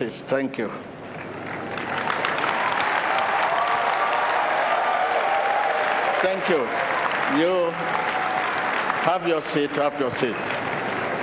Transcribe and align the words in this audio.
Yes, 0.00 0.22
thank 0.30 0.56
you. 0.56 0.68
Thank 6.22 6.48
you. 6.48 6.62
You 7.38 7.70
have 9.04 9.28
your 9.28 9.42
seat, 9.52 9.70
have 9.72 10.00
your 10.00 10.10
seat. 10.12 10.34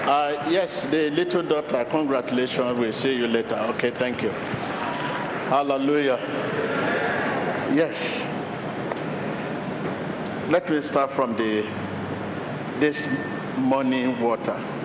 Uh, 0.08 0.46
yes, 0.52 0.70
the 0.92 1.10
little 1.10 1.42
daughter, 1.42 1.88
congratulations. 1.90 2.78
We'll 2.78 2.94
see 2.94 3.16
you 3.16 3.26
later. 3.26 3.56
Okay, 3.76 3.90
thank 3.98 4.22
you. 4.22 4.30
Hallelujah. 5.50 6.20
Yes. 7.74 7.98
Let 10.52 10.70
me 10.70 10.82
start 10.82 11.14
from 11.16 11.34
the 11.36 11.64
this 12.80 13.08
morning 13.58 14.22
water. 14.22 14.77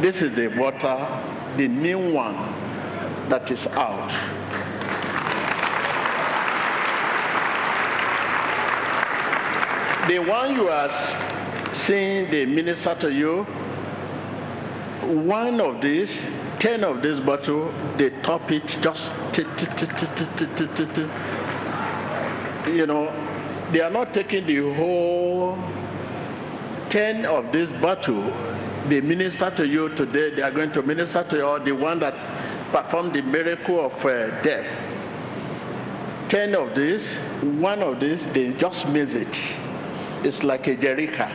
This 0.00 0.22
is 0.22 0.36
the 0.36 0.46
water, 0.56 0.96
the 1.56 1.66
new 1.66 2.12
one 2.12 2.36
that 3.28 3.50
is 3.50 3.66
out. 3.66 4.08
The 10.08 10.20
one 10.20 10.54
you 10.54 10.68
are 10.68 11.74
seeing 11.86 12.30
the 12.30 12.46
minister 12.46 12.94
to 13.00 13.12
you, 13.12 13.42
one 15.26 15.60
of 15.60 15.82
these, 15.82 16.16
ten 16.60 16.84
of 16.84 17.02
this 17.02 17.18
bottle, 17.20 17.72
they 17.98 18.10
top 18.22 18.50
it 18.52 18.66
just, 18.80 19.12
you 22.68 22.86
know, 22.86 23.10
they 23.72 23.80
are 23.80 23.90
not 23.90 24.14
taking 24.14 24.46
the 24.46 24.74
whole 24.74 25.56
ten 26.88 27.26
of 27.26 27.52
this 27.52 27.68
bottle. 27.82 28.22
They 28.88 29.00
minister 29.02 29.52
to 29.56 29.66
you 29.66 29.90
today. 29.90 30.34
They 30.34 30.42
are 30.42 30.50
going 30.50 30.72
to 30.72 30.82
minister 30.82 31.24
to 31.28 31.36
you, 31.36 31.64
the 31.64 31.72
one 31.72 32.00
that 32.00 32.14
performed 32.72 33.14
the 33.14 33.22
miracle 33.22 33.84
of 33.84 33.92
uh, 34.04 34.42
death. 34.42 34.66
Ten 36.30 36.54
of 36.54 36.74
these, 36.74 37.04
one 37.60 37.82
of 37.82 38.00
these, 38.00 38.20
they 38.34 38.52
just 38.58 38.86
miss 38.88 39.14
it. 39.14 39.34
It's 40.26 40.42
like 40.42 40.66
a 40.66 40.76
jerrica, 40.76 41.28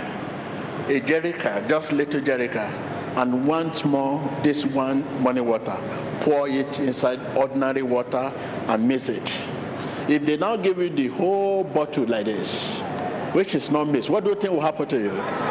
a 0.87 1.01
jerrica, 1.01 1.67
just 1.69 1.91
little 1.91 2.21
jerrica, 2.21 2.69
and 3.17 3.47
once 3.47 3.83
more 3.85 4.19
this 4.43 4.65
one 4.73 5.03
morning 5.21 5.45
water. 5.47 5.77
Pour 6.23 6.47
it 6.47 6.79
inside 6.79 7.19
ordinary 7.37 7.81
water 7.81 8.31
and 8.67 8.87
miss 8.87 9.09
it. 9.09 9.29
If 10.09 10.25
they 10.25 10.37
now 10.37 10.57
give 10.57 10.77
you 10.79 10.89
the 10.89 11.07
whole 11.09 11.63
bottle 11.63 12.07
like 12.07 12.25
this, 12.25 12.81
which 13.33 13.55
is 13.55 13.69
not 13.69 13.85
mixed, 13.85 14.09
what 14.09 14.23
do 14.23 14.31
you 14.31 14.35
think 14.35 14.53
will 14.53 14.61
happen 14.61 14.87
to 14.89 14.97
you? 14.99 15.42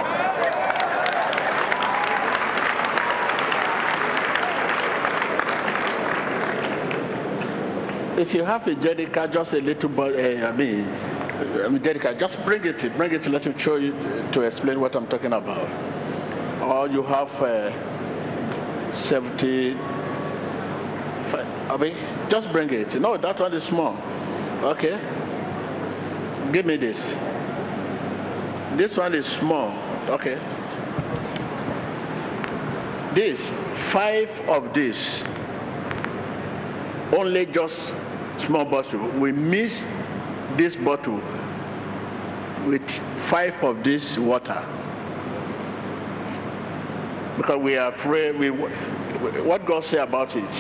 If 8.23 8.33
you 8.34 8.45
have 8.45 8.65
a 8.69 8.77
jerrica, 8.77 9.33
just 9.33 9.53
a 9.53 9.56
little, 9.56 9.91
uh, 10.01 10.47
I 10.47 10.53
mean, 10.53 10.87
I 10.87 12.15
just 12.17 12.39
bring 12.45 12.64
it, 12.64 12.79
bring 12.97 13.12
it, 13.12 13.25
to 13.25 13.31
let 13.31 13.45
me 13.45 13.53
show 13.59 13.75
you 13.75 13.91
to 14.31 14.42
explain 14.42 14.81
what 14.81 14.95
I'm 14.95 15.09
talking 15.09 15.33
about. 15.33 15.69
Or 16.62 16.87
you 16.87 17.03
have 17.03 17.27
uh, 17.42 18.95
70, 18.95 19.75
I 19.75 21.77
mean, 21.81 21.97
just 22.31 22.53
bring 22.53 22.70
it. 22.70 22.95
No, 23.01 23.17
that 23.17 23.41
one 23.41 23.53
is 23.55 23.64
small. 23.64 23.97
Okay. 24.70 24.97
Give 26.53 26.64
me 26.64 26.77
this. 26.77 27.03
This 28.79 28.97
one 28.97 29.14
is 29.14 29.27
small. 29.41 29.73
Okay. 30.09 30.36
This, 33.17 33.41
five 33.92 34.29
of 34.48 34.73
this, 34.73 35.25
only 37.12 37.47
just 37.47 37.77
small 38.47 38.65
bottle. 38.65 39.09
We 39.21 39.33
miss 39.33 39.73
this 40.57 40.77
bottle 40.77 41.20
with 42.67 42.89
five 43.30 43.55
of 43.63 43.83
this 43.85 44.19
water. 44.19 44.67
Because 47.36 47.58
we 47.63 47.77
are 47.77 47.92
afraid 47.95 48.39
we 48.39 48.51
what 48.51 49.64
god 49.67 49.85
say 49.85 49.98
about 49.98 50.36
it 50.36 50.53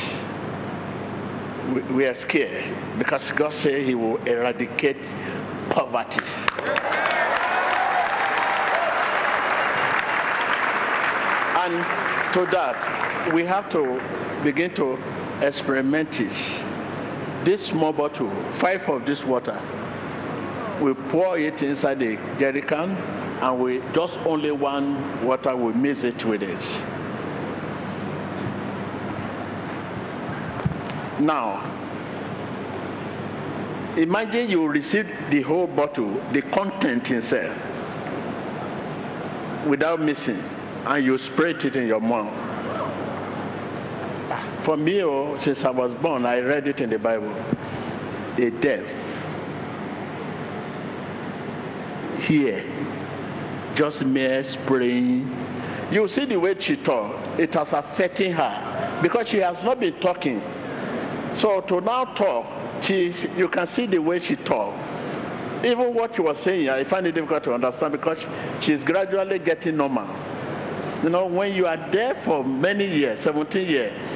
we, 1.74 1.94
we 1.94 2.06
are 2.06 2.14
scared. 2.14 2.98
Because 2.98 3.30
god 3.32 3.52
say 3.52 3.84
he 3.84 3.94
will 3.94 4.16
eradicate 4.24 5.02
poverty. 5.70 6.24
And 11.64 12.34
to 12.34 12.46
that 12.50 13.32
we 13.34 13.44
have 13.44 13.70
to 13.70 14.00
begin 14.42 14.74
to 14.74 14.94
experiment 15.46 16.08
it 16.14 16.71
this 17.44 17.66
small 17.66 17.92
bottle 17.92 18.30
five 18.60 18.82
of 18.88 19.04
this 19.04 19.24
water 19.24 19.60
we 20.82 20.94
pour 21.10 21.38
it 21.38 21.62
inside 21.62 21.98
the 21.98 22.16
jerry 22.38 22.62
can 22.62 22.96
and 23.42 23.60
we 23.60 23.80
just 23.92 24.14
only 24.24 24.52
one 24.52 25.26
water 25.26 25.56
we 25.56 25.72
mix 25.72 26.04
it 26.04 26.24
with 26.24 26.44
it. 26.44 26.60
Now 31.20 31.68
imagine 33.96 34.48
you 34.48 34.66
receive 34.68 35.06
the 35.30 35.42
whole 35.42 35.66
bottle 35.66 36.14
the 36.32 36.42
content 36.42 37.10
inside 37.10 37.50
without 39.66 40.00
missing 40.00 40.38
and 40.86 41.04
you 41.04 41.18
spray 41.18 41.50
it 41.50 41.76
in 41.76 41.88
your 41.88 42.00
mouth 42.00 42.51
for 44.64 44.76
me 44.76 45.02
oh, 45.02 45.36
since 45.38 45.64
i 45.64 45.70
was 45.70 45.92
born 45.94 46.24
i 46.26 46.38
read 46.40 46.68
it 46.68 46.80
in 46.80 46.90
the 46.90 46.98
bible. 46.98 47.34
A 48.38 48.50
death. 48.50 48.86
Here. 52.22 52.64
Just 53.74 54.02
mere 54.04 54.42
spraying. 54.44 55.28
You 55.90 56.08
see 56.08 56.24
the 56.24 56.40
way 56.40 56.58
she 56.58 56.76
talk. 56.82 57.14
It 57.38 57.52
has 57.54 57.68
affecting 57.72 58.32
her. 58.32 59.00
Because 59.02 59.28
she 59.28 59.38
has 59.38 59.62
not 59.62 59.80
been 59.80 60.00
talking. 60.00 60.40
So 61.36 61.60
to 61.62 61.80
now 61.80 62.04
talk 62.14 62.46
she 62.84 63.14
you 63.36 63.48
can 63.48 63.66
see 63.68 63.86
the 63.86 63.98
way 63.98 64.18
she 64.20 64.36
talk. 64.36 64.74
Even 65.64 65.94
what 65.94 66.14
she 66.14 66.22
was 66.22 66.38
saying 66.42 66.68
i 66.68 66.82
find 66.84 67.06
it 67.06 67.12
difficult 67.12 67.44
to 67.44 67.54
understand 67.54 67.92
because 67.92 68.18
she's 68.62 68.82
gradually 68.82 69.38
getting 69.38 69.76
normal. 69.76 70.08
You 71.02 71.10
know 71.10 71.26
when 71.26 71.52
you 71.52 71.66
are 71.66 71.90
there 71.92 72.20
for 72.24 72.42
many 72.44 72.86
years 72.86 73.20
17 73.20 73.68
years 73.68 74.11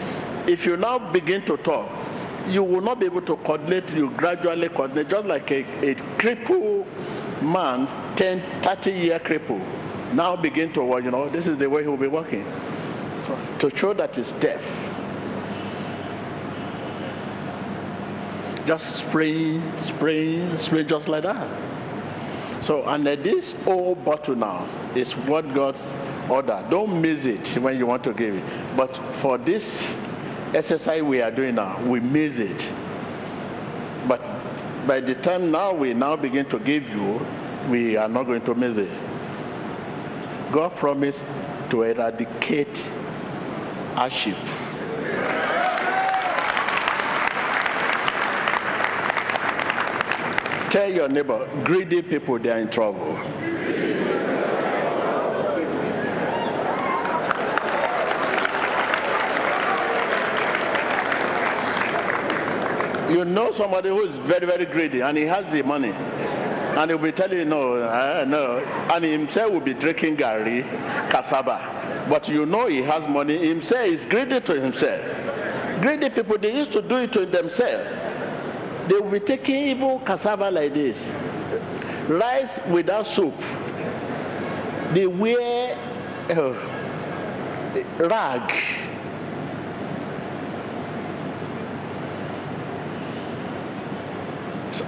if 0.48 0.64
you 0.64 0.76
now 0.76 0.98
begin 1.12 1.44
to 1.44 1.56
talk 1.58 1.90
you 2.48 2.62
will 2.62 2.80
not 2.80 3.00
be 3.00 3.06
able 3.06 3.22
to 3.22 3.36
coordinate 3.38 3.88
you 3.90 4.10
gradually 4.16 4.68
coordinate 4.68 5.08
just 5.08 5.26
like 5.26 5.50
a, 5.50 5.90
a 5.90 5.94
cripple 6.18 6.86
man 7.42 7.86
10 8.16 8.62
30 8.62 8.90
year 8.90 9.18
cripple 9.18 9.60
now 10.14 10.36
begin 10.36 10.72
to 10.72 10.82
work 10.82 11.04
you 11.04 11.10
know 11.10 11.28
this 11.28 11.46
is 11.46 11.58
the 11.58 11.68
way 11.68 11.82
he 11.82 11.88
will 11.88 11.96
be 11.96 12.06
working. 12.06 12.44
So 13.26 13.68
to 13.68 13.76
show 13.76 13.92
that 13.94 14.14
he's 14.14 14.30
deaf 14.40 14.60
just 18.66 18.84
spraying 18.98 19.62
spraying 19.82 20.56
spray 20.58 20.84
just 20.84 21.08
like 21.08 21.24
that. 21.24 22.64
So 22.64 22.84
and 22.86 23.06
this 23.06 23.54
old 23.66 24.04
bottle 24.04 24.36
now 24.36 24.64
is 24.94 25.12
what 25.28 25.42
god's 25.54 25.80
order. 26.30 26.66
Don't 26.70 27.00
miss 27.00 27.24
it 27.24 27.60
when 27.62 27.76
you 27.76 27.86
want 27.86 28.02
to 28.04 28.12
give 28.12 28.34
it. 28.34 28.76
But 28.76 28.94
for 29.22 29.38
this 29.38 29.62
exercise 30.56 31.02
we 31.02 31.20
are 31.20 31.30
doing 31.30 31.54
now 31.54 31.84
we 31.86 32.00
miss 32.00 32.32
it. 32.36 32.58
But 34.08 34.20
by 34.86 35.00
the 35.00 35.14
time 35.16 35.50
now 35.50 35.74
we 35.74 35.92
now 35.92 36.16
begin 36.16 36.48
to 36.50 36.58
give 36.58 36.84
you 36.84 37.20
we 37.70 37.96
are 37.96 38.08
not 38.08 38.24
going 38.24 38.44
to 38.46 38.54
miss 38.54 38.76
it. 38.78 38.90
God 40.52 40.74
promised 40.76 41.18
to 41.70 41.82
eradicate 41.82 42.74
hardship. 43.94 44.36
Tell 50.70 50.90
your 50.90 51.08
neighbor 51.08 51.48
greedy 51.64 52.02
people 52.02 52.38
they 52.38 52.50
are 52.50 52.58
in 52.58 52.70
trouble 52.70 53.55
you 63.10 63.24
know 63.24 63.52
somebody 63.52 63.88
who 63.88 64.02
is 64.02 64.16
very 64.26 64.46
very 64.46 64.64
greedy 64.64 65.00
and 65.00 65.16
he 65.16 65.24
has 65.24 65.44
the 65.52 65.62
money. 65.62 65.92
And 66.76 66.90
he'll 66.90 66.98
be 66.98 67.12
telling 67.12 67.38
you 67.38 67.44
no 67.44 67.76
uh, 67.76 68.24
no. 68.28 68.58
And 68.58 69.04
himself 69.04 69.52
will 69.52 69.60
be 69.60 69.74
drinking 69.74 70.18
gari 70.18 70.62
cassava. 71.10 72.06
But 72.08 72.28
you 72.28 72.44
know 72.44 72.66
he 72.66 72.82
has 72.82 73.08
money 73.08 73.48
himself 73.48 73.86
is 73.86 74.04
greedy 74.06 74.40
to 74.40 74.60
himself. 74.60 75.00
Greedy 75.80 76.10
people 76.10 76.38
they 76.38 76.54
used 76.54 76.72
to 76.72 76.82
do 76.82 76.96
it 76.96 77.12
to 77.12 77.26
themselves. 77.26 77.88
They 78.88 78.94
will 78.98 79.10
be 79.10 79.20
taking 79.20 79.56
even 79.68 80.00
cassava 80.04 80.50
like 80.50 80.74
this. 80.74 80.98
Rice 82.08 82.60
without 82.70 83.06
soup. 83.06 83.34
They 84.94 85.06
wear 85.06 85.76
uh, 86.30 86.52
rag. 88.06 88.85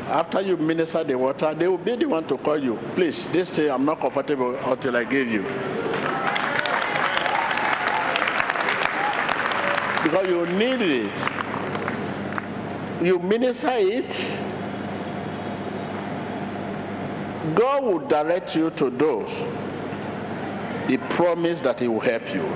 After 0.08 0.40
you 0.40 0.56
minister 0.56 1.04
the 1.04 1.14
water, 1.16 1.54
they 1.54 1.68
will 1.68 1.76
be 1.76 1.94
the 1.96 2.06
one 2.06 2.26
to 2.28 2.38
call 2.38 2.58
you. 2.62 2.78
Please, 2.94 3.26
this 3.32 3.50
day 3.50 3.68
I'm 3.68 3.84
not 3.84 4.00
comfortable 4.00 4.56
until 4.56 4.96
I 4.96 5.04
give 5.04 5.28
you. 5.28 5.42
Because 10.02 10.26
you 10.26 10.46
need 10.46 10.80
it. 10.80 11.12
You 13.04 13.18
minister 13.18 13.68
it, 13.72 14.08
God 17.54 17.84
will 17.84 18.08
direct 18.08 18.56
you 18.56 18.70
to 18.70 18.88
those. 18.90 19.28
He 20.88 20.96
promised 21.16 21.62
that 21.64 21.80
He 21.80 21.88
will 21.88 22.00
help 22.00 22.22
you. 22.34 22.48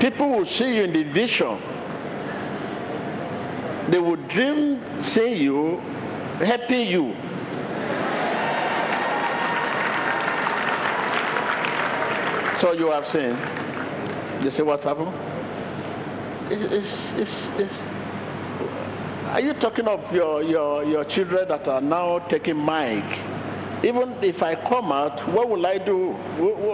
People 0.00 0.30
will 0.30 0.46
see 0.46 0.74
you 0.76 0.82
in 0.82 0.92
the 0.92 1.04
vision. 1.04 1.75
They 3.90 4.00
would 4.00 4.28
dream, 4.28 4.82
see 5.02 5.34
you, 5.34 5.78
happy 6.40 6.82
you. 6.82 7.14
So 12.58 12.72
you 12.72 12.90
have 12.90 13.06
seen. 13.06 13.36
You 14.42 14.50
see 14.50 14.62
what's 14.62 14.82
happened? 14.84 15.12
It's, 16.50 17.12
it's, 17.14 17.48
it's, 17.60 17.80
are 19.26 19.40
you 19.40 19.54
talking 19.54 19.86
of 19.86 20.12
your, 20.12 20.42
your, 20.42 20.84
your 20.84 21.04
children 21.04 21.46
that 21.48 21.68
are 21.68 21.80
now 21.80 22.18
taking 22.28 22.56
mic? 22.64 23.04
Even 23.84 24.14
if 24.22 24.42
I 24.42 24.54
come 24.68 24.90
out, 24.90 25.28
what 25.32 25.48
will 25.48 25.64
I 25.64 25.78
do? 25.78 26.12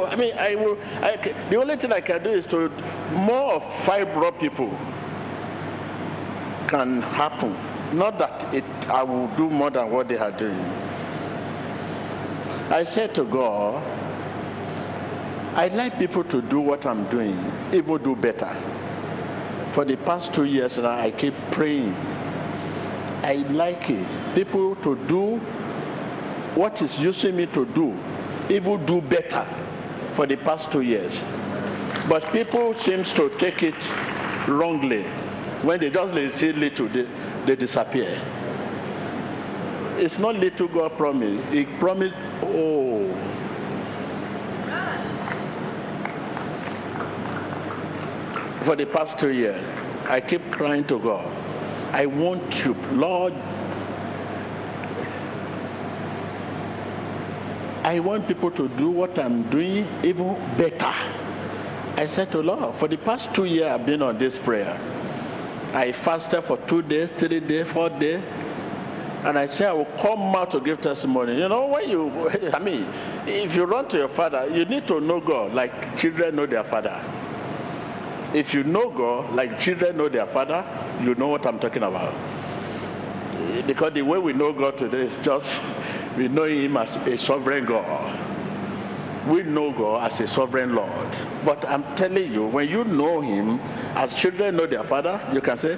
I 0.07 0.17
mean, 0.17 0.33
I 0.39 0.55
will. 0.55 0.79
I, 0.81 1.49
the 1.51 1.57
only 1.61 1.77
thing 1.77 1.93
I 1.93 2.01
can 2.01 2.23
do 2.23 2.31
is 2.31 2.47
to 2.47 2.69
more 3.13 3.55
of 3.55 3.63
fibro 3.85 4.39
people 4.39 4.71
can 6.73 7.03
happen. 7.03 7.53
Not 7.97 8.19
that 8.19 8.55
it, 8.55 8.65
I 8.89 9.03
will 9.03 9.29
do 9.37 9.51
more 9.51 9.71
than 9.71 9.93
what 9.93 10.09
they 10.09 10.17
are 10.17 10.33
doing. 10.37 10.59
I 12.73 12.85
said 12.85 13.15
to 13.17 13.25
God, 13.25 13.83
I'd 15.55 15.75
like 15.75 15.99
people 15.99 16.25
to 16.25 16.41
do 16.41 16.61
what 16.61 16.87
I'm 16.87 17.09
doing, 17.11 17.37
even 17.75 18.03
do 18.03 18.17
better. 18.17 18.51
For 19.75 19.85
the 19.85 19.99
past 19.99 20.35
two 20.35 20.45
years 20.45 20.79
now, 20.79 20.99
I 20.99 21.11
keep 21.11 21.35
praying. 21.53 21.93
I 21.93 23.45
like 23.51 23.91
it. 23.91 24.35
People 24.35 24.75
to 24.77 24.97
do 25.07 25.37
what 26.59 26.81
is 26.81 26.99
using 26.99 27.37
me 27.37 27.47
to 27.53 27.67
do, 27.67 27.93
even 28.49 28.87
do 28.87 29.03
better 29.03 29.45
for 30.17 30.27
the 30.27 30.39
past 30.39 30.73
two 30.73 30.81
years. 30.81 31.13
But 32.09 32.33
people 32.33 32.75
seems 32.81 33.13
to 33.13 33.29
take 33.39 33.63
it 33.63 33.77
wrongly. 34.49 35.05
When 35.65 35.79
they 35.81 35.91
just 35.91 36.39
see 36.39 36.53
little, 36.53 36.89
they, 36.89 37.07
they 37.47 37.57
disappear. 37.57 38.21
It's 39.97 40.19
not 40.19 40.35
little 40.35 40.69
God 40.69 40.97
promised. 40.97 41.53
He 41.53 41.65
promised, 41.79 42.17
oh. 42.43 43.09
For 48.65 48.77
the 48.77 48.87
past 48.87 49.19
two 49.19 49.31
years, 49.31 49.63
I 50.09 50.21
keep 50.21 50.43
crying 50.51 50.87
to 50.89 50.99
God. 50.99 51.27
I 51.93 52.07
want 52.07 52.53
you, 52.65 52.75
Lord. 52.93 53.35
I 57.85 58.01
want 58.01 58.27
people 58.27 58.51
to 58.53 58.69
do 58.79 58.91
what 58.91 59.19
I'm 59.19 59.51
doing 59.51 59.87
even 60.03 60.35
better. 60.57 60.93
I 61.95 62.07
said 62.07 62.31
to 62.33 62.41
Lord, 62.41 62.79
for 62.79 62.89
the 62.89 62.97
past 62.97 63.35
two 63.35 63.45
years 63.45 63.67
I've 63.67 63.85
been 63.85 64.03
on 64.03 64.19
this 64.19 64.39
prayer. 64.39 64.92
I 65.75 65.93
fasted 66.05 66.45
for 66.45 66.59
two 66.69 66.83
days, 66.83 67.09
three 67.19 67.41
days, 67.41 67.67
four 67.73 67.89
days. 67.89 68.23
And 69.25 69.39
I 69.39 69.47
said 69.47 69.69
I 69.69 69.73
will 69.73 69.87
come 70.03 70.35
out 70.35 70.51
to 70.51 70.61
give 70.61 70.81
testimony. 70.81 71.39
You 71.39 71.49
know, 71.49 71.67
when 71.67 71.89
you, 71.89 72.29
I 72.53 72.59
mean, 72.59 72.87
if 73.27 73.55
you 73.55 73.65
run 73.65 73.89
to 73.89 73.97
your 73.97 74.15
father, 74.15 74.49
you 74.49 74.65
need 74.65 74.87
to 74.89 75.01
know 75.01 75.21
God 75.21 75.55
like 75.55 75.97
children 75.97 76.37
know 76.37 76.47
their 76.47 76.65
father. 76.65 77.01
If 78.35 78.53
you 78.53 78.65
know 78.65 78.91
God 78.91 79.35
like 79.35 79.61
children 79.61 79.97
know 79.97 80.09
their 80.09 80.27
father, 80.27 80.65
you 81.03 81.15
know 81.15 81.29
what 81.29 81.47
I'm 81.47 81.59
talking 81.59 81.85
about. 81.85 82.13
Because 83.67 83.95
the 83.95 84.03
way 84.03 84.19
we 84.19 84.33
know 84.33 84.53
God 84.53 84.77
today 84.77 85.03
is 85.03 85.25
just, 85.25 85.47
we 86.17 86.29
know 86.29 86.45
Him 86.45 86.77
as 86.77 86.95
a 87.07 87.17
sovereign 87.17 87.65
God 87.65 88.32
we 89.31 89.43
know 89.43 89.73
God 89.73 90.11
as 90.11 90.21
a 90.21 90.27
sovereign 90.29 90.75
Lord. 90.75 91.13
But 91.45 91.65
I'm 91.69 91.85
telling 91.97 92.33
you, 92.33 92.47
when 92.47 92.69
you 92.69 92.85
know 92.85 93.21
Him, 93.21 93.61
as 93.95 94.13
children 94.15 94.57
know 94.57 94.67
their 94.67 94.85
father, 94.85 95.21
you 95.33 95.41
can 95.41 95.57
say, 95.59 95.77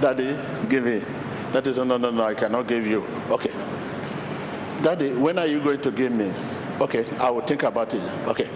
Daddy, 0.00 0.36
give 0.68 0.84
me. 0.84 1.00
That 1.52 1.66
is, 1.66 1.76
no, 1.76 1.84
no, 1.84 2.10
no, 2.10 2.22
I 2.22 2.34
cannot 2.34 2.68
give 2.68 2.86
you. 2.86 3.02
Okay. 3.30 3.52
Daddy, 4.82 5.12
when 5.12 5.38
are 5.38 5.46
you 5.46 5.62
going 5.62 5.82
to 5.82 5.90
give 5.90 6.12
me? 6.12 6.32
Okay, 6.80 7.08
I 7.18 7.30
will 7.30 7.46
think 7.46 7.62
about 7.62 7.94
it. 7.94 8.02
Okay. 8.28 8.48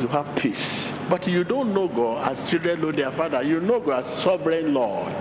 You 0.00 0.08
have 0.08 0.36
peace. 0.36 0.88
But 1.10 1.26
you 1.28 1.44
don't 1.44 1.74
know 1.74 1.88
God 1.88 2.32
as 2.32 2.50
children 2.50 2.80
know 2.80 2.92
their 2.92 3.12
father. 3.12 3.42
You 3.42 3.60
know 3.60 3.80
God 3.80 4.04
as 4.04 4.24
sovereign 4.24 4.72
Lord. 4.72 5.12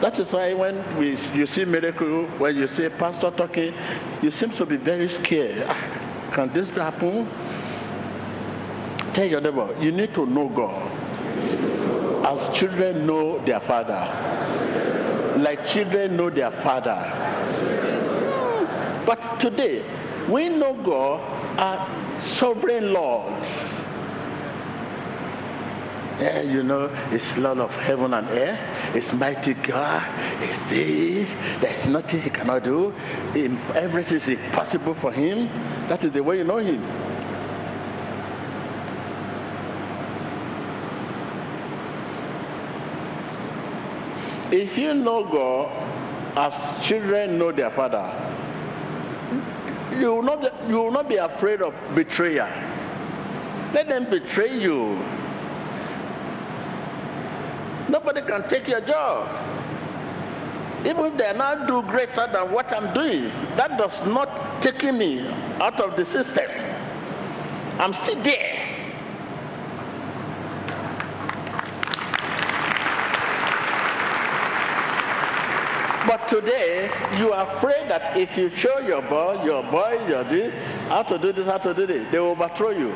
That 0.00 0.18
is 0.18 0.32
why 0.32 0.54
when 0.54 0.98
we, 0.98 1.10
you 1.38 1.46
see 1.46 1.64
miracle, 1.64 2.26
when 2.38 2.56
you 2.56 2.66
see 2.68 2.88
pastor 2.98 3.30
talking, 3.36 3.74
you 4.22 4.30
seem 4.32 4.50
to 4.56 4.66
be 4.66 4.76
very 4.76 5.08
scared. 5.08 5.64
Ah, 5.68 6.01
Can 6.34 6.52
this 6.54 6.70
happen? 6.70 7.26
Tell 9.14 9.26
your 9.26 9.42
neighbor, 9.42 9.76
you 9.80 9.92
need 9.92 10.14
to 10.14 10.24
know 10.24 10.48
God. 10.48 10.90
As 12.24 12.58
children 12.58 13.06
know 13.06 13.44
their 13.44 13.60
father. 13.60 14.00
Like 15.38 15.66
children 15.66 16.16
know 16.16 16.30
their 16.30 16.50
father. 16.62 16.96
But 19.04 19.40
today, 19.40 19.84
we 20.30 20.48
know 20.48 20.74
God 20.82 21.20
as 21.58 22.38
sovereign 22.38 22.92
Lord. 22.92 23.42
Yeah, 26.20 26.42
you 26.42 26.62
know, 26.62 26.88
it's 27.10 27.26
Lord 27.36 27.58
of 27.58 27.70
heaven 27.70 28.14
and 28.14 28.28
earth. 28.28 28.58
It's 28.94 29.10
mighty 29.12 29.54
God. 29.54 30.02
It's 30.42 30.58
this. 30.70 31.28
There's 31.62 31.86
nothing 31.88 32.20
he 32.20 32.30
cannot 32.30 32.64
do. 32.64 32.92
Everything 33.74 34.20
is 34.20 34.52
possible 34.52 34.94
for 35.00 35.10
him. 35.10 35.46
That 35.88 36.04
is 36.04 36.12
the 36.12 36.22
way 36.22 36.38
you 36.38 36.44
know 36.44 36.58
him. 36.58 36.82
If 44.52 44.76
you 44.76 44.92
know 44.92 45.24
God 45.24 45.70
as 46.36 46.86
children 46.86 47.38
know 47.38 47.52
their 47.52 47.70
father, 47.70 48.12
you 49.98 50.08
will 50.08 50.22
not, 50.22 50.68
you 50.68 50.76
will 50.76 50.90
not 50.90 51.08
be 51.08 51.16
afraid 51.16 51.62
of 51.62 51.72
betrayal. 51.94 52.48
Let 53.72 53.88
them 53.88 54.10
betray 54.10 54.58
you. 54.58 55.02
Nobody 57.92 58.22
can 58.22 58.48
take 58.48 58.66
your 58.68 58.80
job. 58.80 59.28
Even 60.86 61.04
if 61.12 61.18
they 61.18 61.30
now 61.36 61.66
do 61.66 61.82
greater 61.90 62.26
than 62.32 62.50
what 62.50 62.72
I'm 62.72 62.94
doing, 62.94 63.24
that 63.58 63.76
does 63.76 63.92
not 64.08 64.62
take 64.62 64.82
me 64.82 65.28
out 65.60 65.78
of 65.78 65.94
the 65.98 66.06
system. 66.06 66.48
I'm 67.78 67.92
still 67.92 68.22
there. 68.24 68.58
But 76.08 76.28
today, 76.28 76.90
you 77.18 77.30
are 77.32 77.58
afraid 77.58 77.90
that 77.90 78.16
if 78.16 78.34
you 78.38 78.50
show 78.56 78.78
your 78.80 79.02
boy, 79.02 79.44
your 79.44 79.62
boy, 79.70 80.02
your 80.08 80.24
this, 80.24 80.52
how 80.88 81.02
to 81.02 81.18
do 81.18 81.30
this, 81.30 81.44
how 81.44 81.58
to 81.58 81.74
do 81.74 81.86
this, 81.86 82.10
they 82.10 82.18
will 82.18 82.30
overthrow 82.30 82.70
you. 82.70 82.92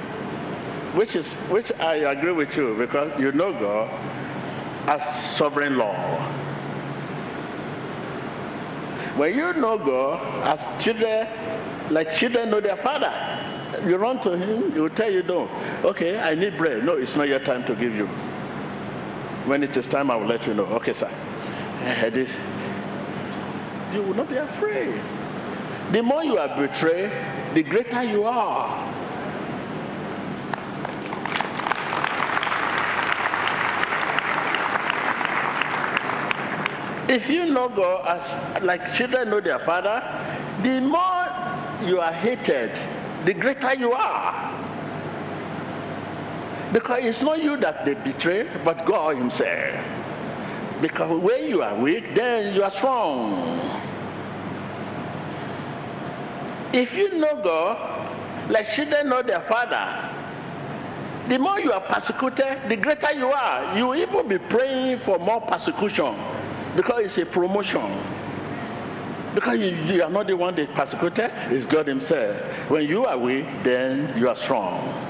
Which 0.97 1.15
is 1.15 1.26
which 1.50 1.71
I 1.79 1.97
agree 1.97 2.33
with 2.33 2.57
you 2.57 2.75
because 2.79 3.12
you 3.21 3.31
know 3.33 3.53
God 3.53 4.17
as 4.88 5.37
sovereign 5.37 5.76
law. 5.76 5.95
When 9.16 9.35
you 9.35 9.52
know 9.55 9.78
God 9.78 10.21
as 10.45 10.85
children, 10.85 11.26
like 11.90 12.11
children 12.19 12.50
know 12.50 12.61
their 12.61 12.76
father, 12.76 13.11
you 13.88 13.97
run 13.97 14.21
to 14.23 14.33
him, 14.37 14.73
he 14.73 14.81
will 14.81 14.90
tell 14.90 15.11
you 15.11 15.23
no. 15.23 15.49
Okay, 15.85 16.19
I 16.19 16.35
need 16.35 16.57
bread. 16.59 16.85
No, 16.85 16.97
it's 16.97 17.16
not 17.16 17.28
your 17.28 17.40
time 17.40 17.64
to 17.66 17.75
give 17.75 17.95
you. 17.95 18.07
When 19.47 19.62
it 19.62 19.76
is 19.76 19.87
time, 19.87 20.11
I 20.11 20.16
will 20.16 20.26
let 20.26 20.47
you 20.47 20.55
know. 20.55 20.66
Okay, 20.66 20.93
sir. 20.93 21.09
Eh, 21.09 22.07
eh, 22.07 22.11
this, 22.11 22.31
you 23.95 24.02
will 24.02 24.14
not 24.14 24.28
be 24.28 24.37
afraid. 24.37 25.00
The 25.93 26.02
more 26.02 26.25
you 26.25 26.37
are 26.37 26.49
betrayed, 26.61 27.55
the 27.55 27.62
greater 27.62 28.02
you 28.02 28.25
are. 28.25 28.96
If 37.09 37.29
you 37.29 37.47
know 37.47 37.69
God 37.69 38.05
as 38.05 38.63
like 38.65 38.95
children 38.95 39.31
know 39.31 39.41
their 39.41 39.61
father, 39.61 40.03
the 40.63 40.81
more 40.81 41.89
you 41.89 42.01
are 42.01 42.13
hated, 42.13 42.73
the 43.25 43.33
greater 43.33 43.75
you 43.75 43.93
are. 43.93 44.53
Because 46.73 47.05
it's 47.05 47.23
not 47.23 47.41
you 47.41 47.57
that 47.59 47.85
they 47.85 47.95
betray, 47.95 48.49
but 48.65 48.85
God 48.85 49.19
Himself. 49.19 49.85
Because 50.83 51.23
when 51.23 51.45
you 51.45 51.63
are 51.63 51.79
weak, 51.81 52.13
then 52.17 52.53
you 52.53 52.65
are 52.65 52.73
strong. 52.73 53.61
If 56.73 56.93
you 56.93 57.19
know 57.21 57.41
God, 57.41 58.51
like 58.51 58.67
children 58.75 59.09
know 59.09 59.23
their 59.23 59.43
father, 59.43 60.11
the 61.29 61.39
more 61.39 61.61
you 61.61 61.71
are 61.71 61.81
persecuted, 61.83 62.69
the 62.69 62.77
greater 62.77 63.13
you 63.13 63.27
are. 63.27 63.79
You 63.79 63.87
will 63.87 63.97
even 63.97 64.29
be 64.29 64.39
praying 64.39 64.99
for 65.05 65.21
more 65.21 65.41
persecution 65.43 66.36
because 66.76 67.04
it's 67.04 67.18
a 67.18 67.26
promotion. 67.26 67.80
Because 69.35 69.59
you, 69.59 69.95
you 69.95 70.02
are 70.02 70.11
not 70.11 70.26
the 70.26 70.37
one 70.37 70.54
that 70.56 70.73
persecuted, 70.75 71.30
it's 71.52 71.66
God 71.66 71.87
Himself. 71.87 72.71
When 72.71 72.87
you 72.87 73.04
are 73.04 73.18
weak, 73.18 73.45
then 73.64 74.16
you 74.16 74.28
are 74.28 74.37
strong. 74.37 75.02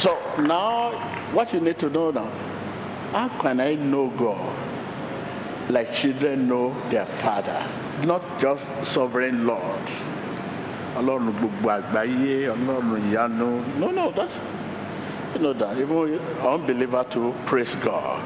So 0.00 0.42
now, 0.42 1.32
what 1.32 1.52
you 1.52 1.60
need 1.60 1.78
to 1.78 1.88
know 1.88 2.10
now, 2.10 2.28
how 3.12 3.40
can 3.40 3.60
I 3.60 3.74
know 3.74 4.10
God 4.10 5.70
like 5.70 5.92
children 5.94 6.48
know 6.48 6.74
their 6.90 7.06
father? 7.22 8.04
Not 8.04 8.40
just 8.40 8.92
sovereign 8.92 9.46
Lord. 9.46 10.15
Ọlọ́run 10.98 11.32
gbogbo 11.38 11.68
àgbáyé, 11.70 12.48
Ọlọ́run 12.54 13.10
ìyanu. 13.10 13.78
No, 13.78 13.90
no, 13.90 14.10
that's, 14.12 14.32
you 15.34 15.40
know 15.42 15.52
that. 15.52 15.76
Even 15.78 16.18
unbeliever 16.42 17.04
to 17.10 17.34
praise 17.46 17.74
God. 17.84 18.22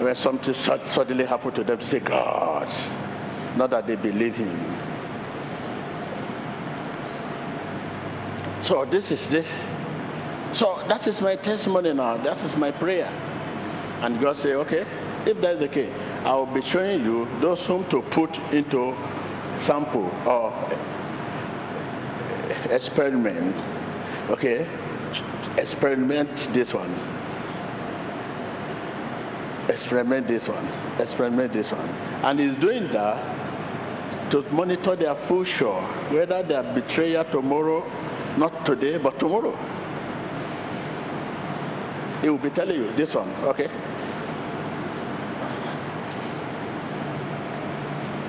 When 0.00 0.14
something 0.14 0.54
suddenly 0.54 1.24
happened 1.24 1.54
to 1.56 1.64
them, 1.64 1.78
to 1.78 1.86
say, 1.86 2.00
God. 2.00 2.68
Not 3.56 3.70
that 3.70 3.86
they 3.86 3.96
believe 3.96 4.34
Him. 4.34 4.56
So 8.64 8.84
this 8.84 9.10
is 9.10 9.28
this. 9.30 9.46
So 10.58 10.82
that 10.88 11.06
is 11.06 11.20
my 11.20 11.36
testimony 11.36 11.92
now. 11.94 12.16
That 12.22 12.38
is 12.44 12.56
my 12.56 12.72
prayer. 12.72 13.06
And 14.02 14.20
God 14.20 14.36
say, 14.36 14.54
okay, 14.54 14.84
if 15.26 15.40
that 15.40 15.52
is 15.54 15.60
the 15.60 15.68
case, 15.68 15.92
I 16.24 16.34
will 16.34 16.52
be 16.52 16.62
showing 16.62 17.04
you 17.04 17.26
those 17.40 17.64
whom 17.66 17.88
to 17.90 18.02
put 18.12 18.34
into 18.52 18.92
sample 19.66 20.10
or 20.26 20.52
experiment. 22.70 23.54
Okay, 24.30 24.66
experiment 25.58 26.30
this 26.54 26.72
one. 26.72 26.92
Experiment 29.68 30.28
this 30.28 30.46
one. 30.48 30.66
Experiment 31.00 31.52
this 31.52 31.70
one. 31.72 31.88
And 32.22 32.38
he's 32.38 32.56
doing 32.60 32.92
that 32.92 34.30
to 34.30 34.42
monitor 34.50 34.96
their 34.96 35.14
future, 35.26 35.80
whether 36.12 36.42
they 36.42 36.54
are 36.54 36.74
betrayer 36.74 37.24
tomorrow, 37.30 37.84
not 38.38 38.64
today, 38.66 38.98
but 38.98 39.18
tomorrow. 39.18 39.54
He 42.22 42.30
will 42.30 42.38
be 42.38 42.50
telling 42.50 42.76
you 42.76 42.92
this 42.96 43.14
one, 43.14 43.30
okay? 43.44 43.68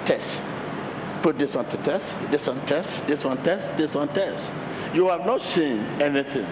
Test. 0.05 0.36
Put 1.23 1.37
this 1.37 1.53
one 1.53 1.65
to 1.69 1.77
test, 1.83 2.31
this 2.31 2.47
one 2.47 2.65
test, 2.67 3.07
this 3.07 3.23
one 3.23 3.43
test, 3.43 3.77
this 3.77 3.93
one 3.93 4.07
test. 4.09 4.49
You 4.95 5.07
have 5.09 5.25
not 5.25 5.41
seen 5.41 5.79
anything. 6.01 6.45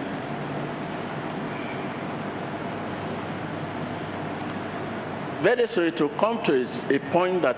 Very 5.42 5.68
soon 5.68 5.94
it 5.94 6.00
will 6.00 6.16
come 6.18 6.42
to 6.44 6.94
a 6.94 6.98
point 7.12 7.42
that 7.42 7.56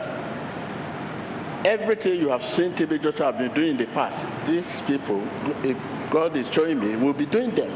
everything 1.64 2.18
you 2.18 2.28
have 2.28 2.42
seen 2.54 2.72
TB 2.72 3.02
Joshua 3.02 3.26
have 3.26 3.38
been 3.38 3.54
doing 3.54 3.70
in 3.70 3.76
the 3.78 3.86
past, 3.86 4.18
these 4.46 4.66
people, 4.86 5.22
if 5.64 5.76
God 6.10 6.36
is 6.36 6.46
showing 6.52 6.78
me, 6.78 6.96
will 6.96 7.14
be 7.14 7.26
doing 7.26 7.54
them. 7.54 7.70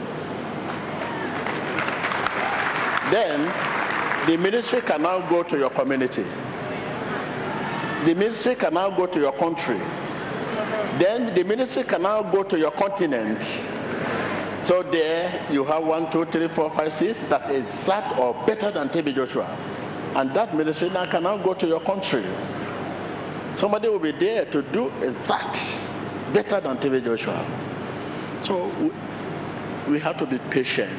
Then 3.13 3.47
the 4.27 4.37
ministry 4.37 4.81
can 4.83 5.03
now 5.03 5.29
go 5.29 5.43
to 5.43 5.59
your 5.59 5.71
community. 5.71 6.25
The 8.07 8.15
ministry 8.15 8.57
can 8.57 8.75
now 8.75 8.91
go 8.97 9.07
to 9.07 9.19
your 9.19 9.33
country. 9.39 9.79
Then 10.99 11.35
the 11.35 11.45
ministry 11.45 11.85
can 11.85 12.03
now 12.03 12.23
go 12.23 12.43
to 12.43 12.59
your 12.59 12.73
continent. 12.73 13.43
So 14.67 14.83
there 14.83 15.47
you 15.51 15.65
have 15.65 15.85
one, 15.85 16.11
two, 16.13 16.25
three, 16.27 16.49
four, 16.55 16.71
five, 16.77 16.93
six 16.93 17.19
that 17.31 17.51
is 17.51 17.65
that 17.87 18.19
or 18.19 18.35
better 18.47 18.71
than 18.71 18.89
TB 18.91 19.15
Joshua. 19.15 19.47
And 20.15 20.35
that 20.37 20.55
ministry 20.55 20.91
now 20.91 21.11
can 21.11 21.23
now 21.23 21.37
go 21.43 21.55
to 21.55 21.67
your 21.67 21.81
country. 21.81 22.23
Somebody 23.57 23.89
will 23.89 23.99
be 23.99 24.13
there 24.13 24.45
to 24.47 24.63
do 24.73 24.91
that 25.01 26.33
better 26.33 26.61
than 26.61 26.77
TB 26.79 27.05
Joshua. 27.05 27.43
So 28.47 28.71
we 29.91 29.99
have 30.01 30.19
to 30.19 30.27
be 30.27 30.39
patient. 30.51 30.93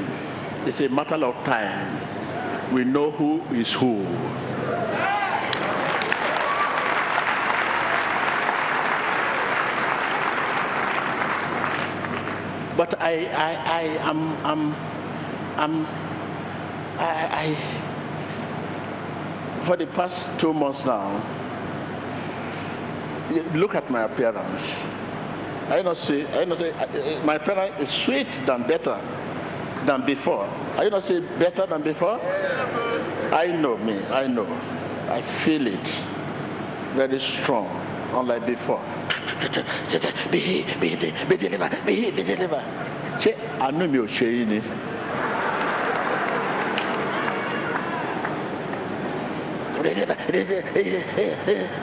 It's 0.68 0.80
a 0.80 0.90
matter 0.90 1.16
of 1.16 1.36
time. 1.46 2.74
We 2.74 2.84
know 2.86 3.12
who 3.12 3.42
is 3.54 3.74
who. 3.74 4.06
But 12.84 13.00
I, 13.02 13.28
I, 13.28 13.54
I 13.80 13.84
am, 14.10 14.20
I'm, 14.44 14.74
I'm, 15.56 15.86
I, 17.00 17.56
I, 19.64 19.66
for 19.66 19.78
the 19.78 19.88
past 19.88 20.38
two 20.42 20.52
months 20.54 20.84
now, 20.84 21.16
look 23.56 23.74
at 23.76 23.90
my 23.90 24.04
appearance. 24.04 24.60
I 25.72 25.82
not 25.82 25.96
see, 25.96 26.28
I 26.28 26.44
not 26.44 26.60
say, 26.60 26.72
uh, 26.72 26.84
uh, 26.86 27.24
my 27.26 27.36
appearance 27.36 27.90
is 27.90 28.04
sweet 28.04 28.28
than 28.46 28.68
better 28.68 29.00
than 29.88 30.06
before. 30.06 30.44
Are 30.76 30.84
you 30.84 30.90
not 30.90 31.04
saying 31.06 31.24
better 31.40 31.66
than 31.66 31.84
before? 31.84 32.20
I 32.20 33.48
know 33.48 33.78
me, 33.78 33.98
I 34.08 34.28
know. 34.28 34.44
I 35.08 35.22
feel 35.46 35.68
it 35.68 35.88
very 36.98 37.20
strong, 37.22 37.68
unlike 38.12 38.46
before. 38.46 38.84
Be 40.32 41.38
delivered, 41.38 41.86
be 41.86 42.12
be 42.12 42.24
delivered. 42.24 42.66
Ṣé 43.22 43.32
àánú 43.60 43.88
mi 43.90 44.00
ò 44.00 44.08
ṣe 44.08 44.26
yín 44.26 44.50
ni? 44.50 44.60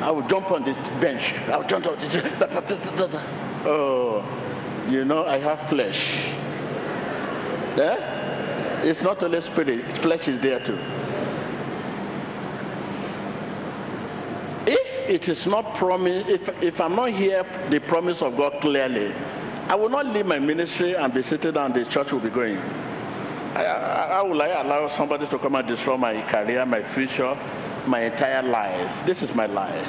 I 0.02 0.10
will 0.10 0.26
jump 0.28 0.50
on 0.50 0.64
the 0.64 0.72
bench. 1.00 1.22
I 1.48 1.56
will 1.58 1.68
jump 1.68 1.86
on 1.86 1.98
the. 1.98 3.22
Oh, 3.66 4.24
you 4.88 5.04
know, 5.04 5.26
I 5.26 5.38
have 5.38 5.68
flesh. 5.68 5.98
Yeah? 7.76 8.82
It's 8.82 9.02
not 9.02 9.22
only 9.22 9.40
spirit, 9.42 9.84
flesh 10.02 10.26
is 10.28 10.40
there 10.40 10.58
too. 10.64 10.78
If 14.66 14.99
it 15.10 15.28
is 15.28 15.44
not 15.44 15.76
promise, 15.76 16.24
if, 16.28 16.48
if 16.62 16.80
I'm 16.80 16.94
not 16.94 17.10
here 17.10 17.42
the 17.68 17.80
promise 17.80 18.22
of 18.22 18.36
God 18.36 18.60
clearly, 18.60 19.12
I 19.12 19.74
will 19.74 19.88
not 19.88 20.06
leave 20.06 20.24
my 20.24 20.38
ministry 20.38 20.94
and 20.94 21.12
be 21.12 21.24
sitting 21.24 21.52
down, 21.52 21.72
the 21.72 21.84
church 21.84 22.12
will 22.12 22.20
be 22.20 22.30
going. 22.30 22.56
I, 22.56 23.64
I, 23.64 24.04
I 24.18 24.22
will 24.22 24.40
I 24.40 24.46
allow 24.46 24.96
somebody 24.96 25.28
to 25.28 25.38
come 25.40 25.56
and 25.56 25.66
destroy 25.66 25.96
my 25.96 26.12
career, 26.30 26.64
my 26.64 26.94
future, 26.94 27.34
my 27.88 28.04
entire 28.04 28.44
life. 28.44 29.06
This 29.06 29.20
is 29.22 29.34
my 29.34 29.46
life. 29.46 29.84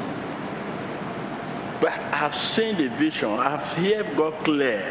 But 1.80 1.92
I 1.92 2.18
have 2.18 2.34
seen 2.34 2.78
the 2.78 2.90
vision. 2.98 3.30
I 3.30 3.58
have 3.58 3.78
heard 3.78 4.18
God 4.18 4.44
clear, 4.44 4.82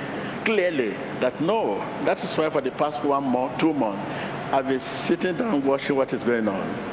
clearly 0.45 0.91
that 1.21 1.41
no. 1.41 1.79
That 2.05 2.23
is 2.23 2.37
why 2.39 2.51
for 2.51 2.61
the 2.61 2.71
past 2.73 3.05
one 3.05 3.25
month, 3.25 3.59
two 3.59 3.73
months, 3.75 4.03
I've 4.53 4.67
been 4.67 4.81
sitting 5.09 5.37
down 5.37 5.67
watching 5.67 5.97
what 5.97 6.13
is 6.13 6.23
going 6.23 6.47
on. 6.47 6.91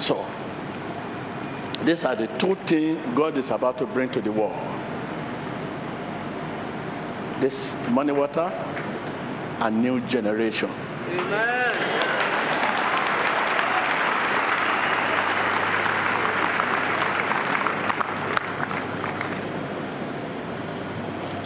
So, 0.00 0.24
these 1.88 2.04
are 2.04 2.14
the 2.14 2.26
two 2.38 2.54
things 2.68 3.00
God 3.16 3.38
is 3.38 3.48
about 3.48 3.78
to 3.78 3.86
bring 3.86 4.12
to 4.12 4.20
the 4.20 4.30
world. 4.30 4.52
This 7.40 7.54
morning 7.88 8.14
water 8.14 8.50
and 9.60 9.82
new 9.82 9.98
generation. 10.08 10.68
Amen. 10.68 11.64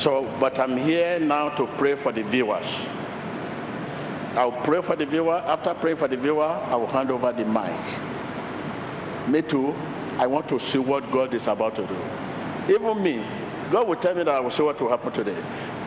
So, 0.01 0.37
but 0.41 0.59
I'm 0.59 0.77
here 0.77 1.21
now 1.21 1.51
to 1.51 1.69
pray 1.79 1.95
for 2.03 2.11
the 2.11 2.25
viewers. 2.25 2.67
I'll 4.35 4.61
pray 4.65 4.83
for 4.83 4.97
the 4.97 5.07
viewer. 5.07 5.37
After 5.37 5.73
praying 5.75 5.99
for 5.99 6.09
the 6.09 6.17
viewer, 6.17 6.43
I 6.43 6.75
will 6.75 6.89
hand 6.89 7.13
over 7.13 7.33
the 7.33 7.45
mic. 7.45 9.29
Me 9.29 9.41
too. 9.41 9.73
I 10.19 10.26
want 10.26 10.49
to 10.49 10.61
see 10.61 10.78
what 10.78 11.11
God 11.11 11.35
is 11.35 11.47
about 11.47 11.76
to 11.76 11.87
do. 11.87 12.75
Even 12.75 13.02
me, 13.02 13.25
God 13.71 13.88
will 13.88 13.97
tell 13.97 14.14
me 14.14 14.25
that 14.25 14.35
I 14.35 14.40
will 14.40 14.50
see 14.50 14.62
what 14.62 14.81
will 14.81 14.90
happen 14.90 15.12
today. 15.12 15.40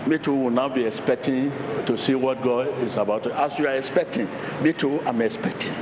me 0.07 0.17
too 0.17 0.33
will 0.33 0.51
now 0.51 0.69
be 0.69 0.85
expecting 0.85 1.49
to 1.85 1.97
see 1.97 2.15
what 2.15 2.41
God 2.43 2.67
is 2.83 2.95
about 2.97 3.23
to. 3.23 3.33
As 3.33 3.57
you 3.57 3.67
are 3.67 3.75
expecting, 3.75 4.27
me 4.61 4.73
too, 4.73 4.99
I'm 5.01 5.21
expecting. 5.21 5.73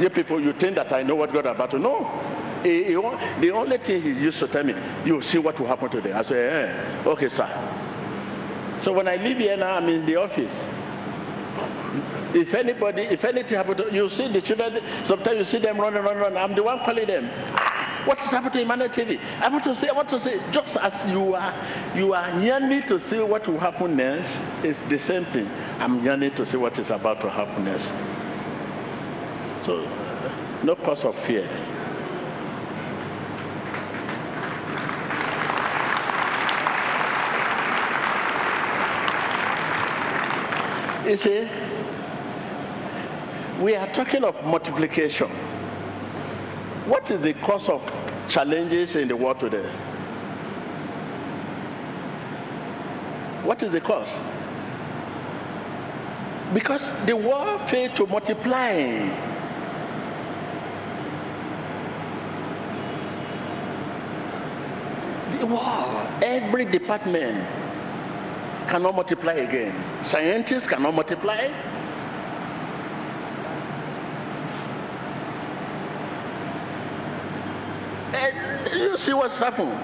You 0.00 0.10
people, 0.10 0.40
you 0.40 0.52
think 0.52 0.76
that 0.76 0.92
I 0.92 1.02
know 1.02 1.14
what 1.14 1.32
God 1.32 1.46
is 1.46 1.52
about 1.52 1.70
to 1.70 1.78
know. 1.78 2.04
He, 2.62 2.84
he, 2.84 2.92
the 2.94 3.50
only 3.54 3.78
thing 3.78 4.02
he 4.02 4.10
used 4.10 4.38
to 4.40 4.48
tell 4.48 4.64
me, 4.64 4.74
you 5.04 5.22
see 5.22 5.38
what 5.38 5.58
will 5.58 5.66
happen 5.66 5.90
today. 5.90 6.12
I 6.12 6.22
say, 6.22 6.48
eh, 6.48 7.02
okay, 7.06 7.28
sir. 7.28 7.48
So 8.82 8.92
when 8.92 9.08
I 9.08 9.16
leave 9.16 9.38
here 9.38 9.56
now, 9.56 9.76
I'm 9.76 9.88
in 9.88 10.04
the 10.04 10.16
office. 10.16 10.52
If 12.36 12.52
anybody, 12.52 13.02
if 13.04 13.24
anything 13.24 13.54
happens, 13.54 13.80
you 13.92 14.10
see 14.10 14.30
the 14.30 14.42
children, 14.42 14.76
sometimes 15.06 15.38
you 15.38 15.44
see 15.46 15.58
them 15.58 15.80
running, 15.80 16.02
running, 16.02 16.20
running. 16.20 16.36
I'm 16.36 16.54
the 16.54 16.62
one 16.62 16.80
calling 16.84 17.06
them. 17.06 17.30
Ah, 17.32 18.04
what 18.04 18.18
is 18.18 18.28
happening 18.28 18.52
to 18.52 18.60
Emmanuel 18.60 18.90
TV? 18.90 19.18
I 19.40 19.48
want 19.48 19.64
to 19.64 19.74
say, 19.74 19.88
I 19.88 19.92
want 19.92 20.10
to 20.10 20.20
say, 20.20 20.36
just 20.52 20.76
as 20.76 20.92
you 21.10 21.34
are, 21.34 21.96
you 21.96 22.12
are 22.12 22.38
yearning 22.42 22.82
to 22.88 23.00
see 23.08 23.20
what 23.20 23.48
will 23.48 23.58
happen 23.58 23.96
next, 23.96 24.36
it's 24.62 24.78
the 24.90 24.98
same 24.98 25.24
thing. 25.32 25.46
I'm 25.80 26.04
yearning 26.04 26.34
to 26.36 26.44
see 26.44 26.58
what 26.58 26.78
is 26.78 26.90
about 26.90 27.22
to 27.22 27.30
happen 27.30 27.64
next. 27.64 27.86
So, 29.64 29.88
no 30.62 30.76
cause 30.76 31.04
of 31.04 31.14
fear. 31.26 31.48
You 41.08 41.16
see, 41.16 41.65
we 43.62 43.74
are 43.74 43.86
talking 43.94 44.22
of 44.22 44.34
multiplication. 44.44 45.28
What 46.86 47.10
is 47.10 47.22
the 47.22 47.32
cause 47.34 47.68
of 47.68 47.80
challenges 48.28 48.96
in 48.96 49.08
the 49.08 49.16
world 49.16 49.40
today? 49.40 49.64
What 53.44 53.62
is 53.62 53.72
the 53.72 53.80
cause? 53.80 54.08
Because 56.52 56.82
the 57.06 57.16
world 57.16 57.70
failed 57.70 57.96
to 57.96 58.06
multiply. 58.06 58.74
The 65.40 65.46
world, 65.46 66.22
every 66.22 66.66
department 66.70 67.36
cannot 68.68 68.94
multiply 68.94 69.32
again. 69.34 70.04
Scientists 70.04 70.66
cannot 70.66 70.94
multiply. 70.94 71.50
you 78.76 78.95
see 79.06 79.14
what's 79.14 79.38
happening? 79.38 79.78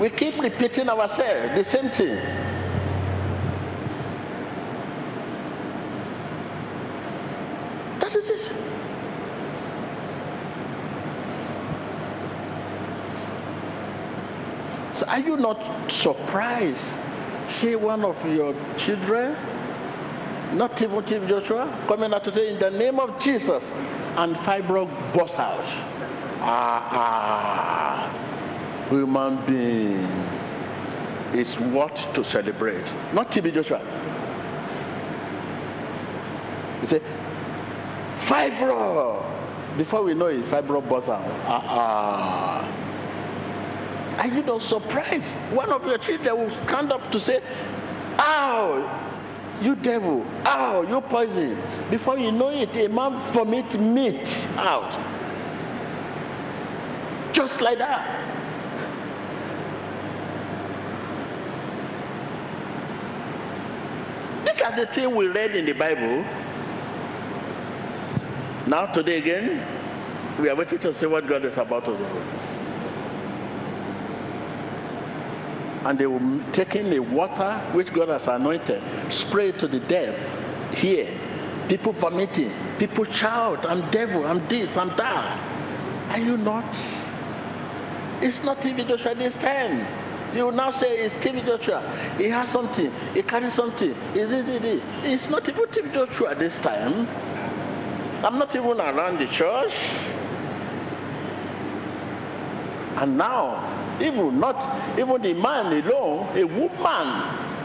We 0.00 0.10
keep 0.10 0.38
repeating 0.38 0.88
ourselves, 0.88 1.56
the 1.56 1.64
same 1.64 1.90
thing. 1.90 2.16
That 8.00 8.14
is 8.14 8.28
it. 8.28 8.42
So 14.98 15.06
are 15.06 15.20
you 15.20 15.36
not 15.36 15.90
surprised? 15.90 16.84
See 17.48 17.76
one 17.76 18.04
of 18.04 18.16
your 18.26 18.52
children, 18.76 19.34
not 20.56 20.72
TB 20.72 21.28
Joshua, 21.28 21.84
coming 21.86 22.12
out 22.12 22.24
to 22.24 22.34
say, 22.34 22.48
in 22.54 22.60
the 22.60 22.70
name 22.70 22.98
of 22.98 23.20
Jesus, 23.20 23.62
and 23.62 24.34
fibro 24.36 24.86
bust 25.14 25.34
out. 25.34 25.62
Ah, 26.38 26.88
ah 26.92 28.35
human 28.88 29.44
being 29.46 30.36
is 31.34 31.54
what 31.74 31.94
to 32.14 32.24
celebrate. 32.24 32.84
Not 33.12 33.30
TB 33.30 33.52
Joshua. 33.54 33.80
He 36.80 36.86
said, 36.86 37.02
fibro. 38.26 39.22
Before 39.76 40.02
we 40.02 40.14
know 40.14 40.26
it, 40.26 40.44
fibro 40.46 40.86
bosom. 40.88 41.20
Ah, 41.44 42.62
uh-uh. 42.62 44.22
Are 44.22 44.28
you 44.28 44.42
not 44.42 44.62
surprised? 44.62 45.26
One 45.54 45.70
of 45.70 45.84
your 45.84 45.98
children 45.98 46.38
will 46.38 46.64
stand 46.64 46.90
up 46.90 47.12
to 47.12 47.20
say, 47.20 47.40
Ow, 48.18 49.60
you 49.60 49.74
devil, 49.76 50.24
ow, 50.46 50.82
you 50.82 51.00
poison. 51.02 51.62
Before 51.90 52.18
you 52.18 52.32
know 52.32 52.48
it, 52.48 52.70
a 52.76 52.88
man 52.88 53.34
vomit 53.34 53.78
meat 53.78 54.26
out. 54.56 54.90
Just 57.34 57.60
like 57.60 57.76
that. 57.78 58.25
These 64.56 64.64
are 64.64 64.74
the 64.74 64.86
things 64.86 65.14
we 65.14 65.28
read 65.28 65.54
in 65.54 65.66
the 65.66 65.74
Bible. 65.74 66.22
Now, 68.66 68.86
today 68.86 69.18
again, 69.18 70.40
we 70.40 70.48
are 70.48 70.56
waiting 70.56 70.78
to 70.78 70.94
see 70.94 71.04
what 71.04 71.28
God 71.28 71.44
is 71.44 71.58
about 71.58 71.84
to 71.84 71.90
do. 71.90 72.04
And 75.86 75.98
they 75.98 76.06
will 76.06 76.42
take 76.52 76.74
in 76.74 76.88
the 76.88 77.00
water 77.00 77.70
which 77.74 77.92
God 77.92 78.08
has 78.08 78.26
anointed, 78.26 78.82
spray 79.12 79.52
to 79.52 79.68
the 79.68 79.80
deaf. 79.80 80.16
Here, 80.74 81.12
people 81.68 81.92
vomiting, 81.92 82.50
people 82.78 83.04
shout, 83.04 83.66
I'm 83.66 83.90
devil, 83.90 84.24
I'm 84.24 84.48
this, 84.48 84.74
I'm 84.74 84.88
that. 84.96 86.12
Are 86.12 86.18
you 86.18 86.38
not? 86.38 86.64
It's 88.24 88.42
not 88.42 88.64
even 88.64 88.88
just 88.88 89.04
at 89.04 89.18
this 89.18 89.34
time. 89.34 90.05
You 90.36 90.44
will 90.44 90.52
now 90.52 90.70
say 90.70 90.98
it's 90.98 91.14
TB 91.14 91.46
Joshua. 91.46 91.80
He 92.18 92.28
has 92.28 92.50
something. 92.50 92.92
He 93.14 93.22
carries 93.22 93.54
something. 93.54 93.88
Is 94.14 94.30
it, 94.30 94.46
it, 94.50 94.64
it? 94.66 94.82
It's 95.02 95.30
not 95.30 95.48
even 95.48 95.64
TB 95.64 95.94
Joshua 95.94 96.34
this 96.34 96.54
time. 96.58 97.08
I'm 98.22 98.38
not 98.38 98.54
even 98.54 98.78
around 98.78 99.18
the 99.18 99.28
church. 99.28 99.72
And 103.00 103.16
now, 103.16 103.98
even 104.00 104.38
not 104.38 104.98
even 104.98 105.22
the 105.22 105.32
man 105.32 105.72
alone, 105.72 106.36
a 106.36 106.44
woman 106.44 107.55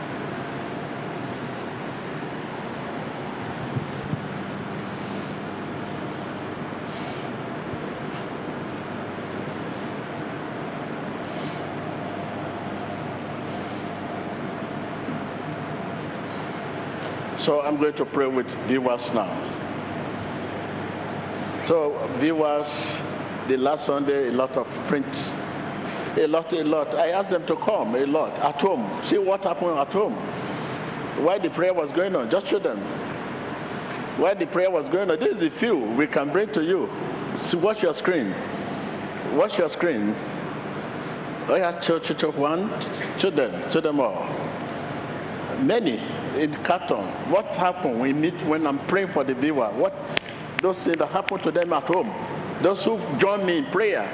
So 17.45 17.61
I'm 17.61 17.77
going 17.77 17.95
to 17.95 18.05
pray 18.05 18.27
with 18.27 18.45
viewers 18.67 19.01
now. 19.13 19.29
So 21.67 22.07
viewers, 22.19 22.67
the 23.47 23.57
last 23.57 23.85
Sunday, 23.85 24.27
a 24.27 24.31
lot 24.31 24.51
of 24.51 24.67
prints, 24.87 25.17
a 26.17 26.27
lot, 26.27 26.53
a 26.53 26.63
lot. 26.63 26.93
I 26.93 27.09
asked 27.09 27.31
them 27.31 27.47
to 27.47 27.55
come 27.55 27.95
a 27.95 28.05
lot 28.05 28.37
at 28.37 28.61
home. 28.61 29.01
See 29.05 29.17
what 29.17 29.41
happened 29.41 29.79
at 29.79 29.87
home. 29.87 30.15
Why 31.25 31.39
the 31.39 31.49
prayer 31.49 31.73
was 31.73 31.91
going 31.93 32.15
on. 32.15 32.29
Just 32.29 32.47
show 32.47 32.59
them. 32.59 32.79
Why 34.19 34.35
the 34.35 34.45
prayer 34.45 34.69
was 34.69 34.87
going 34.89 35.09
on. 35.09 35.19
This 35.19 35.35
is 35.35 35.39
the 35.39 35.49
few 35.59 35.77
we 35.77 36.05
can 36.05 36.31
bring 36.31 36.51
to 36.53 36.63
you. 36.63 36.89
See, 37.41 37.57
watch 37.57 37.81
your 37.81 37.93
screen. 37.95 38.31
Watch 39.35 39.57
your 39.57 39.69
screen. 39.69 40.13
Oh 41.47 41.55
yeah, 41.55 41.81
show, 41.81 41.99
show, 42.03 42.17
show 42.17 42.31
one. 42.31 42.69
Show 43.19 43.31
them. 43.31 43.69
Them 43.81 43.99
all. 43.99 44.27
Many 45.63 45.97
in 46.37 46.53
carton. 46.63 47.05
What 47.31 47.45
happened? 47.47 48.01
We 48.01 48.13
meet 48.13 48.39
when 48.45 48.65
I'm 48.65 48.79
praying 48.87 49.13
for 49.13 49.23
the 49.23 49.33
viewer. 49.33 49.69
What 49.71 49.93
those 50.61 50.77
things 50.83 50.99
that 50.99 51.09
happen 51.09 51.39
to 51.39 51.51
them 51.51 51.73
at 51.73 51.83
home. 51.83 52.09
Those 52.61 52.83
who 52.83 52.99
join 53.19 53.45
me 53.45 53.57
in 53.59 53.65
prayer. 53.71 54.05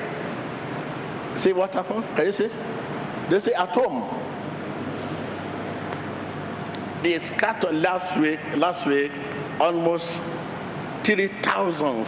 See 1.39 1.53
what 1.53 1.73
happened? 1.73 2.05
Can 2.15 2.25
you 2.25 2.31
see? 2.31 2.47
They 3.29 3.39
say 3.39 3.53
at 3.53 3.69
home. 3.69 4.07
The 7.03 7.19
carton 7.37 7.81
last 7.81 8.19
week, 8.19 8.39
last 8.55 8.87
week, 8.87 9.11
almost 9.59 10.07
three 11.03 11.29
thousands 11.43 12.07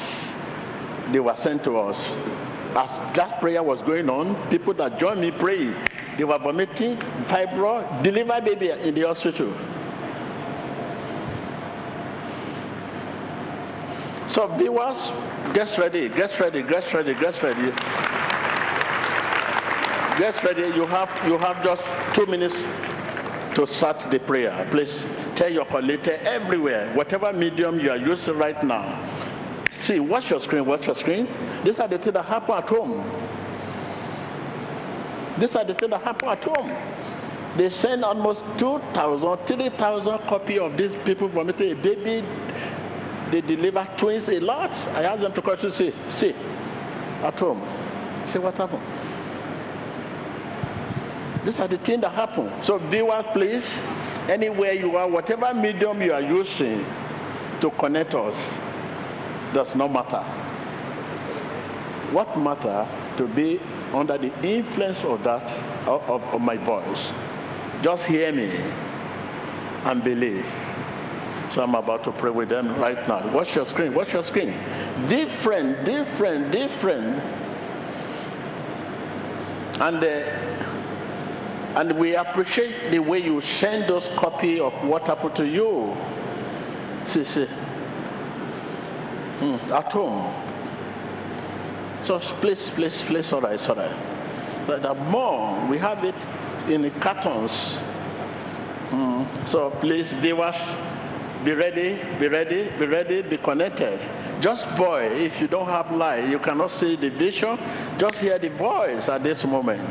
they 1.11 1.19
were 1.19 1.35
sent 1.35 1.63
to 1.65 1.77
us. 1.77 1.97
As 2.75 3.15
that 3.15 3.39
prayer 3.41 3.61
was 3.63 3.81
going 3.81 4.09
on, 4.09 4.49
people 4.49 4.73
that 4.75 4.99
joined 4.99 5.21
me 5.21 5.31
praying, 5.31 5.75
they 6.17 6.23
were 6.23 6.37
vomiting, 6.37 6.97
fibro, 7.27 8.03
deliver 8.03 8.39
baby 8.41 8.69
in 8.71 8.95
the 8.95 9.01
hospital. 9.07 9.53
So 14.29 14.47
viewers, 14.57 15.09
get 15.55 15.75
ready, 15.79 16.07
get 16.09 16.39
ready, 16.39 16.61
get 16.61 16.93
ready, 16.93 17.13
get 17.15 17.41
ready. 17.41 17.71
Get 20.19 20.43
ready. 20.43 20.75
You 20.75 20.85
have 20.85 21.09
you 21.27 21.37
have 21.39 21.63
just 21.63 21.81
two 22.13 22.27
minutes 22.27 22.53
to 23.55 23.65
start 23.65 24.11
the 24.11 24.19
prayer. 24.19 24.67
Please 24.69 24.93
tell 25.35 25.51
your 25.51 25.65
colleague 25.65 26.07
everywhere, 26.07 26.93
whatever 26.93 27.33
medium 27.33 27.79
you 27.79 27.89
are 27.89 27.97
using 27.97 28.37
right 28.37 28.63
now. 28.63 29.01
See, 29.81 29.99
watch 29.99 30.29
your 30.29 30.39
screen, 30.41 30.65
watch 30.65 30.85
your 30.85 30.95
screen. 30.95 31.25
These 31.65 31.79
are 31.79 31.87
the 31.87 31.97
things 31.97 32.13
that 32.13 32.25
happen 32.25 32.53
at 32.53 32.69
home. 32.69 33.01
These 35.39 35.55
are 35.55 35.65
the 35.65 35.73
things 35.73 35.89
that 35.89 36.03
happen 36.03 36.29
at 36.29 36.43
home. 36.43 36.99
They 37.57 37.69
send 37.69 38.05
almost 38.05 38.41
2,000, 38.59 39.47
3,000 39.47 40.19
copy 40.29 40.59
of 40.59 40.77
these 40.77 40.93
people 41.03 41.29
it. 41.49 41.61
A 41.61 41.73
baby, 41.73 42.21
they 43.31 43.41
deliver 43.41 43.87
twins 43.99 44.27
a 44.29 44.39
lot. 44.39 44.71
I 44.71 45.03
asked 45.03 45.21
them 45.21 45.33
to 45.33 45.41
come 45.41 45.57
to 45.57 45.71
see, 45.71 45.91
see, 46.09 46.31
at 47.23 47.35
home. 47.39 47.61
See 48.31 48.39
what 48.39 48.55
happened. 48.55 48.83
These 51.45 51.59
are 51.59 51.67
the 51.67 51.77
things 51.79 52.01
that 52.01 52.11
happen. 52.11 52.51
So 52.65 52.77
viewers, 52.89 53.25
please, 53.33 53.63
anywhere 54.29 54.73
you 54.73 54.95
are, 54.97 55.09
whatever 55.09 55.53
medium 55.53 56.01
you 56.01 56.13
are 56.13 56.21
using 56.21 56.83
to 57.61 57.71
connect 57.79 58.13
us, 58.13 58.35
does 59.53 59.75
not 59.75 59.91
matter. 59.91 60.23
What 62.13 62.37
matter 62.37 62.87
to 63.17 63.27
be 63.35 63.59
under 63.93 64.17
the 64.17 64.33
influence 64.47 64.97
of 65.03 65.23
that 65.23 65.43
of, 65.87 66.01
of 66.21 66.41
my 66.41 66.57
voice? 66.57 66.99
Just 67.83 68.05
hear 68.05 68.31
me 68.31 68.49
and 69.85 70.03
believe. 70.03 70.45
So 71.53 71.63
I'm 71.63 71.73
about 71.73 72.03
to 72.03 72.11
pray 72.11 72.29
with 72.29 72.49
them 72.49 72.79
right 72.79 73.07
now. 73.07 73.33
Watch 73.33 73.55
your 73.55 73.65
screen. 73.65 73.95
Watch 73.95 74.13
your 74.13 74.23
screen. 74.23 74.51
Different, 75.09 75.85
different, 75.85 76.51
different. 76.51 77.19
And 79.81 80.03
uh, 80.03 80.59
and 81.79 81.99
we 81.99 82.15
appreciate 82.15 82.91
the 82.91 82.99
way 82.99 83.19
you 83.19 83.41
send 83.41 83.91
us 83.91 84.07
copy 84.19 84.59
of 84.59 84.73
what 84.87 85.03
happened 85.03 85.35
to 85.37 85.47
you. 85.47 85.95
See, 87.07 87.23
see. 87.23 87.45
Hmm, 89.39 89.71
at 89.71 89.91
home. 89.91 90.33
So 92.03 92.19
please, 92.41 92.71
please, 92.75 93.03
please, 93.07 93.31
all 93.33 93.41
right, 93.41 93.59
all 93.69 93.75
right. 93.75 94.65
So 94.67 94.79
the 94.79 94.93
more 94.93 95.67
we 95.69 95.77
have 95.77 96.03
it 96.03 96.15
in 96.71 96.81
the 96.81 96.91
cartons. 96.99 97.51
Mm. 98.91 99.47
So 99.47 99.69
please, 99.81 100.11
viewers, 100.21 100.55
be 101.43 101.53
ready, 101.53 101.95
be 102.19 102.27
ready, 102.27 102.69
be 102.77 102.85
ready, 102.85 103.21
be 103.21 103.37
connected. 103.37 103.99
Just 104.41 104.65
boy, 104.77 105.03
if 105.03 105.39
you 105.39 105.47
don't 105.47 105.67
have 105.67 105.91
light, 105.91 106.29
you 106.29 106.39
cannot 106.39 106.71
see 106.71 106.95
the 106.95 107.09
vision. 107.09 107.57
Just 107.97 108.15
hear 108.15 108.37
the 108.37 108.49
voice 108.57 109.07
at 109.07 109.23
this 109.23 109.43
moment. 109.45 109.81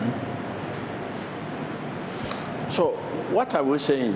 So, 2.73 2.97
what 3.33 3.55
are 3.55 3.65
we 3.65 3.79
saying? 3.79 4.15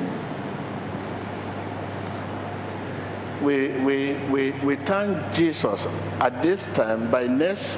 We, 3.42 3.82
we, 3.82 4.30
we, 4.30 4.50
we 4.64 4.76
thank 4.76 5.34
Jesus 5.34 5.80
at 6.20 6.42
this 6.42 6.62
time. 6.76 7.10
By 7.10 7.26
next 7.26 7.76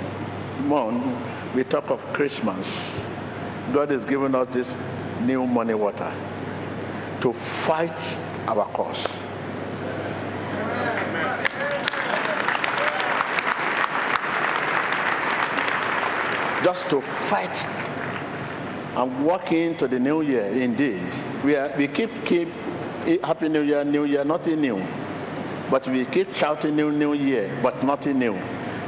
month, 0.61 1.55
we 1.55 1.63
talk 1.65 1.91
of 1.91 2.01
Christmas. 2.15 2.67
God 3.73 3.91
has 3.91 4.05
given 4.05 4.35
us 4.35 4.53
this 4.53 4.69
new 5.23 5.47
morning 5.47 5.79
water 5.79 6.11
to 7.23 7.33
fight 7.67 7.97
our 8.47 8.71
cause. 8.75 9.24
Just 16.65 16.89
to 16.89 17.03
fight 17.29 17.55
and 18.97 19.27
walk 19.27 19.53
into 19.53 19.87
the 19.87 19.99
new 19.99 20.23
year 20.23 20.47
indeed. 20.47 21.13
We, 21.45 21.57
are, 21.57 21.71
we 21.77 21.89
keep, 21.89 22.09
keep 22.25 22.49
eh, 23.05 23.19
Happy 23.23 23.51
New 23.51 23.63
Year, 23.63 23.85
New 23.85 24.05
Year, 24.05 24.25
nothing 24.25 24.63
new. 24.63 24.79
But 25.71 25.87
we 25.87 26.07
keep 26.07 26.33
shouting 26.35 26.75
New 26.75 26.91
New 26.91 27.13
Year, 27.13 27.61
but 27.63 27.85
nothing 27.85 28.19
new. 28.19 28.33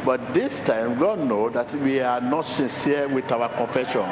But 0.06 0.32
this 0.32 0.52
time, 0.66 0.98
God 0.98 1.18
knows 1.18 1.52
that 1.52 1.70
we 1.82 2.00
are 2.00 2.20
not 2.20 2.46
sincere 2.46 3.12
with 3.12 3.30
our 3.30 3.48
confession. 3.56 4.06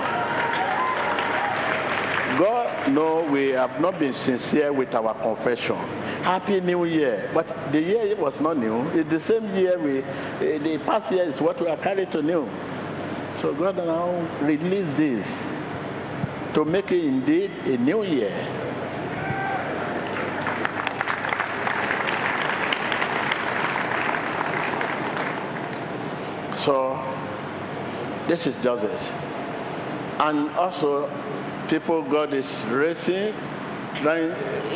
God 2.37 2.90
know 2.90 3.27
we 3.31 3.50
have 3.50 3.81
not 3.81 3.98
been 3.98 4.12
sincere 4.12 4.72
with 4.72 4.92
our 4.94 5.14
confession. 5.22 5.77
Happy 6.22 6.61
New 6.61 6.85
Year. 6.85 7.31
But 7.33 7.46
the 7.72 7.81
year 7.81 8.16
was 8.16 8.38
not 8.40 8.59
new. 8.59 8.88
It's 8.88 9.09
the 9.09 9.20
same 9.20 9.55
year 9.57 9.79
we, 9.79 10.00
eh, 10.03 10.59
the 10.59 10.83
past 10.85 11.11
year 11.12 11.24
is 11.24 11.40
what 11.40 11.61
we 11.61 11.68
are 11.68 11.79
carrying 11.79 12.11
to 12.11 12.20
new. 12.20 12.46
So 13.44 13.52
God 13.52 13.76
now 13.76 14.09
release 14.40 14.88
this 14.96 15.26
to 16.54 16.64
make 16.64 16.90
it 16.90 17.04
indeed 17.04 17.50
a 17.50 17.76
new 17.76 18.02
year. 18.02 18.33
So 26.64 26.96
this 28.28 28.46
is 28.46 28.54
just 28.64 28.83
it. 28.83 29.00
And 30.20 30.48
also 30.57 31.11
people 31.68 32.02
God 32.11 32.33
is 32.33 32.46
raising, 32.70 33.35
trying, 34.00 34.30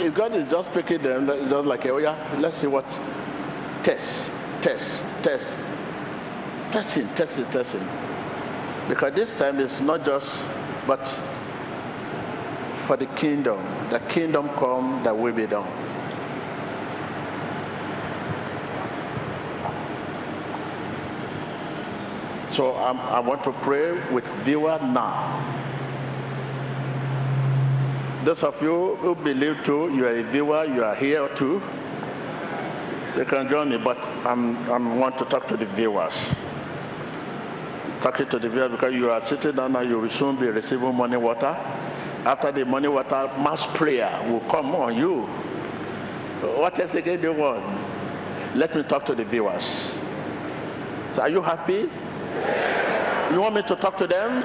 if 0.04 0.14
God 0.14 0.34
is 0.34 0.50
just 0.50 0.70
picking 0.72 1.02
them, 1.02 1.26
just 1.26 1.66
like, 1.66 1.86
oh 1.86 1.96
yeah, 1.96 2.36
let's 2.38 2.60
see 2.60 2.66
what, 2.66 2.84
test, 3.82 4.28
test, 4.60 5.00
test, 5.22 5.56
testing, 6.70 7.08
testing, 7.16 7.46
testing. 7.46 8.17
Because 8.88 9.14
this 9.14 9.30
time 9.32 9.58
it's 9.58 9.80
not 9.80 10.04
just, 10.04 10.26
but 10.86 11.04
for 12.86 12.96
the 12.96 13.06
kingdom. 13.20 13.58
The 13.90 14.00
kingdom 14.12 14.48
come, 14.58 15.02
that 15.04 15.16
will 15.16 15.34
be 15.34 15.46
done. 15.46 15.68
So 22.56 22.74
um, 22.76 22.98
I 22.98 23.20
want 23.20 23.44
to 23.44 23.52
pray 23.62 23.92
with 24.12 24.24
viewer 24.44 24.78
now. 24.80 25.44
Those 28.24 28.42
of 28.42 28.60
you 28.62 28.96
who 28.96 29.14
believe 29.14 29.56
too, 29.64 29.90
you 29.94 30.06
are 30.06 30.18
a 30.18 30.22
viewer, 30.32 30.64
you 30.64 30.82
are 30.82 30.94
here 30.94 31.28
too. 31.36 31.60
You 33.16 33.24
can 33.26 33.48
join 33.48 33.68
me, 33.68 33.76
but 33.76 33.98
I'm, 34.26 34.56
I 34.70 34.98
want 34.98 35.18
to 35.18 35.24
talk 35.26 35.46
to 35.48 35.56
the 35.56 35.66
viewers. 35.66 36.14
Talking 38.02 38.28
to 38.28 38.38
the 38.38 38.48
viewers 38.48 38.70
because 38.70 38.94
you 38.94 39.10
are 39.10 39.24
sitting 39.26 39.56
down 39.56 39.72
now, 39.72 39.80
you 39.80 39.98
will 39.98 40.10
soon 40.10 40.38
be 40.38 40.46
receiving 40.46 40.94
morning 40.94 41.20
water. 41.20 41.56
After 42.24 42.52
the 42.52 42.64
morning 42.64 42.92
water, 42.92 43.30
mass 43.38 43.66
prayer 43.76 44.22
will 44.30 44.40
come 44.50 44.74
on 44.74 44.96
you. 44.96 45.22
What 46.60 46.78
else 46.78 46.94
again 46.94 47.20
do 47.20 47.32
you 47.32 47.34
want? 47.34 47.64
Let 48.56 48.74
me 48.74 48.82
talk 48.84 49.04
to 49.06 49.14
the 49.14 49.24
viewers. 49.24 49.64
So 51.14 51.22
are 51.22 51.28
you 51.28 51.42
happy? 51.42 51.88
You 53.34 53.40
want 53.40 53.54
me 53.56 53.62
to 53.62 53.76
talk 53.76 53.96
to 53.98 54.06
them? 54.06 54.42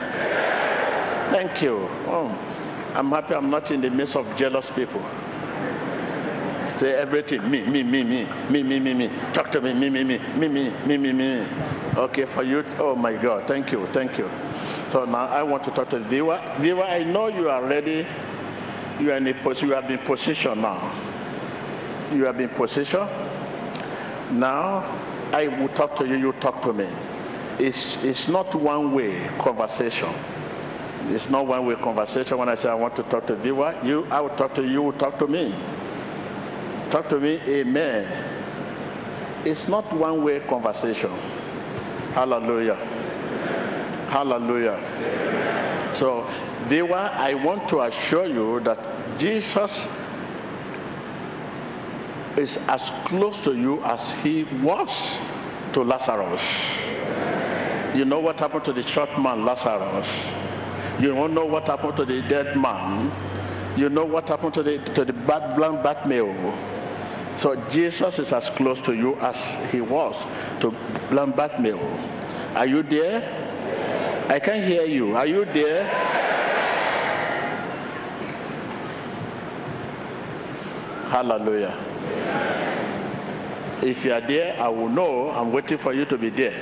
Thank 1.32 1.62
you. 1.62 1.88
Oh. 2.08 2.30
I'm 2.96 3.10
happy 3.10 3.34
I'm 3.34 3.50
not 3.50 3.72
in 3.72 3.82
the 3.82 3.90
midst 3.90 4.16
of 4.16 4.26
jealous 4.38 4.70
people. 4.76 5.02
Say 6.84 6.96
everything, 6.96 7.50
me, 7.50 7.66
me, 7.66 7.82
me, 7.82 8.04
me, 8.04 8.28
me, 8.50 8.62
me, 8.62 8.78
me, 8.78 8.94
me. 8.94 9.08
Talk 9.34 9.52
to 9.52 9.62
me, 9.62 9.74
me, 9.74 9.90
me, 9.90 10.04
me, 10.04 10.18
me, 10.36 10.50
me, 10.50 10.70
me, 10.86 10.98
me, 10.98 11.14
me. 11.14 11.48
Okay, 11.96 12.26
for 12.36 12.44
you, 12.44 12.62
oh 12.78 12.94
my 12.94 13.14
God, 13.14 13.48
thank 13.48 13.72
you, 13.72 13.88
thank 13.94 14.18
you. 14.18 14.28
So 14.92 15.06
now 15.06 15.28
I 15.28 15.44
want 15.44 15.64
to 15.64 15.72
talk 15.72 15.92
to 15.92 16.00
viewer. 16.10 16.38
Viewer, 16.60 16.84
I 16.84 17.06
know 17.06 17.30
you 17.30 17.48
are 17.48 17.64
ready. 17.64 18.06
You 19.00 19.14
are 19.14 19.16
in 19.16 19.26
a 19.28 19.34
position, 19.34 19.70
you 19.70 19.74
have 19.76 19.88
been 19.88 20.00
positioned 20.00 20.62
now. 20.62 22.12
You 22.12 22.26
have 22.26 22.36
been 22.36 22.50
positioned. 22.50 23.10
Now 24.38 24.84
I 25.32 25.48
will 25.48 25.70
talk 25.70 25.96
to 26.00 26.06
you, 26.06 26.18
you 26.18 26.34
talk 26.42 26.64
to 26.64 26.74
me. 26.74 26.90
It's, 27.60 28.04
it's 28.04 28.28
not 28.28 28.54
one 28.62 28.94
way 28.94 29.26
conversation. 29.42 30.14
It's 31.16 31.30
not 31.30 31.48
one 31.48 31.66
way 31.66 31.76
conversation. 31.76 32.38
When 32.38 32.50
I 32.50 32.56
say 32.56 32.68
I 32.68 32.76
want 32.76 32.98
to 32.98 33.04
talk 33.04 33.26
to 33.28 33.38
viewer, 33.38 33.74
you, 33.86 34.04
I 34.08 34.20
will 34.20 34.36
talk 34.36 34.54
to 34.56 34.62
you, 34.62 34.70
you 34.70 34.82
will 34.82 35.00
talk 35.00 35.18
to 35.20 35.28
me. 35.28 35.56
Talk 36.94 37.10
to 37.10 37.20
me, 37.20 37.42
amen. 37.48 38.06
It's 39.48 39.68
not 39.68 39.92
one 39.98 40.24
way 40.24 40.40
conversation. 40.48 41.10
Hallelujah. 42.14 42.76
Hallelujah. 44.12 44.78
So, 45.96 46.22
viewer, 46.70 46.94
I 46.94 47.34
want 47.34 47.68
to 47.70 47.80
assure 47.82 48.28
you 48.28 48.60
that 48.60 48.78
Jesus 49.18 49.72
is 52.38 52.60
as 52.68 52.82
close 53.08 53.44
to 53.44 53.56
you 53.56 53.82
as 53.84 54.14
he 54.22 54.44
was 54.62 54.92
to 55.74 55.82
Lazarus. 55.82 56.46
You 57.98 58.06
know 58.06 58.20
what 58.20 58.40
happened 58.40 58.66
to 58.66 58.74
the 58.74 58.84
short 58.84 59.10
man, 59.20 59.44
Lazarus? 59.44 60.06
You 61.02 61.16
don't 61.16 61.34
know 61.34 61.46
what 61.46 61.66
happened 61.66 61.96
to 61.98 62.06
the 62.06 62.22
dead 62.30 62.56
man. 62.56 63.10
You 63.80 63.90
know 63.90 64.06
what 64.06 64.28
happened 64.28 64.54
to 64.54 64.62
the 64.62 64.78
to 64.94 65.04
the 65.04 65.14
bad 65.14 65.58
blind 65.58 65.82
Bartimaeus. 65.82 66.83
So 67.42 67.56
Jesus 67.72 68.20
is 68.20 68.32
as 68.32 68.50
close 68.58 68.82
to 68.82 68.94
you 68.94 69.16
as 69.16 69.36
he 69.72 69.82
was 69.82 70.16
to 70.62 70.72
blind 71.10 71.36
Bartimaeus. 71.36 71.80
Are 72.56 72.68
you 72.68 72.84
there? 72.84 73.22
I 74.30 74.40
can 74.40 74.68
hear 74.68 74.86
you. 74.86 75.16
Are 75.16 75.26
you 75.28 75.46
there? 75.46 75.84
Hallelujah. 81.10 81.78
If 83.84 84.06
you 84.06 84.14
are 84.14 84.22
there, 84.22 84.60
I 84.60 84.70
will 84.70 84.90
know 84.90 85.30
I'm 85.32 85.52
waiting 85.52 85.78
for 85.78 85.94
you 85.94 86.06
to 86.06 86.18
be 86.18 86.30
there. 86.30 86.58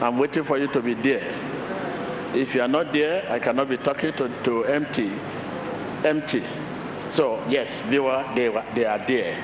I'm 0.00 0.18
waiting 0.18 0.44
for 0.44 0.56
you 0.56 0.68
to 0.68 0.80
be 0.80 0.94
there. 0.94 1.20
If 2.34 2.54
you 2.54 2.62
are 2.62 2.68
not 2.68 2.92
there, 2.92 3.30
I 3.30 3.38
cannot 3.40 3.68
be 3.68 3.76
talking 3.76 4.12
to, 4.12 4.28
to 4.44 4.64
empty. 4.64 5.10
Empty. 6.04 6.44
So, 7.12 7.44
yes, 7.48 7.68
viewer, 7.88 8.24
they, 8.34 8.48
were, 8.48 8.64
they 8.74 8.84
are 8.84 8.98
there. 9.06 9.36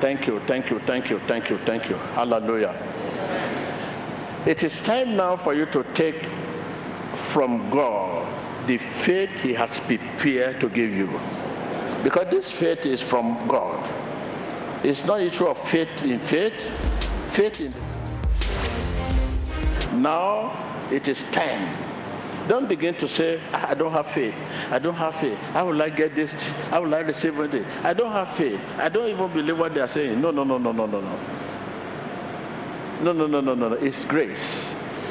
Thank 0.00 0.26
you, 0.26 0.40
thank 0.46 0.70
you, 0.70 0.80
thank 0.80 1.10
you, 1.10 1.20
thank 1.28 1.50
you, 1.50 1.58
thank 1.66 1.88
you. 1.88 1.96
Hallelujah. 1.96 2.72
It 4.46 4.62
is 4.62 4.72
time 4.84 5.16
now 5.16 5.36
for 5.36 5.54
you 5.54 5.66
to 5.66 5.84
take 5.94 6.20
from 7.32 7.70
God 7.70 8.66
the 8.66 8.78
faith 9.04 9.30
He 9.40 9.52
has 9.54 9.78
prepared 9.86 10.60
to 10.60 10.68
give 10.68 10.90
you. 10.90 11.08
Because 12.02 12.28
this 12.30 12.50
faith 12.58 12.84
is 12.84 13.00
from 13.02 13.46
God. 13.46 13.88
It's 14.84 15.04
not 15.04 15.20
issue 15.20 15.46
of 15.46 15.56
faith 15.70 15.88
in 16.02 16.18
faith, 16.26 16.54
faith 17.36 17.60
in. 17.60 17.72
Now 20.02 20.88
it 20.90 21.06
is 21.06 21.18
time. 21.32 21.81
Don't 22.48 22.68
begin 22.68 22.94
to 22.96 23.08
say, 23.08 23.40
I 23.52 23.74
don't 23.74 23.92
have 23.92 24.06
faith. 24.14 24.34
I 24.34 24.78
don't 24.78 24.94
have 24.94 25.14
faith. 25.20 25.38
I 25.54 25.62
would 25.62 25.76
like 25.76 25.96
get 25.96 26.14
this. 26.14 26.32
I 26.70 26.80
would 26.80 26.90
like 26.90 27.06
receive 27.06 27.38
it. 27.38 27.66
I 27.84 27.94
don't 27.94 28.12
have 28.12 28.36
faith. 28.36 28.60
I 28.78 28.88
don't 28.88 29.08
even 29.08 29.32
believe 29.32 29.58
what 29.58 29.74
they 29.74 29.80
are 29.80 29.88
saying. 29.88 30.20
No, 30.20 30.30
no, 30.30 30.42
no, 30.42 30.58
no, 30.58 30.72
no, 30.72 30.86
no, 30.86 31.00
no. 31.00 31.16
No, 33.02 33.12
no, 33.12 33.26
no, 33.26 33.40
no, 33.40 33.54
no, 33.54 33.68
no. 33.68 33.74
It's 33.76 34.04
grace. 34.06 34.68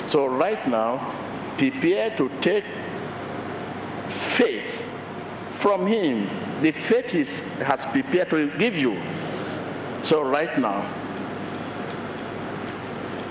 So 0.10 0.28
right 0.28 0.68
now, 0.68 1.56
prepare 1.58 2.16
to 2.18 2.30
take 2.42 2.66
faith 4.38 4.64
from 5.62 5.88
Him. 5.88 6.62
The 6.62 6.72
faith 6.90 7.06
He 7.06 7.26
has 7.64 7.80
prepared 7.92 8.30
to 8.32 8.58
give 8.58 8.74
you. 8.74 8.94
So 10.04 10.22
right 10.22 10.58
now, 10.60 10.98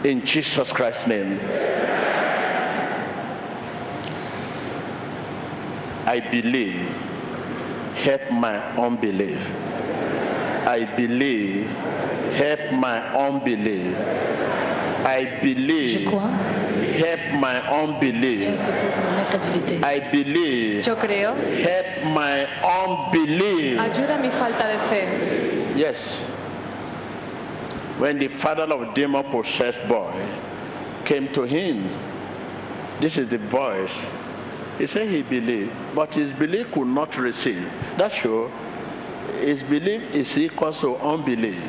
in 0.05 0.25
Jesus 0.25 0.73
Christ's 0.73 1.07
name. 1.07 1.39
I 6.11 6.19
believe, 6.19 6.89
help 8.03 8.23
my 8.33 8.57
unbelief. 8.77 9.39
I 10.67 10.85
believe, 10.97 11.67
help 12.35 12.73
my 12.73 12.99
unbelief. 13.15 13.95
I 15.07 15.39
believe, 15.41 16.11
help 16.99 17.23
my 17.41 17.57
unbelief. 17.81 18.59
I 19.85 20.01
believe, 20.11 20.85
Yo 20.85 20.97
creo. 20.97 21.31
help 21.69 21.89
my 22.13 22.45
unbelief. 22.81 23.79
Ayuda 23.79 24.19
mi 24.21 24.31
falta 24.31 24.67
de 24.67 24.79
fe. 24.91 25.03
Yes. 25.77 25.97
When 28.01 28.19
the 28.19 28.29
father 28.43 28.65
of 28.65 28.95
demon 28.97 29.31
possessed 29.31 29.87
boy 29.89 30.11
came 31.05 31.29
to 31.35 31.45
him, 31.45 31.87
this 33.01 33.17
is 33.17 33.29
the 33.31 33.39
voice. 33.39 33.95
He 34.81 34.87
said 34.87 35.09
he 35.09 35.23
believed, 35.23 35.71
but 35.95 36.15
his 36.15 36.33
belief 36.39 36.73
could 36.73 36.87
not 36.87 37.15
receive. 37.19 37.63
That 37.99 38.13
show 38.13 38.49
his 39.45 39.63
belief 39.65 40.15
is 40.15 40.37
equal 40.39 40.73
to 40.81 40.97
unbelief. 40.97 41.61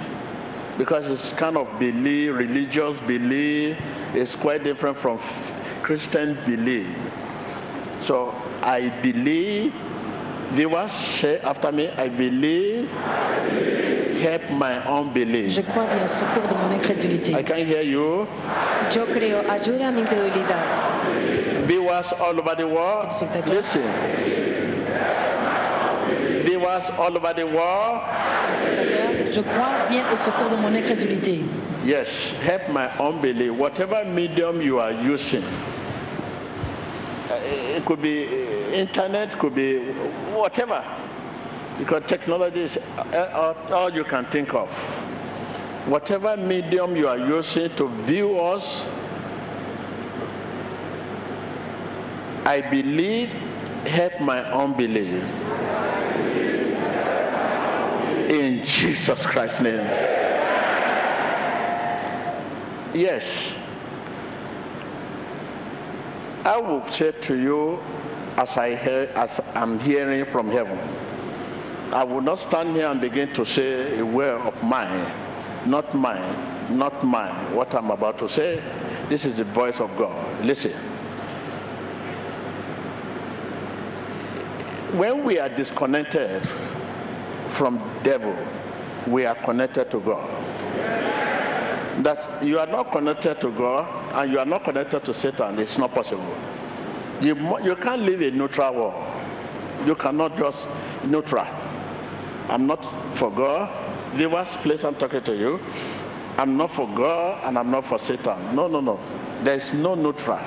Because 0.78 1.04
it's 1.12 1.38
kind 1.38 1.58
of 1.58 1.68
belief, 1.78 2.32
religious 2.34 2.98
belief, 3.02 3.76
is 4.16 4.34
quite 4.38 4.64
different 4.64 4.98
from 5.00 5.20
Christian 5.84 6.36
belief. 6.46 6.88
So 8.08 8.30
I 8.64 9.02
believe, 9.04 9.74
viewers 10.54 10.92
say 11.20 11.40
after 11.40 11.70
me, 11.74 11.90
I 11.90 12.08
believe, 12.08 12.88
help 14.24 14.52
my 14.52 14.80
unbelief. 14.88 15.52
Je 15.52 15.62
crois 15.64 15.86
bien, 15.86 16.08
secours 16.08 16.48
de 16.48 16.56
mon 16.56 16.72
incrédulité. 16.80 17.36
I 17.36 17.44
can 17.44 17.66
hear 17.66 17.82
you. 17.82 18.26
Yo 18.96 19.06
creo, 19.08 19.44
ayuda 19.50 19.90
a 19.90 19.92
mi 19.92 20.00
incredulidad. 20.00 20.91
Viewers 21.72 22.12
all 22.20 22.38
over 22.38 22.54
the 22.54 22.68
world, 22.68 23.14
listen. 23.48 23.88
Viewers 26.44 26.84
all 27.00 27.16
over 27.16 27.34
the 27.34 27.46
world, 27.48 28.02
Je 29.32 29.40
crois 29.42 29.88
bien 29.90 30.04
au 30.12 30.18
secours 30.18 30.50
de 30.50 30.58
mon 30.58 30.76
incrédulité. 30.76 31.40
yes, 31.86 32.08
help 32.44 32.68
my 32.74 32.88
unbelief. 33.00 33.54
Whatever 33.58 34.04
medium 34.04 34.62
you 34.62 34.80
are 34.80 34.92
using, 34.92 35.44
uh, 37.30 37.40
it 37.78 37.86
could 37.86 38.02
be 38.02 38.26
uh, 38.28 38.74
internet, 38.74 39.40
could 39.40 39.56
be 39.56 39.94
whatever, 40.36 40.84
because 41.80 42.04
technology 42.10 42.64
is 42.64 42.78
uh, 42.98 43.54
all 43.70 43.90
you 43.94 44.04
can 44.04 44.26
think 44.30 44.54
of. 44.54 44.68
Whatever 45.88 46.36
medium 46.36 46.98
you 46.98 47.08
are 47.08 47.18
using 47.18 47.70
to 47.78 47.88
view 48.06 48.38
us, 48.38 48.62
I 52.46 52.62
believe, 52.70 53.30
help 53.86 54.20
my 54.22 54.40
unbelief. 54.52 55.24
In 58.32 58.64
Jesus 58.66 59.26
Christ's 59.26 59.62
name. 59.62 59.86
Yes. 62.94 63.24
I 66.44 66.58
will 66.58 66.90
say 66.92 67.12
to 67.12 67.38
you 67.38 67.80
as 68.38 68.50
I 68.58 68.76
hear, 68.76 69.12
as 69.16 69.40
I'm 69.54 69.80
hearing 69.80 70.26
from 70.32 70.50
heaven. 70.50 70.78
I 71.94 72.04
will 72.04 72.22
not 72.22 72.40
stand 72.40 72.76
here 72.76 72.90
and 72.90 73.00
begin 73.02 73.34
to 73.34 73.46
say 73.46 74.00
a 74.00 74.06
word 74.06 74.42
of 74.42 74.64
mine, 74.64 75.70
not 75.70 75.94
mine, 75.94 76.78
not 76.78 77.04
mine. 77.06 77.54
What 77.54 77.74
I'm 77.76 77.92
about 77.92 78.18
to 78.20 78.30
say, 78.30 78.56
this 79.10 79.26
is 79.26 79.38
the 79.38 79.44
voice 79.44 79.80
of 79.80 79.90
God. 79.98 80.44
Listen. 80.44 80.91
When 84.98 85.24
we 85.24 85.40
are 85.40 85.48
disconnected 85.48 86.44
from 87.58 87.78
devil, 88.04 88.36
we 89.08 89.26
are 89.26 89.36
connected 89.46 89.90
to 89.92 90.00
God. 90.02 90.28
That 92.04 92.44
you 92.44 92.60
are 92.60 92.68
not 92.68 92.92
connected 92.92 93.40
to 93.42 93.52
God 93.52 94.14
and 94.16 94.32
you 94.32 94.40
are 94.40 94.46
not 94.46 94.64
connected 94.66 95.06
to 95.06 95.14
Satan, 95.14 95.60
it's 95.60 95.78
not 95.78 95.92
possible. 95.92 96.36
You, 97.22 97.36
you 97.64 97.76
can't 97.78 98.02
live 98.02 98.22
a 98.22 98.32
neutral. 98.32 98.92
You 99.86 99.96
cannot 99.96 100.38
just 100.38 100.68
neutral. 101.06 101.46
I'm 102.50 102.68
not 102.68 102.82
for 103.18 103.32
God. 103.32 104.18
The 104.18 104.26
worst 104.28 104.52
place 104.64 104.84
I'm 104.84 104.96
talking 104.96 105.24
to 105.24 105.38
you. 105.38 105.58
I'm 106.38 106.58
not 106.58 106.72
for 106.76 106.88
God 106.88 107.48
and 107.48 107.58
I'm 107.58 107.72
not 107.72 107.86
for 107.86 108.00
Satan. 108.00 108.56
No, 108.56 108.68
no, 108.68 108.82
no. 108.82 108.98
There 109.44 109.56
is 109.56 109.72
no 109.74 109.96
neutral. 109.96 110.40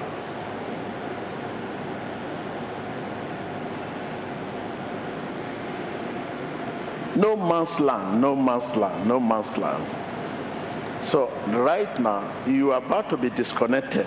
No 7.16 7.36
man's 7.36 7.78
land, 7.80 8.20
no 8.20 8.34
man's 8.34 8.74
land, 8.76 9.06
no 9.06 9.20
man's 9.20 9.56
land. 9.56 9.84
So 11.06 11.30
right 11.48 12.00
now, 12.00 12.46
you 12.46 12.72
are 12.72 12.84
about 12.84 13.10
to 13.10 13.16
be 13.16 13.30
disconnected 13.30 14.06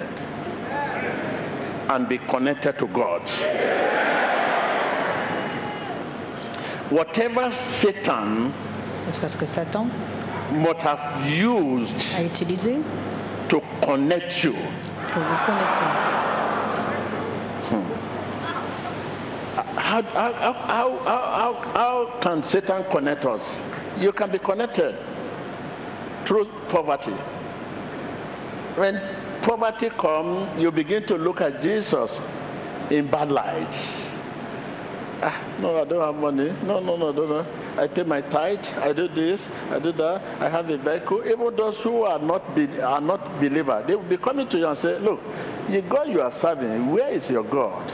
and 1.90 2.10
be 2.10 2.18
connected 2.18 2.78
to 2.80 2.88
God. 2.88 3.22
Whatever 6.92 7.52
Satan 7.82 8.54
parce 9.16 9.36
que 9.36 9.46
Satan 9.46 9.90
might 10.52 10.82
have 10.82 11.30
used 11.30 11.94
a 12.14 12.24
utilisé 12.24 12.84
to 13.50 13.62
connect 13.82 14.44
you, 14.44 14.54
pour 15.14 15.24
vous 15.24 15.46
connecter 15.46 16.07
how, 20.04 20.34
how, 20.34 20.54
how, 20.54 20.98
how, 21.04 21.54
how, 21.74 22.20
can 22.22 22.44
Satan 22.44 22.86
connect 22.92 23.26
us? 23.26 23.42
You 24.02 24.12
can 24.12 24.32
be 24.32 24.40
connected 24.40 24.96
through 26.28 26.46
poverty. 26.70 27.16
When 28.78 28.96
poverty 29.44 29.90
comes, 29.90 30.60
you 30.62 30.72
begin 30.72 31.08
to 31.08 31.16
look 31.16 31.42
at 31.42 31.62
Jesus 31.62 32.12
in 32.92 33.10
bad 33.10 33.30
lights. 33.30 34.04
Ah, 35.20 35.58
no, 35.60 35.82
I 35.82 35.86
don't 35.86 36.04
have 36.04 36.22
money. 36.22 36.52
No, 36.64 36.80
no, 36.80 36.96
no, 36.96 37.12
no, 37.12 37.26
no. 37.26 37.82
I 37.82 37.88
pay 37.88 38.04
my 38.04 38.22
tithe. 38.22 38.64
I 38.78 38.94
do 38.94 39.08
this. 39.08 39.42
I 39.72 39.80
do 39.80 39.92
that. 39.94 40.22
I 40.40 40.48
have 40.48 40.70
a 40.70 40.78
vehicle. 40.78 41.24
Even 41.26 41.56
those 41.56 41.80
who 41.82 42.04
are 42.04 42.20
not 42.20 42.56
be, 42.56 42.68
are 42.82 43.02
not 43.02 43.40
believers, 43.40 43.86
they 43.88 43.96
will 43.96 44.08
be 44.08 44.18
coming 44.18 44.48
to 44.50 44.58
you 44.60 44.68
and 44.68 44.78
say, 44.78 45.00
"Look, 45.00 45.20
the 45.72 45.82
God 45.90 46.10
you 46.10 46.22
are 46.22 46.32
serving, 46.40 46.92
where 46.92 47.10
is 47.10 47.28
your 47.32 47.44
God? 47.44 47.92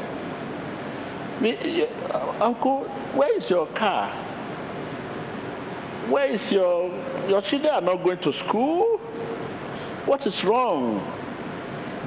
Uh, 1.43 2.37
Uncle, 2.39 2.85
where 3.15 3.35
is 3.35 3.49
your 3.49 3.67
car? 3.73 4.09
Where 6.09 6.27
is 6.27 6.49
your 6.49 6.89
your 7.27 7.41
children 7.41 7.73
are 7.73 7.81
not 7.81 8.01
going 8.01 8.19
to 8.19 8.31
school? 8.31 8.97
What 10.05 10.25
is 10.25 10.41
wrong? 10.45 11.03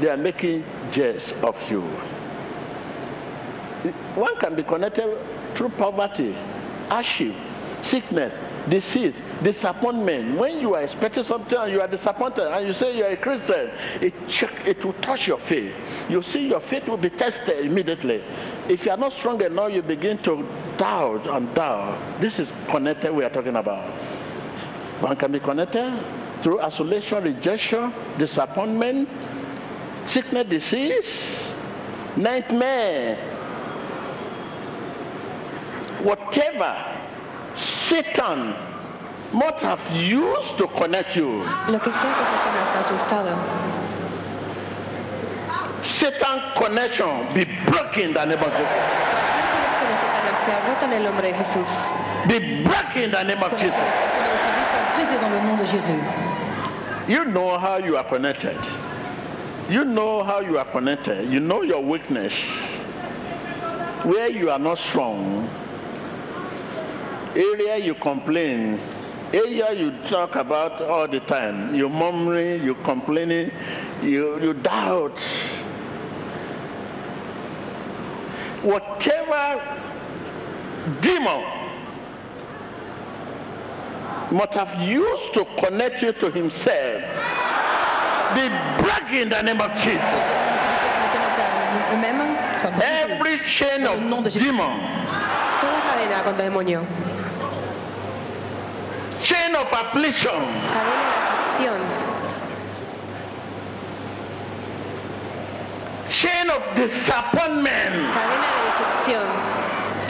They 0.00 0.08
are 0.08 0.16
making 0.16 0.64
jest 0.90 1.34
of 1.42 1.54
you. 1.70 1.82
One 4.14 4.40
can 4.40 4.56
be 4.56 4.62
connected 4.62 5.04
through 5.56 5.70
poverty, 5.70 6.32
hardship, 6.88 7.34
sickness, 7.82 8.32
disease. 8.70 9.14
Disappointment. 9.42 10.38
When 10.38 10.60
you 10.60 10.74
are 10.74 10.82
expecting 10.82 11.24
something 11.24 11.58
and 11.58 11.72
you 11.72 11.80
are 11.82 11.88
disappointed 11.88 12.50
and 12.50 12.66
you 12.66 12.72
say 12.72 12.96
you 12.96 13.04
are 13.04 13.10
a 13.10 13.16
Christian, 13.16 13.70
it, 14.00 14.14
it 14.66 14.84
will 14.84 14.94
touch 14.94 15.28
your 15.28 15.38
faith. 15.40 15.72
You 16.10 16.22
see, 16.22 16.48
your 16.48 16.60
faith 16.62 16.88
will 16.88 16.96
be 16.96 17.10
tested 17.10 17.64
immediately. 17.66 18.22
If 18.68 18.84
you 18.84 18.90
are 18.90 18.96
not 18.96 19.12
strong 19.12 19.40
enough, 19.42 19.72
you 19.72 19.82
begin 19.82 20.18
to 20.24 20.42
doubt 20.76 21.26
and 21.28 21.54
doubt. 21.54 22.20
This 22.20 22.38
is 22.38 22.50
connected, 22.68 23.12
we 23.12 23.24
are 23.24 23.30
talking 23.30 23.54
about. 23.54 23.88
One 25.00 25.16
can 25.16 25.30
be 25.30 25.40
connected 25.40 26.42
through 26.42 26.60
isolation, 26.60 27.22
rejection, 27.22 27.92
disappointment, 28.18 29.08
sickness, 30.04 30.48
disease, 30.48 31.52
nightmare. 32.16 33.16
Whatever 36.02 36.72
Satan 37.54 38.54
might 39.32 39.60
have 39.60 39.80
used 39.94 40.58
to 40.58 40.66
connect 40.78 41.14
you, 41.16 41.42
Lo 41.68 41.78
que 41.78 41.92
sea 41.92 42.14
que 42.88 42.96
usado, 42.96 43.75
Satan 45.82 46.40
connection 46.56 47.34
be 47.34 47.44
broken 47.66 48.08
in 48.08 48.14
the 48.14 48.24
name 48.24 48.38
of 48.38 48.52
Jesus. 48.52 49.06
conexión 49.56 49.88
de 49.88 49.96
Satanás 49.96 50.36
sea 50.44 50.60
rota 50.60 50.84
en 50.86 50.92
el 50.92 51.02
nombre 51.04 51.28
de 51.28 51.34
Jesús. 51.34 51.66
Be 52.28 52.64
broken 52.64 53.04
in 53.04 53.10
the 53.10 53.24
name 53.24 53.42
of 53.42 53.52
Jesus. 53.58 53.94
que 54.14 54.22
le 54.22 54.30
autorise 54.30 54.68
soit 54.68 54.82
brisée 54.94 55.18
dans 55.18 55.30
le 55.30 55.40
nom 55.40 55.56
de 55.56 55.64
Jésus. 55.64 56.00
You 57.08 57.24
know 57.24 57.56
how 57.58 57.78
you 57.78 57.96
are 57.96 58.04
connected. 58.08 58.56
You 59.70 59.84
know 59.84 60.22
how 60.22 60.40
you 60.40 60.58
are 60.58 60.64
connected. 60.70 61.30
You 61.30 61.40
know 61.40 61.62
your 61.62 61.82
weakness. 61.82 62.34
Where 64.04 64.30
you 64.30 64.50
are 64.50 64.58
not 64.58 64.78
strong. 64.78 65.48
Area 67.34 67.76
you 67.78 67.94
complain. 67.94 68.80
Area 69.32 69.72
you 69.72 69.90
talk 70.08 70.36
about 70.36 70.80
all 70.82 71.08
the 71.08 71.20
time. 71.20 71.74
You 71.74 71.88
murmuring, 71.88 72.62
you 72.62 72.74
complaining, 72.84 73.50
you, 74.02 74.40
you 74.40 74.54
doubt. 74.54 75.16
Whatever 78.66 79.62
demon 81.00 81.42
must 84.32 84.54
have 84.54 84.82
used 84.82 85.34
to 85.34 85.44
connect 85.62 86.02
you 86.02 86.12
to 86.12 86.30
himself 86.32 87.02
be 88.34 88.48
broken 88.82 89.16
in 89.22 89.28
the 89.28 89.42
name 89.42 89.60
of 89.60 89.70
Jesus. 89.76 90.02
Eux-mêmes, 91.92 92.36
Soit 92.60 92.70
brisée. 92.72 92.86
Every 93.04 93.38
chain 93.46 93.84
Dans 93.84 93.94
le 93.94 94.00
nom 94.00 94.22
de 94.22 94.28
of 94.28 94.34
demon, 94.34 94.72
toda 95.60 95.80
cadena 95.86 96.24
contra 96.24 96.42
demonio, 96.42 96.84
chain 99.22 99.54
of 99.54 99.72
affliction, 99.72 100.42
cadena 100.74 101.06
de 101.12 101.18
aflicción, 101.22 101.80
chain 106.26 106.50
of 106.50 106.62
disappointment, 106.74 107.94
cadena 108.14 108.48
de 108.50 108.60
decepción, 108.66 109.26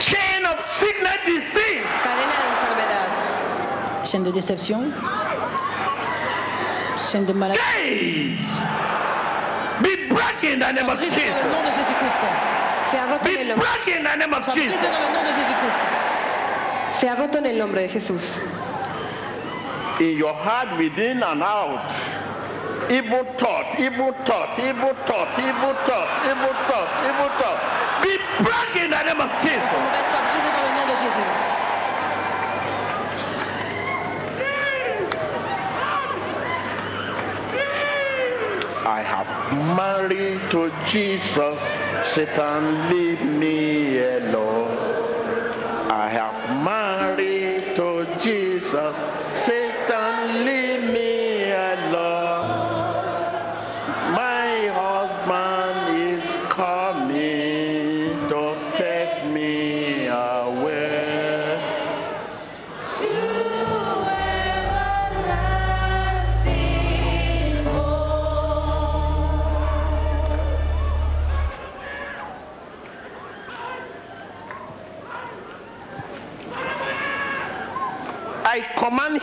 chain 0.00 0.46
of 0.46 0.56
sickness, 0.80 1.18
disease, 1.26 1.84
cadena 2.02 2.36
de 2.40 2.46
enfermedad, 2.52 3.08
Chaîne 4.06 4.24
de 4.24 4.30
déception. 4.32 4.92
Chaîne 7.10 7.26
de 7.26 7.32
maladie. 7.34 7.58
hey, 7.60 8.38
be 9.82 10.08
broken 10.08 10.52
in 10.54 10.58
the 10.60 10.72
name 10.72 10.88
of 10.88 10.96
Brisée 10.98 11.28
dans 11.28 11.36
le 11.36 11.50
nom 11.52 11.64
Jesus. 11.64 11.70
de 11.70 11.72
Jésus-Christ. 11.76 12.18
roto 13.10 13.28
en 13.28 13.34
Be 13.34 13.40
el 13.40 13.48
nombre, 13.48 13.64
broken 13.66 13.98
in 13.98 14.04
the 14.04 14.16
name 14.16 14.34
of 14.34 14.44
Jesus. 14.54 14.72
dans 14.72 15.00
le 15.00 15.08
nom 15.14 15.22
de 15.22 15.32
Jésus-Christ. 15.38 15.78
sea 17.00 17.14
roto 17.14 17.38
en 17.38 17.46
el 17.46 17.58
nombre 17.58 17.80
de 17.82 17.88
Jesús. 17.88 18.22
In 20.00 20.16
your 20.18 20.34
heart, 20.34 20.78
within 20.78 21.22
and 21.22 21.42
out. 21.42 21.80
Evil 22.88 23.24
thought, 23.40 23.80
evil 23.80 24.12
thought, 24.26 24.58
evil 24.60 24.94
thought, 25.06 25.38
evil 25.42 25.74
thought, 25.86 26.08
evil 26.30 26.54
thought, 26.70 26.90
evil 27.02 27.30
thought. 27.34 27.58
Be 28.02 28.16
broken 28.44 28.84
in 28.84 28.90
the 28.90 29.02
name 29.02 29.20
of 29.20 29.30
Jesus. 29.42 30.06
I 38.86 39.02
have 39.02 39.26
married 39.76 40.48
to 40.52 40.70
Jesus. 40.86 41.58
Satan, 42.14 42.88
leave 42.88 43.20
me 43.20 43.98
alone. 43.98 44.85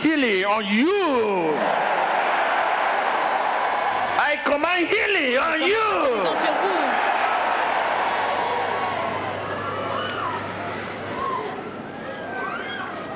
Healing 0.04 0.44
on 0.44 0.66
you. 0.66 1.56
I 4.20 4.36
command 4.44 4.86
healing 4.86 5.38
on 5.38 5.62
you. 5.62 5.88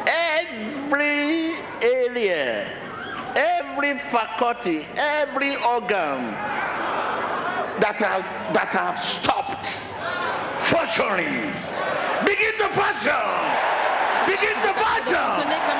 Every 0.09 1.61
area, 1.83 2.72
every 3.37 3.98
faculty, 4.11 4.87
every 4.96 5.57
organ 5.57 6.33
that 7.85 7.96
have, 7.96 8.24
that 8.55 8.68
have 8.68 8.96
stopped 9.20 9.68
functioning, 10.72 11.53
begin 12.24 12.55
to 12.57 12.68
function. 12.74 13.77
Begin 14.28 14.56
to 14.60 14.72
function. 14.76 15.28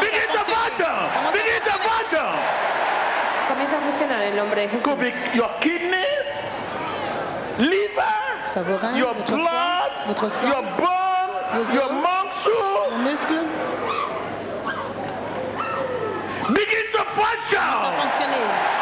Begin 0.00 0.28
to 0.32 0.42
function. 0.48 0.94
Begin 1.37 1.61
to 1.68 1.74
function. 1.84 2.28
Comienza 3.48 3.76
a 3.76 3.80
funcionar 3.80 4.22
el 4.22 4.37
nombre 4.37 4.62
de 4.62 4.68
Jesús. 4.68 4.84
Could 4.84 5.00
be 5.00 5.12
your 5.34 5.50
kidney, 5.61 6.04
liver, 7.58 8.14
Soit 8.52 8.62
vos 8.64 8.80
reins, 8.82 8.98
your 8.98 9.14
blood, 9.26 9.92
your 10.44 10.62
bone, 10.80 11.18
your 11.74 11.92
muscle. 13.04 13.46
Begin 16.54 16.87
to 16.96 17.02
function. 17.20 17.72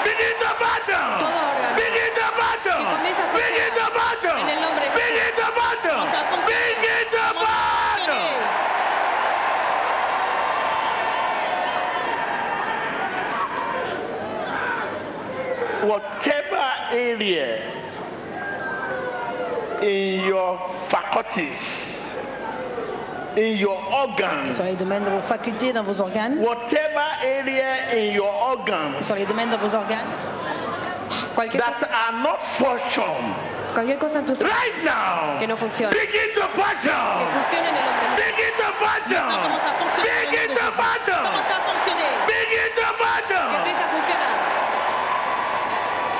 Begin 0.06 0.34
to 0.42 0.50
function. 0.62 1.06
Todo 1.18 1.26
órgano. 1.26 1.74
Begin 1.74 2.10
to 2.14 2.26
function. 2.38 2.78
Que 2.78 2.86
comience 2.94 3.18
a 3.18 3.26
Begin 3.34 3.70
to 3.74 3.86
funcionar. 3.86 3.98
function. 3.98 4.36
En 4.38 4.48
el 4.48 4.60
nombre 4.62 4.84
de 4.84 4.90
Jesús. 4.90 5.10
Begin 5.10 5.32
to 5.34 5.46
function. 5.58 5.96
Commence 5.98 6.14
à 6.14 6.24
fonctionner. 6.30 6.74
Begin 6.78 7.04
to 7.10 7.22
Commence 7.26 7.42
à 7.42 7.56
function. 8.06 8.14
fonctionner. 8.14 8.56
Area 17.16 17.56
in 19.80 20.26
your 20.28 20.58
faculties, 20.90 21.64
in 23.36 23.56
your 23.56 23.78
organs, 23.90 24.54
Sur 24.54 24.64
les 24.64 24.76
domaines 24.76 25.04
de 25.04 25.10
vos 25.10 25.22
facultés, 25.22 25.72
dans 25.72 25.82
vos 25.82 25.98
organes. 26.00 26.36
whatever 26.40 27.04
area 27.24 27.96
in 27.96 28.12
your 28.12 28.28
organs 28.28 29.00
Sur 29.02 29.14
les 29.14 29.24
domaines 29.24 29.48
de 29.50 29.56
vos 29.56 29.74
organes. 29.74 30.04
Cualquier, 31.34 31.58
that 31.60 31.72
cosa, 31.80 31.88
are 31.88 32.12
not 32.22 32.38
function 32.58 33.34
cualquier 33.72 33.98
cosa 33.98 34.18
en 34.18 34.24
tu 34.26 34.32
right 34.44 34.84
now, 34.84 35.38
que 35.40 35.46
no 35.46 35.56
funcione, 35.56 35.92
begin 35.92 36.34
to 36.34 36.42
function. 36.52 36.92
funcione 37.32 37.68
en 37.68 37.76
el 37.76 37.84
nombre 37.84 38.04
de 38.12 38.16
Begin 38.16 38.52
to 38.60 38.68
function. 38.76 39.24
Commence 39.24 39.64
à 39.64 39.72
fonctionner. 39.80 40.08
dans 40.12 40.20
le 40.20 40.28
nom 40.28 40.36
Begin 40.36 40.54
to 40.54 40.68
function. 40.72 41.20
Commence 41.24 41.48
à 41.48 41.60
fonctionner. 41.64 42.10
Begin 42.28 42.68
to 42.76 42.84
Que 42.84 43.00
function. 43.00 43.44
empiece 43.56 43.80
a 43.80 43.88
funcionar. 43.88 44.45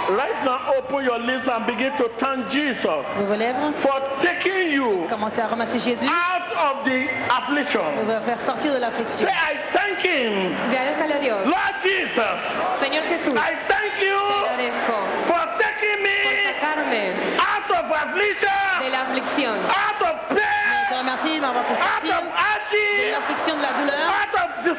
Right 0.08 0.44
now, 0.44 0.70
open 0.78 1.04
your 1.04 1.18
lips 1.18 1.48
and 1.48 1.66
begin 1.66 1.90
to 1.98 2.08
thank 2.20 2.48
Jesus 2.50 2.86
Ouvrez 2.86 3.26
vos 3.26 3.34
lèvres. 3.36 3.74
for 3.82 4.00
taking 4.22 4.70
you 4.70 5.06
Commencez 5.08 5.40
à 5.40 5.48
ramasser 5.48 5.80
Jésus. 5.80 6.06
out 6.06 6.46
of 6.54 6.84
the 6.84 7.06
Vous 7.08 7.34
affliction. 7.36 7.82
va 8.06 8.20
faire 8.20 8.38
sortir 8.40 8.72
de 8.72 8.78
l'affliction. 8.78 9.26
Say, 9.26 9.34
I 9.34 9.56
thank 9.74 9.98
him, 10.06 10.54
Agradezcale 10.70 11.12
a 11.12 11.18
Dios. 11.18 11.38
Lord 11.44 11.74
Jesus. 11.82 12.38
Señor 12.78 13.02
Jesús, 13.08 13.34
I 13.34 13.56
thank 13.66 13.98
te 13.98 14.06
you 14.06 14.14
agradezco 14.14 14.96
for 15.26 15.42
taking 15.58 15.98
por 15.98 16.06
me 16.06 16.38
sacarme 16.54 17.02
out 17.42 17.70
of 17.74 17.88
de 17.90 17.94
affliction, 17.96 18.92
la 18.92 19.00
aflicción, 19.02 19.54
out 19.66 20.00
of 20.06 20.14
Je 20.30 20.36
pain, 20.36 20.98
remercie 21.02 21.34
de 21.34 21.40
m'avoir 21.40 21.64
fait 21.66 21.74
out 21.74 21.82
sortir 21.82 22.14
of 22.14 22.22
de 22.22 23.10
l'affliction 23.10 23.56
de 23.56 23.62
la 23.62 23.72
douleur, 23.74 24.06
out 24.06 24.34
of 24.38 24.50
de 24.62 24.70
la 24.70 24.76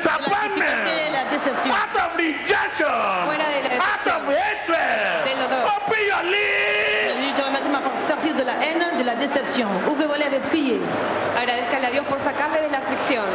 difficulté, 0.48 0.97
presión. 1.68 1.72
¡Hasta 1.72 2.08
brillar! 2.16 3.26
Fuera 3.26 3.50
de 3.50 3.64
la 3.64 3.84
¡Hasta 3.84 4.20
sortir 8.08 8.36
de 8.36 8.46
la 8.46 8.60
haine, 8.60 8.98
de 8.98 9.04
la 9.04 9.16
déception. 9.16 9.70
Où 9.88 9.96
que 9.96 10.06
vous 10.06 10.16
l'avez 10.16 10.40
prié. 10.50 10.80
Agradezcan 11.38 11.86
a 11.86 11.90
Dios 11.90 12.06
por 12.06 12.20
sacarme 12.22 12.62
de 12.62 12.70
la 12.70 12.78
aflicción. 12.78 13.26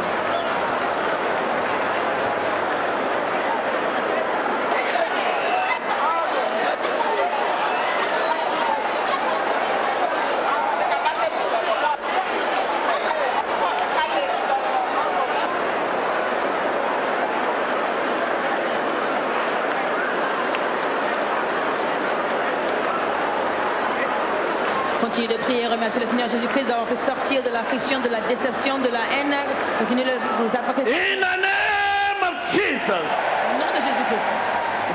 Continuez 25.13 25.37
de 25.37 25.43
prier, 25.43 25.67
remerciez 25.67 26.01
le 26.01 26.07
Seigneur 26.07 26.27
Jésus-Christ 26.27 26.69
d'avoir 26.69 26.87
fait 26.87 26.95
sortir 26.95 27.43
de 27.43 27.49
l'affliction, 27.51 28.01
de 28.01 28.09
la 28.09 28.21
déception, 28.21 28.79
de 28.79 28.87
la 28.87 29.01
haine. 29.13 29.35
Continuez 29.77 30.05
de 30.05 30.17
vous 30.39 30.49
apporter 30.57 30.81
In 30.81 31.21
the 31.21 31.37
name 31.37 32.23
of 32.23 32.51
Jesus. 32.51 32.89
au 32.89 33.59
nom 33.59 33.69
de 33.69 33.75
Jésus-Christ. 33.75 34.25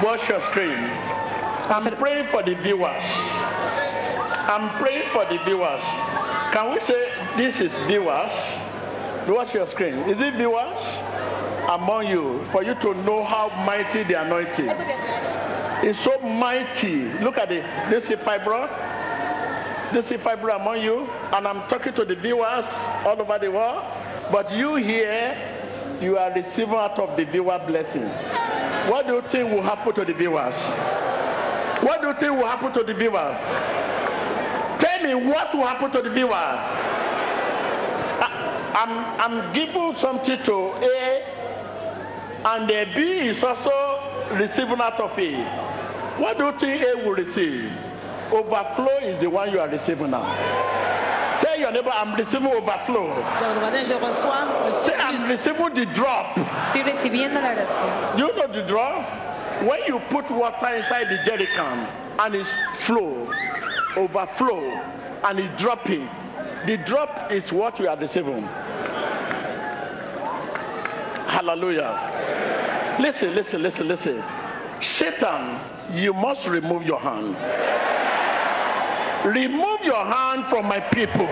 Watch 0.03 0.29
your 0.29 0.41
screen. 0.51 0.91
I'm 1.71 1.95
praying 2.01 2.27
for 2.33 2.43
the 2.43 2.57
viewers. 2.57 3.05
I'm 4.49 4.69
praying 4.81 5.05
for 5.13 5.25
the 5.27 5.39
viewers. 5.45 5.83
Can 6.53 6.73
we 6.73 6.81
say 6.81 6.99
this 7.37 7.61
is 7.61 7.71
viewers? 7.87 8.33
Watch 9.29 9.55
your 9.55 9.69
screen. 9.69 9.95
Is 10.11 10.21
it 10.21 10.35
viewers? 10.35 10.81
Among 11.69 12.09
you 12.09 12.45
for 12.51 12.65
you 12.65 12.75
to 12.75 12.93
know 13.05 13.23
how 13.23 13.51
mighty 13.65 14.03
the 14.03 14.21
anointing 14.21 14.67
is? 15.89 15.97
So 16.01 16.19
mighty. 16.23 17.05
Look 17.23 17.39
at 17.39 17.53
it. 17.53 17.63
This 17.89 18.11
is 18.11 18.19
fibro. 18.27 18.88
This 19.93 20.11
is 20.11 20.21
fibro 20.21 20.55
among 20.55 20.83
you, 20.83 21.07
and 21.33 21.47
I'm 21.49 21.67
talking 21.71 21.95
to 21.95 22.05
the 22.05 22.15
viewers 22.15 22.65
all 23.07 23.17
over 23.21 23.39
the 23.39 23.51
world. 23.51 23.83
But 24.31 24.53
you 24.53 24.75
here, 24.77 25.35
you 26.03 26.19
are 26.19 26.31
receiving 26.33 26.75
out 26.75 26.99
of 26.99 27.17
the 27.17 27.25
viewer 27.25 27.59
blessings. 27.67 28.11
What 28.91 29.07
do 29.07 29.15
you 29.15 29.23
think 29.33 29.51
will 29.51 29.63
happen 29.63 29.95
to 29.95 30.05
the 30.05 30.13
viewers? 30.13 30.55
What 31.83 32.03
do 32.03 32.09
you 32.09 32.15
think 32.21 32.33
will 32.33 32.47
happen 32.47 32.73
to 32.75 32.83
the 32.85 32.93
viewers? 32.93 33.37
Tell 34.81 35.03
me 35.05 35.15
what 35.31 35.55
will 35.55 35.67
happen 35.67 35.91
to 35.93 36.03
the 36.03 36.11
viewer. 36.11 36.35
I- 36.35 36.85
I'm, 38.77 38.93
I'm 39.33 39.55
giving 39.55 39.95
something 39.97 40.39
to 40.45 40.55
A, 40.85 41.23
and 42.45 42.69
the 42.69 42.87
B 42.95 43.01
is 43.29 43.43
also 43.43 44.37
receiving 44.37 44.81
out 44.81 45.01
of 45.01 45.19
A. 45.19 45.45
What 46.21 46.37
do 46.37 46.45
you 46.45 46.53
think 46.61 46.83
A 46.85 46.95
will 47.07 47.15
receive? 47.15 47.73
Overflow 48.33 48.99
is 48.99 49.21
the 49.21 49.31
one 49.31 49.51
you 49.51 49.59
are 49.59 49.69
receiving 49.69 50.11
now. 50.11 50.27
Tell 51.41 51.59
your 51.59 51.73
neighbor, 51.73 51.91
I'm 51.93 52.15
receiving 52.15 52.49
overflow. 52.49 53.09
Dans 53.41 53.55
votre 53.55 53.71
voisin, 53.71 53.85
je 53.85 53.95
reçois 53.95 54.45
le 54.67 54.73
Say, 54.73 54.95
I'm 54.99 55.31
receiving 55.31 55.75
the 55.75 55.87
drop. 55.95 56.37
Estoy 56.37 56.83
recibiendo 56.83 57.41
la 57.41 57.55
gracia. 57.55 58.15
You 58.19 58.33
know 58.37 58.47
the 58.53 58.67
drop? 58.67 59.05
When 59.65 59.81
you 59.87 59.99
put 60.11 60.31
water 60.31 60.69
inside 60.77 61.09
the 61.09 61.19
jerry 61.25 61.47
can 61.57 61.87
and 62.21 62.35
it's 62.35 62.49
flow, 62.87 63.33
overflow, 63.97 64.61
and 65.25 65.39
it's 65.41 65.61
dropping, 65.63 66.09
the 66.67 66.77
drop 66.87 67.33
is 67.33 67.51
what 67.51 67.79
you 67.81 67.89
are 67.89 67.97
receiving. 67.97 68.43
Hallelujah. 71.27 72.97
Listen, 73.01 73.35
listen, 73.35 73.63
listen, 73.63 73.89
listen. 73.89 74.25
Satan, 74.81 75.61
you 75.93 76.13
must 76.13 76.47
remove 76.49 76.83
your 76.83 77.01
hand. 77.01 77.37
Remove 79.25 79.81
your 79.83 80.05
hand 80.05 80.47
from 80.49 80.67
my 80.67 80.81
people. 80.81 81.27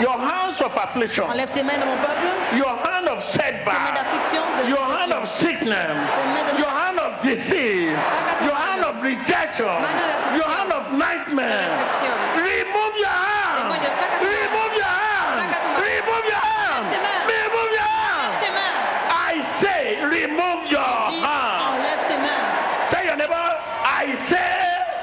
Your 0.00 0.18
hands 0.18 0.58
of 0.60 0.72
affliction. 0.74 1.24
Enlève 1.24 1.50
tes 1.52 1.62
mains 1.62 1.78
de 1.78 1.84
mon 1.86 1.96
peuple, 1.98 2.56
Your 2.56 2.74
hand 2.86 3.06
of 3.08 3.22
setback. 3.34 3.94
Your 4.68 4.78
hand 4.82 5.12
of 5.12 5.28
sickness. 5.38 5.94
Your 6.58 6.70
hand 6.70 6.98
of 6.98 7.20
disease. 7.22 7.94
Your 8.42 8.56
hand 8.56 8.82
of 8.84 9.02
rejection. 9.02 9.76
Your 10.38 10.48
hand 10.48 10.72
of 10.72 10.92
nightmare. 10.92 11.70
Remove 12.36 12.94
your 12.98 13.14
hand. 13.14 13.68
Remove 14.22 14.72
your 14.74 14.86
hand. 14.86 15.50
Remove 15.78 16.24
your 16.30 16.40
hand. 16.40 16.86
Remove 17.30 17.70
your 17.78 17.90
hand. 17.90 18.32
I 19.10 19.34
say, 19.62 20.02
remove 20.02 20.70
your 20.70 20.80
hand. 20.80 21.78
enlève 21.78 22.02
tes 22.08 22.18
mains. 22.18 22.48
Tell 22.90 23.04
your 23.04 23.16
neighbor, 23.16 23.46
I 23.84 24.04
say, 24.30 24.50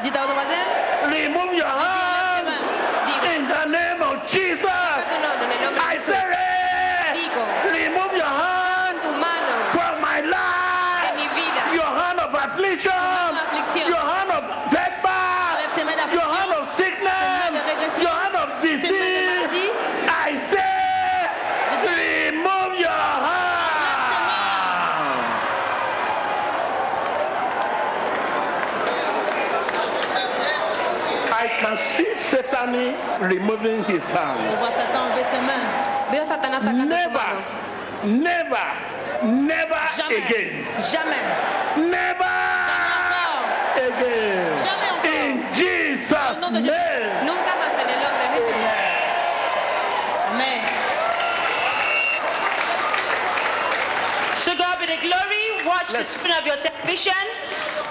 Dites 0.03 0.15
à 0.15 0.21
votre 0.27 0.35
voisin, 0.35 0.63
remove 1.07 1.53
your 1.55 1.67
dis, 1.67 1.75
enlève 1.75 2.35
tes 2.35 2.43
hand. 2.43 2.45
mains. 2.45 2.67
Digo, 3.09 3.25
In 3.35 3.47
the 3.47 3.65
name 3.65 4.01
of 4.03 4.15
Jesus. 4.29 4.61
saca 4.61 5.03
tu 5.09 5.17
nombre 5.19 5.43
en 5.45 5.51
el 5.51 5.59
nombre 5.65 5.81
I 5.81 5.95
de 5.95 5.99
Jesús. 5.99 6.13
say, 6.13 7.13
Digo, 7.17 7.43
remove 7.73 8.13
your 8.15 8.33
hand 8.41 8.95
tu 9.01 9.09
mano 9.17 9.53
from 9.73 9.93
my 10.01 10.21
de 10.21 10.27
life. 10.29 11.15
mi 11.17 11.27
vida. 11.35 11.61
Your 11.73 11.89
hand 11.99 12.19
of 12.19 12.31
affliction. 12.33 12.91
aflicción. 12.93 13.87
Your 13.89 14.05
hand 14.13 14.29
of 14.37 14.43
setback. 14.71 15.57
enlève 15.57 15.73
tes 15.75 15.83
mains 15.83 15.97
Your 16.13 16.21
d'affliction. 16.21 16.37
hand 16.37 16.51
of 16.53 16.63
sickness. 16.77 17.25
Tes 17.25 17.39
mains 17.41 17.51
de 17.57 17.61
régression. 17.65 18.01
Your 18.05 18.15
hand 18.21 18.35
of 18.43 18.47
Tes 18.61 18.67
mains 18.69 18.81
de 18.81 18.87
disease. 18.87 19.41
maladie. 19.41 19.71
I 20.07 20.31
say, 20.51 20.69
remove 21.89 22.71
your 22.79 22.89
hand. 22.89 23.39
I 31.31 31.47
can 31.61 31.77
see 31.95 32.11
Satan 32.31 32.73
removing 33.21 33.83
his 33.85 34.03
hand. 34.11 34.39
voit 34.59 34.71
Satan 34.77 35.11
enlever 35.11 35.25
ses 35.31 35.41
mains. 35.41 35.67
Veo 36.11 36.23
a 36.23 36.27
Satanás 36.27 36.59
sacando 36.63 36.83
su 36.83 36.89
Never, 36.89 37.31
never, 38.03 38.67
never 39.23 39.79
Jamais. 39.97 40.25
again. 40.25 40.65
Jamais. 40.91 41.23
Never 41.77 42.35
again. 43.75 44.65
Jamais. 44.65 44.93
In 45.05 45.43
Jesus' 45.53 46.37
nom 46.41 46.51
de 46.51 46.61
Jésus. 46.61 46.71
name. 46.71 47.25
Nunca 47.25 47.55
más 47.59 47.73
en 47.83 47.89
el 47.89 47.99
nombre 48.01 48.23
de 48.23 48.39
Jesús. 48.39 48.55
Amen. 50.31 50.61
To 54.45 54.51
God 54.55 54.79
be 54.79 54.85
the 54.87 54.97
glory. 55.03 55.43
Watch 55.67 55.91
Let's- 55.91 56.13
the 56.13 56.19
screen 56.19 56.33
of 56.39 56.45
your 56.47 56.57
television. 56.57 57.13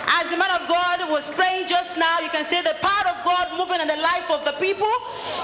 As 0.09 0.25
the 0.33 0.41
man 0.41 0.49
of 0.57 0.65
God 0.69 1.05
was 1.13 1.29
praying 1.37 1.69
just 1.69 1.97
now, 2.01 2.21
you 2.25 2.31
can 2.33 2.49
see 2.49 2.61
the 2.65 2.75
power 2.81 3.07
of 3.13 3.21
God 3.29 3.53
moving 3.61 3.81
in 3.81 3.89
the 3.89 4.01
life 4.01 4.25
of 4.33 4.41
the 4.49 4.57
people. 4.57 4.89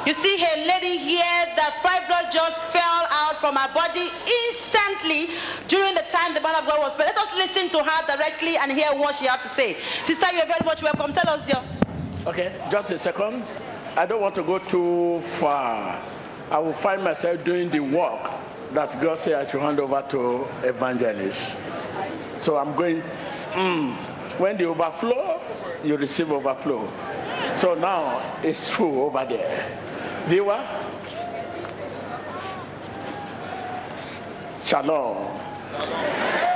You 0.09 0.15
see 0.25 0.41
a 0.41 0.65
lady 0.65 0.97
here 0.97 1.45
that 1.61 1.85
five 1.85 2.09
blood 2.09 2.33
just 2.33 2.57
fell 2.73 3.05
out 3.13 3.37
from 3.45 3.57
her 3.61 3.69
body 3.77 4.09
instantly 4.09 5.37
during 5.69 5.93
the 5.95 6.07
time 6.09 6.33
the 6.33 6.41
man 6.41 6.57
of 6.57 6.65
God 6.65 6.81
was 6.81 6.95
praying. 6.97 7.13
Let 7.13 7.29
us 7.29 7.33
listen 7.37 7.69
to 7.77 7.85
her 7.85 8.01
directly 8.09 8.57
and 8.57 8.73
hear 8.73 8.89
what 8.97 9.17
she 9.17 9.27
has 9.29 9.45
to 9.45 9.51
say. 9.53 9.77
Sister, 10.09 10.27
you're 10.33 10.49
very 10.49 10.65
much 10.65 10.81
welcome. 10.81 11.13
Tell 11.13 11.29
us 11.29 11.45
your. 11.45 11.61
Okay, 12.27 12.57
just 12.73 12.89
a 12.89 12.99
second. 12.99 13.45
I 13.97 14.07
don't 14.09 14.21
want 14.23 14.35
to 14.37 14.43
go 14.43 14.59
too 14.73 15.21
far. 15.41 16.01
I 16.51 16.59
will 16.59 16.77
find 16.81 17.05
myself 17.05 17.45
doing 17.45 17.69
the 17.71 17.81
work 17.81 18.23
that 18.73 19.01
God 19.03 19.19
said 19.21 19.35
I 19.35 19.51
should 19.51 19.61
hand 19.61 19.79
over 19.79 20.01
to 20.11 20.45
evangelists. 20.67 21.53
So 22.45 22.57
I'm 22.57 22.75
going, 22.77 23.03
mm, 23.53 24.14
when 24.39 24.57
the 24.57 24.65
overflow, 24.65 25.41
you 25.85 25.97
receive 25.97 26.31
overflow. 26.31 26.87
So 27.61 27.75
now 27.75 28.41
it's 28.43 28.71
full 28.77 29.03
over 29.07 29.25
there. 29.29 30.27
Viewer, 30.29 30.61
shalom. 34.67 36.54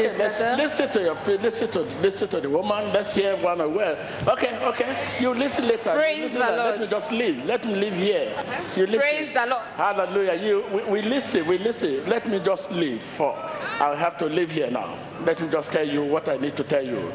Let's 0.00 0.14
Téléspectateurs, 0.14 0.56
listen 0.56 0.92
to 0.92 1.00
your 1.02 1.16
listen 1.38 1.70
to 1.72 1.80
listen 2.00 2.28
to 2.28 2.40
the 2.40 2.48
woman. 2.48 2.92
Let's 2.92 3.14
hear 3.14 3.36
one 3.42 3.58
well. 3.58 3.96
Okay, 4.28 4.56
okay. 4.64 5.18
You 5.20 5.34
listen 5.34 5.68
later. 5.68 5.92
You 5.92 5.98
Praise 5.98 6.20
listen 6.22 6.38
the 6.38 6.46
later. 6.46 6.56
Let 6.56 6.66
Lord. 6.66 6.80
me 6.80 6.86
just 6.88 7.12
leave. 7.12 7.44
Let 7.44 7.64
me 7.64 7.74
leave 7.74 7.92
here. 7.92 8.34
Uh-huh. 8.36 8.80
You 8.80 8.86
listen. 8.86 9.00
Praise 9.00 9.32
the 9.34 9.46
Lord. 9.46 9.66
Hallelujah. 9.76 10.34
You 10.34 10.64
we, 10.72 10.92
we 10.92 11.02
listen. 11.02 11.46
We 11.46 11.58
listen. 11.58 12.08
Let 12.08 12.26
me 12.26 12.40
just 12.44 12.70
leave. 12.70 13.02
For 13.18 13.34
I'll 13.34 13.96
have 13.96 14.18
to 14.18 14.26
leave 14.26 14.50
here 14.50 14.70
now. 14.70 14.96
Let 15.26 15.40
me 15.40 15.48
just 15.50 15.70
tell 15.70 15.86
you 15.86 16.04
what 16.04 16.28
I 16.28 16.36
need 16.36 16.56
to 16.56 16.64
tell 16.64 16.84
you. 16.84 17.12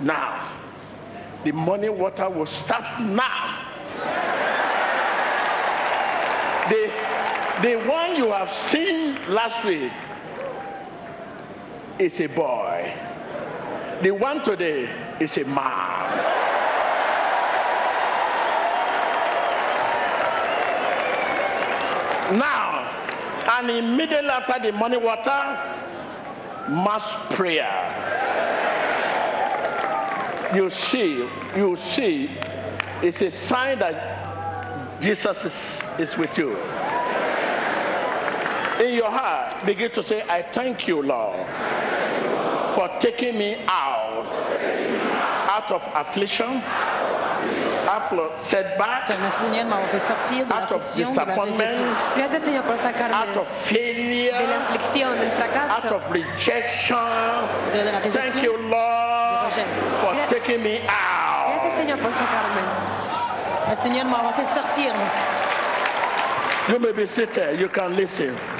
Now, 0.00 0.60
the 1.44 1.52
morning 1.52 1.98
water 1.98 2.30
will 2.30 2.46
start 2.46 3.00
now. 3.02 3.64
The 6.70 6.86
the 7.62 7.76
one 7.88 8.16
you 8.16 8.30
have 8.30 8.48
seen 8.70 9.14
last 9.28 9.66
week 9.66 9.92
is 12.00 12.20
a 12.20 12.26
boy. 12.28 12.92
The 14.02 14.10
one 14.12 14.44
today 14.44 14.88
is 15.20 15.36
a 15.36 15.44
man. 15.44 16.36
Now, 22.38 23.58
and 23.58 23.70
immediately 23.70 24.28
after 24.28 24.60
the 24.62 24.72
morning 24.72 25.02
water, 25.02 25.40
mass 26.68 27.34
prayer. 27.36 27.96
You 30.54 30.70
see, 30.70 31.28
you 31.56 31.76
see 31.94 32.30
It's 33.00 33.20
a 33.20 33.30
sign 33.30 33.78
that 33.78 35.00
Jesus 35.00 35.36
is, 35.44 36.10
is 36.10 36.18
with 36.18 36.36
you. 36.36 36.50
In 38.84 38.94
your 38.94 39.10
heart, 39.10 39.64
begin 39.64 39.92
to 39.92 40.02
say, 40.02 40.22
I 40.22 40.42
thank 40.52 40.88
you, 40.88 41.00
Lord, 41.02 41.38
taking 43.00 43.38
me 43.38 43.56
out, 43.68 44.26
out 45.48 45.70
of 45.70 45.82
affliction, 45.94 46.62
out 47.88 48.12
of 48.12 48.46
setback, 48.46 49.08
Merci 49.08 49.42
Seigneur 49.42 49.64
de 49.64 49.70
m'avoir 49.70 49.88
fait 49.88 50.00
sortir 50.00 50.46
de 50.46 50.52
out 50.52 50.70
of 50.72 50.80
l'affliction, 50.82 51.12
de 51.12 51.16
la 51.16 51.24
disappointment, 51.24 51.58
dépression. 51.58 51.84
Gracias 52.16 52.42
Señor 52.44 52.64
por 52.64 52.78
sacarme 52.78 53.14
out 53.14 53.36
of 53.36 53.46
failure, 53.68 54.32
la 54.32 54.56
aflicción, 54.64 55.18
del 55.18 55.30
out 55.30 55.92
of 55.92 56.02
rejection. 56.10 56.96
Thank 58.12 58.42
you, 58.42 58.56
Lord, 58.68 59.52
for 60.00 60.26
taking 60.28 60.62
me 60.62 60.80
out. 60.88 61.54
Gracias 61.54 61.78
Señor 61.78 61.98
por 62.00 62.12
sacarme. 62.12 62.62
Merci 63.68 63.82
Seigneur 63.82 64.04
m'avoir 64.06 64.34
fait 64.34 64.46
sortir. 64.46 64.92
You 66.68 66.78
may 66.78 66.92
be 66.92 67.06
seated. 67.06 67.58
You 67.58 67.68
can 67.68 67.96
listen. 67.96 68.57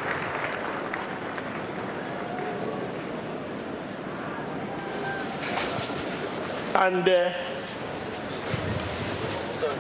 And 6.79 7.09
uh, 7.09 7.33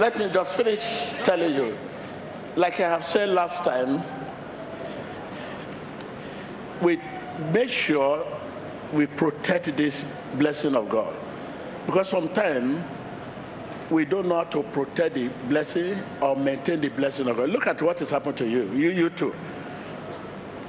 let 0.00 0.18
me 0.18 0.28
just 0.34 0.56
finish 0.56 0.80
telling 1.24 1.54
you, 1.54 1.78
like 2.56 2.80
I 2.80 2.90
have 2.98 3.04
said 3.06 3.28
last 3.28 3.62
time, 3.62 4.02
we 6.82 6.96
make 7.52 7.68
sure 7.68 8.26
we 8.92 9.06
protect 9.06 9.66
this 9.76 10.04
blessing 10.38 10.74
of 10.74 10.88
God. 10.90 11.14
Because 11.86 12.10
sometimes 12.10 12.84
we 13.92 14.04
don't 14.04 14.26
know 14.26 14.42
how 14.42 14.50
to 14.50 14.64
protect 14.72 15.14
the 15.14 15.28
blessing 15.48 16.02
or 16.20 16.34
maintain 16.34 16.80
the 16.80 16.88
blessing 16.88 17.28
of 17.28 17.36
God. 17.36 17.48
Look 17.50 17.68
at 17.68 17.80
what 17.80 18.00
has 18.00 18.10
happened 18.10 18.38
to 18.38 18.44
you, 18.44 18.72
you, 18.72 18.90
you 18.90 19.10
too. 19.10 19.32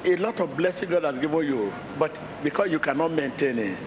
A 0.05 0.15
lot 0.17 0.39
of 0.39 0.55
blessing 0.55 0.91
God 0.91 1.05
has 1.05 1.17
given 1.17 1.39
you, 1.39 1.73
but 1.97 2.15
because 2.43 2.69
you 2.69 2.77
cannot 2.77 3.13
maintain 3.13 3.57
it, 3.57 3.79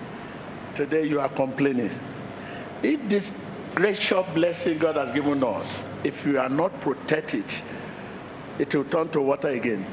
today 0.74 1.06
you 1.06 1.20
are 1.20 1.28
complaining. 1.28 1.96
If 2.82 3.08
this 3.08 3.30
gracious 3.74 4.26
blessing 4.34 4.78
God 4.78 4.96
has 4.96 5.14
given 5.14 5.42
us, 5.44 5.84
if 6.04 6.14
we 6.26 6.36
are 6.36 6.48
not 6.48 6.80
protected, 6.80 7.46
it 8.58 8.74
will 8.74 8.84
turn 8.84 9.08
to 9.10 9.20
water 9.20 9.48
again. 9.48 9.86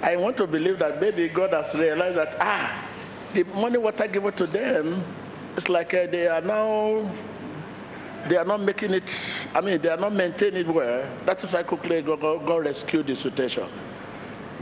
I 0.00 0.16
want 0.16 0.36
to 0.36 0.46
believe 0.46 0.78
that 0.78 1.00
maybe 1.00 1.28
God 1.28 1.52
has 1.52 1.74
realized 1.74 2.16
that 2.16 2.36
ah, 2.38 3.30
the 3.34 3.44
morning 3.44 3.82
water 3.82 4.06
given 4.06 4.32
to 4.34 4.46
them, 4.46 5.02
it's 5.56 5.68
like 5.68 5.92
uh, 5.92 6.06
they 6.06 6.28
are 6.28 6.40
now 6.40 7.02
they 8.28 8.36
are 8.36 8.44
not 8.44 8.60
making 8.60 8.92
it. 8.92 9.08
I 9.54 9.60
mean, 9.60 9.82
they 9.82 9.88
are 9.88 9.96
not 9.96 10.12
maintaining 10.12 10.68
it 10.68 10.72
well. 10.72 11.24
That's 11.26 11.42
why 11.44 11.62
quickly 11.62 12.02
God, 12.02 12.20
God, 12.20 12.46
God 12.46 12.64
rescued 12.64 13.06
the 13.06 13.16
situation. 13.16 13.68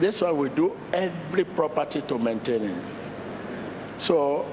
This 0.01 0.21
one 0.21 0.39
we 0.39 0.49
do 0.51 0.73
every 0.93 1.45
property 1.45 2.03
to 2.09 2.19
maintain 2.19 2.63
it. 2.63 2.96
So 3.99 4.51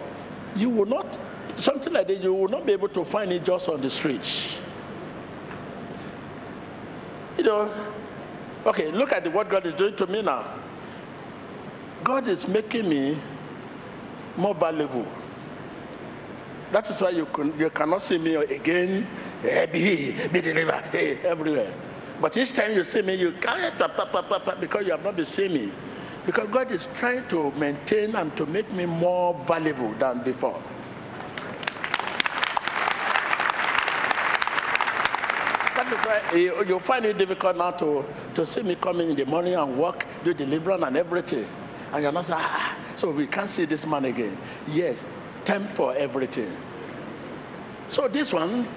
you 0.55 0.69
will 0.69 0.85
not 0.85 1.17
something 1.59 1.93
like 1.93 2.07
that. 2.07 2.21
You 2.21 2.33
will 2.33 2.47
not 2.47 2.65
be 2.65 2.73
able 2.73 2.89
to 2.89 3.05
find 3.05 3.31
it 3.31 3.43
just 3.43 3.67
on 3.67 3.81
the 3.81 3.89
streets. 3.89 4.55
You 7.37 7.43
know. 7.43 7.89
Okay, 8.65 8.91
look 8.91 9.11
at 9.11 9.31
what 9.33 9.49
God 9.49 9.65
is 9.65 9.73
doing 9.75 9.97
to 9.97 10.07
me 10.07 10.21
now. 10.21 10.59
God 12.03 12.29
is 12.29 12.47
making 12.47 12.87
me 12.87 13.21
more 14.37 14.55
valuable. 14.55 15.05
That 16.71 16.87
is 16.89 16.99
why 17.01 17.09
you, 17.11 17.25
can, 17.25 17.57
you 17.59 17.69
cannot 17.69 18.01
see 18.03 18.17
me 18.17 18.35
again, 18.35 19.05
eh, 19.43 19.65
be, 19.67 20.17
be 20.31 20.41
delivered, 20.41 20.85
hey, 20.91 21.17
everywhere. 21.23 21.73
But 22.21 22.35
each 22.37 22.53
time 22.55 22.73
you 22.73 22.83
see 22.85 23.01
me, 23.01 23.15
you 23.15 23.33
can't, 23.41 23.77
because 24.59 24.85
you 24.85 24.91
have 24.91 25.03
not 25.03 25.15
been 25.17 25.25
seeing 25.25 25.53
me. 25.53 25.73
Because 26.25 26.47
God 26.51 26.71
is 26.71 26.87
trying 26.99 27.27
to 27.29 27.51
maintain 27.51 28.15
and 28.15 28.35
to 28.37 28.45
make 28.45 28.71
me 28.71 28.85
more 28.85 29.33
valuable 29.45 29.93
than 29.99 30.23
before. 30.23 30.61
That 35.75 35.87
is 35.91 36.05
why 36.05 36.63
you, 36.63 36.79
find 36.81 37.03
it 37.03 37.17
difficult 37.17 37.57
now 37.57 37.71
to, 37.71 38.05
to 38.35 38.45
see 38.45 38.61
me 38.61 38.75
coming 38.75 39.09
in 39.09 39.15
the 39.17 39.25
morning 39.25 39.55
and 39.55 39.77
work, 39.77 40.05
do 40.23 40.33
deliverance 40.33 40.83
and 40.85 40.95
everything. 40.95 41.45
And 41.91 42.03
you're 42.03 42.11
not 42.11 42.25
saying, 42.25 42.39
ah, 42.41 42.95
so 42.97 43.11
we 43.11 43.27
can't 43.27 43.51
see 43.51 43.65
this 43.65 43.85
man 43.85 44.05
again. 44.05 44.37
Yes, 44.67 45.03
time 45.45 45.67
for 45.75 45.93
everything. 45.95 46.55
So 47.89 48.07
this 48.07 48.31
one, 48.31 48.67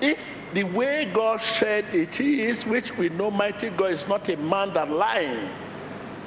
if 0.00 0.18
the 0.54 0.64
way 0.64 1.10
God 1.12 1.40
said 1.58 1.86
it 1.86 2.20
is, 2.20 2.64
which 2.66 2.92
we 2.96 3.08
know 3.08 3.30
mighty 3.30 3.70
God 3.70 3.92
is 3.92 4.06
not 4.08 4.28
a 4.28 4.36
man 4.36 4.72
that 4.74 4.90
lying, 4.90 5.48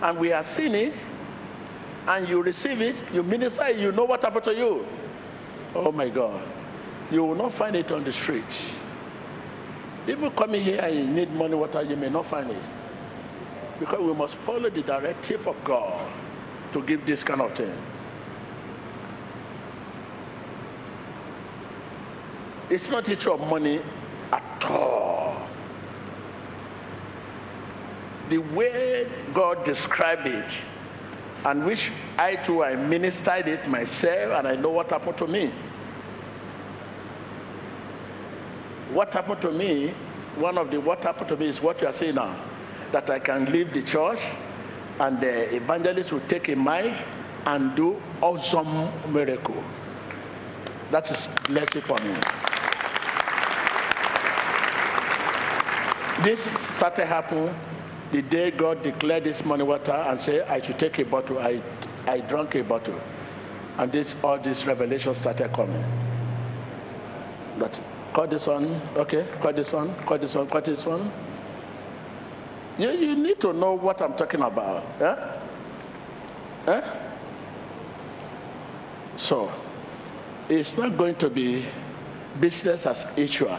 and 0.02 0.20
we 0.20 0.32
are 0.32 0.44
seeing 0.56 0.74
it, 0.76 0.94
and 2.08 2.28
you 2.28 2.42
receive 2.44 2.82
it, 2.82 3.14
you 3.14 3.24
minister, 3.24 3.70
you 3.72 3.92
know 3.92 4.06
what 4.06 4.22
happened 4.22 4.46
to 4.46 4.56
you. 4.56 4.86
Oh 5.74 5.92
my 5.92 6.10
God. 6.10 6.42
You 7.12 7.24
will 7.24 7.36
not 7.36 7.58
find 7.58 7.76
it 7.76 7.92
on 7.92 8.04
the 8.04 8.14
streets. 8.14 8.72
People 10.06 10.32
coming 10.32 10.62
here 10.64 10.80
and 10.82 10.96
you 10.96 11.06
need 11.06 11.32
money, 11.32 11.56
water, 11.56 11.82
you 11.82 11.96
may 11.96 12.10
not 12.10 12.30
find 12.30 12.52
it. 12.52 12.64
Because 13.80 14.00
we 14.00 14.14
must 14.14 14.36
follow 14.46 14.70
the 14.70 14.84
directive 14.84 15.48
of 15.48 15.56
God 15.66 16.12
to 16.74 16.86
give 16.86 17.06
this 17.06 17.24
kind 17.24 17.42
of 17.42 17.56
thing. 17.58 17.74
It's 22.70 22.90
not 22.90 23.10
issue 23.10 23.32
of 23.32 23.40
money 23.42 23.80
at 24.32 24.64
all. 24.64 25.48
The 28.30 28.40
way 28.40 29.08
God 29.34 29.64
described 29.66 30.28
it, 30.28 30.52
and 31.46 31.66
which 31.66 31.92
I 32.18 32.38
too 32.46 32.64
I 32.64 32.76
ministered 32.76 33.48
it 33.48 33.68
myself, 33.68 34.40
and 34.40 34.48
I 34.48 34.56
know 34.56 34.70
what 34.70 34.90
happened 34.90 35.18
to 35.20 35.28
me. 35.28 35.52
What 38.94 39.14
happened 39.14 39.42
to 39.42 39.52
me, 39.52 39.94
one 40.38 40.58
of 40.58 40.72
the 40.72 40.80
what 40.80 41.02
happened 41.04 41.30
to 41.30 41.38
me 41.38 41.50
is 41.50 41.62
what 41.62 41.82
you 41.82 41.88
are 41.88 41.94
saying 41.94 42.16
now. 42.16 42.34
That 42.92 43.10
I 43.10 43.20
can 43.20 43.52
leave 43.52 43.74
the 43.74 43.84
church 43.84 44.20
and 45.00 45.20
the 45.20 45.56
evangelist 45.56 46.12
will 46.12 46.26
take 46.28 46.48
a 46.50 46.56
mic 46.56 46.96
and 47.46 47.76
do 47.76 48.02
awesome 48.22 49.14
miracle. 49.14 49.62
That 50.92 51.10
is 51.12 51.28
blessing 51.48 51.82
for 51.82 52.00
me. 52.00 52.16
This 56.24 56.40
started 56.78 57.08
happening 57.08 57.54
the 58.12 58.22
day 58.22 58.52
God 58.52 58.84
declared 58.84 59.24
this 59.24 59.44
morning 59.44 59.68
water 59.68 59.92
and 59.92 60.20
said 60.22 60.42
I 60.48 60.66
should 60.66 60.80
take 60.80 61.00
a 61.00 61.06
bottle. 61.06 61.40
I, 61.40 61.62
I 62.06 62.22
drank 62.22 62.56
a 62.56 62.64
bottle. 62.64 63.00
And 63.78 63.92
this 63.92 64.16
all 64.24 64.42
this 64.42 64.66
revelation 64.66 65.16
started 65.16 65.52
coming. 65.54 65.82
That 67.60 67.78
call 68.14 68.28
this 68.28 68.48
one, 68.48 68.82
okay, 68.96 69.28
call 69.42 69.54
this 69.54 69.72
one, 69.72 69.96
call 70.06 70.18
this 70.20 70.34
one, 70.34 70.48
call 70.48 70.62
this 70.62 70.86
one. 70.86 71.12
You, 72.78 72.90
you 72.92 73.16
need 73.16 73.40
to 73.42 73.54
know 73.54 73.74
what 73.74 74.02
I'm 74.02 74.16
talking 74.16 74.42
about. 74.42 74.84
Eh? 75.02 76.72
Eh? 76.72 76.82
So, 79.18 79.52
it's 80.50 80.78
not 80.78 80.98
going 80.98 81.16
to 81.16 81.30
be 81.30 81.68
business 82.40 82.86
as 82.86 82.98
usual, 83.18 83.58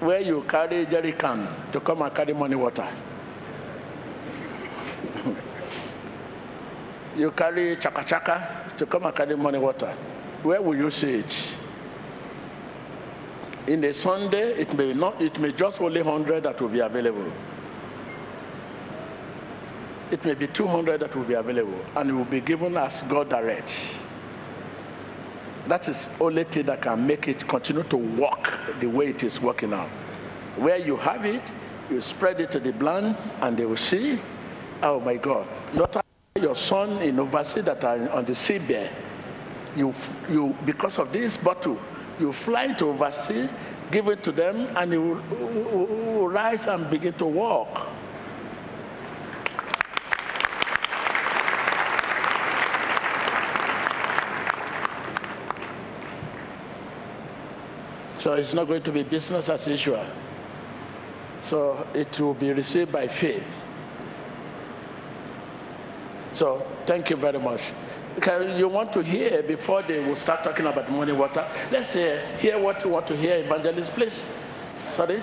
where 0.00 0.20
you 0.20 0.44
carry 0.50 0.86
jerry 0.86 1.12
can 1.12 1.72
to 1.72 1.80
come 1.80 2.02
and 2.02 2.14
carry 2.14 2.34
morning 2.34 2.58
water. 2.58 2.88
You 7.16 7.30
carry 7.32 7.76
chaka 7.80 8.04
chaka 8.06 8.74
to 8.78 8.86
come 8.86 9.04
and 9.04 9.14
carry 9.14 9.36
morning 9.36 9.62
water. 9.62 9.92
Where 10.42 10.62
will 10.62 10.76
you 10.76 10.90
see 10.90 11.22
it? 11.24 11.32
In 13.66 13.84
a 13.84 13.92
Sunday, 13.92 14.60
it 14.60 14.74
may 14.74 14.94
not. 14.94 15.20
It 15.20 15.38
may 15.38 15.52
just 15.52 15.80
only 15.80 16.02
hundred 16.02 16.44
that 16.44 16.60
will 16.60 16.68
be 16.68 16.80
available. 16.80 17.30
It 20.10 20.24
may 20.24 20.34
be 20.34 20.48
200 20.48 21.00
that 21.00 21.14
will 21.14 21.24
be 21.24 21.34
available 21.34 21.80
and 21.96 22.10
it 22.10 22.12
will 22.12 22.24
be 22.24 22.40
given 22.40 22.76
as 22.76 23.00
God 23.08 23.28
directs. 23.30 23.72
That 25.68 25.86
is 25.88 25.96
only 26.20 26.44
thing 26.44 26.66
that 26.66 26.82
can 26.82 27.06
make 27.06 27.28
it 27.28 27.46
continue 27.48 27.84
to 27.84 27.96
work 27.96 28.80
the 28.80 28.88
way 28.88 29.06
it 29.06 29.22
is 29.22 29.40
working 29.40 29.70
now. 29.70 29.86
Where 30.58 30.78
you 30.78 30.96
have 30.96 31.24
it, 31.24 31.42
you 31.88 32.00
spread 32.00 32.40
it 32.40 32.50
to 32.52 32.58
the 32.60 32.72
blind 32.72 33.16
and 33.40 33.56
they 33.56 33.64
will 33.64 33.76
see. 33.76 34.20
Oh 34.82 34.98
my 34.98 35.16
God. 35.16 35.46
Not 35.74 36.04
your 36.40 36.56
son 36.56 37.02
in 37.02 37.18
overseas 37.18 37.64
that 37.64 37.84
are 37.84 38.08
on 38.10 38.24
the 38.24 38.32
seabed. 38.32 38.90
You, 39.76 39.94
you, 40.28 40.54
because 40.66 40.98
of 40.98 41.12
this 41.12 41.36
bottle, 41.36 41.80
you 42.18 42.32
fly 42.44 42.72
to 42.78 42.86
overseas, 42.86 43.48
give 43.92 44.08
it 44.08 44.22
to 44.24 44.32
them, 44.32 44.68
and 44.76 44.92
you 44.92 45.00
will, 45.02 46.28
rise 46.28 46.66
and 46.66 46.90
begin 46.90 47.14
to 47.14 47.26
walk. 47.26 47.88
So 58.22 58.34
it's 58.34 58.52
not 58.52 58.66
going 58.66 58.82
to 58.82 58.92
be 58.92 59.02
business 59.02 59.48
as 59.48 59.66
usual. 59.66 60.06
So 61.48 61.86
it 61.94 62.20
will 62.20 62.34
be 62.34 62.52
received 62.52 62.92
by 62.92 63.08
faith. 63.08 63.42
So 66.40 66.62
thank 66.86 67.10
you 67.10 67.16
very 67.18 67.38
much. 67.38 67.60
Can 68.22 68.56
you 68.58 68.66
want 68.66 68.94
to 68.94 69.02
hear 69.02 69.42
before 69.42 69.82
they 69.82 69.98
will 69.98 70.16
start 70.16 70.42
talking 70.42 70.64
about 70.64 70.90
morning 70.90 71.18
water? 71.18 71.44
Let's 71.70 71.92
hear, 71.92 72.16
hear 72.38 72.58
what 72.58 72.82
you 72.82 72.90
want 72.90 73.06
to 73.08 73.16
hear, 73.16 73.36
evangelist, 73.44 73.92
please. 73.92 74.16
Sorry. 74.96 75.20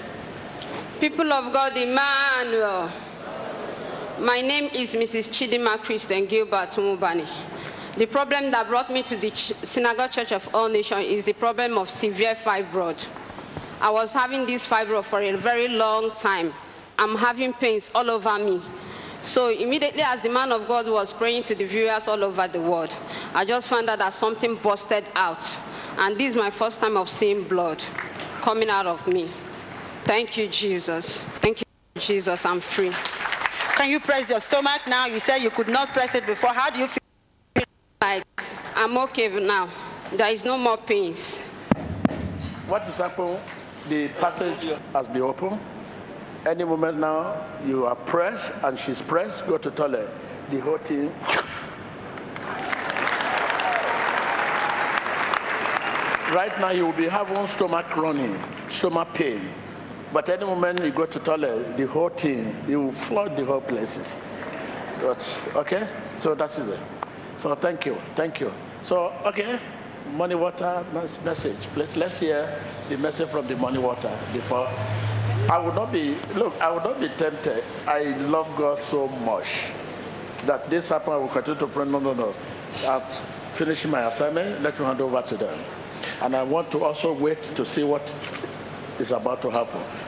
People 1.00 1.34
of 1.34 1.52
God, 1.52 1.76
Emmanuel. 1.76 2.86
My 4.20 4.42
name 4.42 4.66
is 4.76 4.92
Mrs. 4.94 5.30
Chidima 5.34 5.80
Christian 5.82 6.28
Gilbert 6.28 6.70
Mubani. 6.78 7.26
The 7.98 8.06
problem 8.06 8.52
that 8.52 8.68
brought 8.68 8.92
me 8.92 9.02
to 9.02 9.18
the 9.18 9.32
Ch- 9.32 9.54
Synagogue 9.64 10.12
Church 10.12 10.32
of 10.32 10.44
All 10.54 10.70
Nations 10.70 11.04
is 11.08 11.26
the 11.26 11.34
problem 11.34 11.80
of 11.80 11.90
severe 11.90 12.36
fibroid. 12.46 13.04
I 13.82 13.90
was 13.90 14.12
having 14.12 14.46
this 14.46 14.68
fibroid 14.68 15.10
for 15.10 15.24
a 15.24 15.36
very 15.36 15.68
long 15.68 16.12
time. 16.22 16.54
I'm 17.00 17.16
having 17.16 17.54
pains 17.54 17.90
all 17.96 18.08
over 18.12 18.38
me. 18.38 18.62
So 19.22 19.50
immediately 19.50 20.02
as 20.02 20.22
the 20.22 20.30
man 20.30 20.52
of 20.52 20.68
God 20.68 20.88
was 20.88 21.12
praying 21.14 21.44
to 21.44 21.56
the 21.56 21.66
viewers 21.66 22.08
all 22.08 22.24
over 22.24 22.48
the 22.48 22.62
world, 22.62 22.92
I 23.34 23.46
just 23.46 23.70
found 23.70 23.90
out 23.90 24.00
that 24.00 24.14
something 24.14 24.56
busted 24.62 25.06
out. 25.16 25.44
And 25.98 26.18
this 26.20 26.32
is 26.32 26.36
my 26.36 26.52
first 26.52 26.80
time 26.80 26.96
of 26.98 27.10
seeing 27.10 27.48
blood 27.48 27.82
coming 28.44 28.70
out 28.70 28.86
of 28.86 29.06
me. 29.08 29.32
Thank 30.06 30.38
you, 30.38 30.48
Jesus. 30.48 31.24
Thank 31.42 31.62
you, 31.62 31.66
Jesus. 32.02 32.46
I'm 32.46 32.62
free. 32.62 32.94
Can 33.78 33.90
you 33.90 34.00
press 34.00 34.30
your 34.30 34.40
stomach 34.40 34.82
now? 34.88 35.06
You 35.08 35.20
said 35.20 35.38
you 35.38 35.50
could 35.50 35.68
not 35.68 35.90
press 35.90 36.16
it 36.16 36.26
before. 36.26 36.54
How 36.54 36.70
do 36.70 36.80
you 36.80 36.88
feel? 36.88 37.66
Like, 38.02 38.24
I'm 38.76 38.98
okay 39.10 39.28
now. 39.40 39.68
There 40.16 40.32
is 40.32 40.46
no 40.46 40.58
more 40.58 40.78
pains. 40.78 41.40
What 42.68 42.84
is 42.84 42.96
happening? 42.96 43.40
The 43.90 44.10
passage 44.20 44.80
has 44.94 45.08
been 45.08 45.22
opened. 45.22 45.60
Any 46.48 46.64
moment 46.64 46.98
now, 46.98 47.60
you 47.66 47.86
are 47.86 47.96
pressed 48.08 48.54
and 48.64 48.80
she's 48.80 49.02
pressed, 49.02 49.46
go 49.48 49.58
to 49.58 49.70
toilet. 49.70 50.08
The 50.50 50.62
whole 50.62 50.78
thing. 50.78 51.10
Right 56.34 56.58
now, 56.62 56.72
you 56.72 56.86
will 56.86 56.96
be 56.96 57.10
having 57.10 57.46
stomach 57.48 57.94
running, 57.98 58.42
stomach 58.70 59.10
pain. 59.14 59.54
But 60.14 60.30
any 60.30 60.46
moment 60.46 60.80
you 60.86 60.94
go 60.94 61.06
to 61.06 61.20
toilet, 61.20 61.76
the 61.76 61.86
whole 61.86 62.10
thing, 62.12 62.56
you 62.66 62.80
will 62.80 63.08
flood 63.10 63.36
the 63.36 63.44
whole 63.44 63.60
places. 63.60 64.08
But, 65.02 65.22
okay? 65.54 65.84
So 66.22 66.34
that 66.34 66.52
is 66.52 66.70
it. 66.70 66.80
So 67.44 67.56
thank 67.56 67.86
you, 67.86 67.98
thank 68.16 68.40
you. 68.40 68.54
So, 68.86 69.12
okay, 69.26 69.60
morning 70.12 70.40
water 70.40 70.86
mes- 70.94 71.20
message. 71.26 71.60
Please, 71.74 71.94
let's 71.98 72.18
hear 72.20 72.48
the 72.88 72.98
message 72.98 73.30
from 73.32 73.50
the 73.50 73.56
morning 73.58 73.82
water 73.84 74.18
before. 74.32 74.68
I 75.50 75.60
would 75.60 75.76
not 75.76 75.94
be, 75.94 76.18
look, 76.36 76.54
I 76.56 76.72
would 76.72 76.84
not 76.84 77.00
be 77.00 77.08
tempted. 77.18 77.64
I 77.88 78.04
love 78.28 78.48
God 78.58 78.80
so 78.90 79.08
much 79.08 79.46
that 80.46 80.70
this 80.70 80.90
happen, 80.90 81.14
I 81.14 81.18
will 81.18 81.32
continue 81.32 81.60
to 81.60 81.68
pray. 81.68 81.86
No, 81.86 82.00
no, 82.00 82.14
no. 82.14 82.34
I've 82.86 83.58
finished 83.58 83.86
my 83.88 84.14
assignment. 84.14 84.62
Let 84.62 84.78
me 84.78 84.86
hand 84.86 85.02
over 85.02 85.22
to 85.22 85.38
them. 85.38 85.58
And 86.22 86.36
I 86.36 86.44
want 86.44 86.72
to 86.72 86.84
also 86.84 87.14
wait 87.14 87.42
to 87.56 87.66
see 87.66 87.84
what 87.84 88.02
is 89.00 89.12
about 89.12 89.42
to 89.44 89.50
happen. 89.50 90.07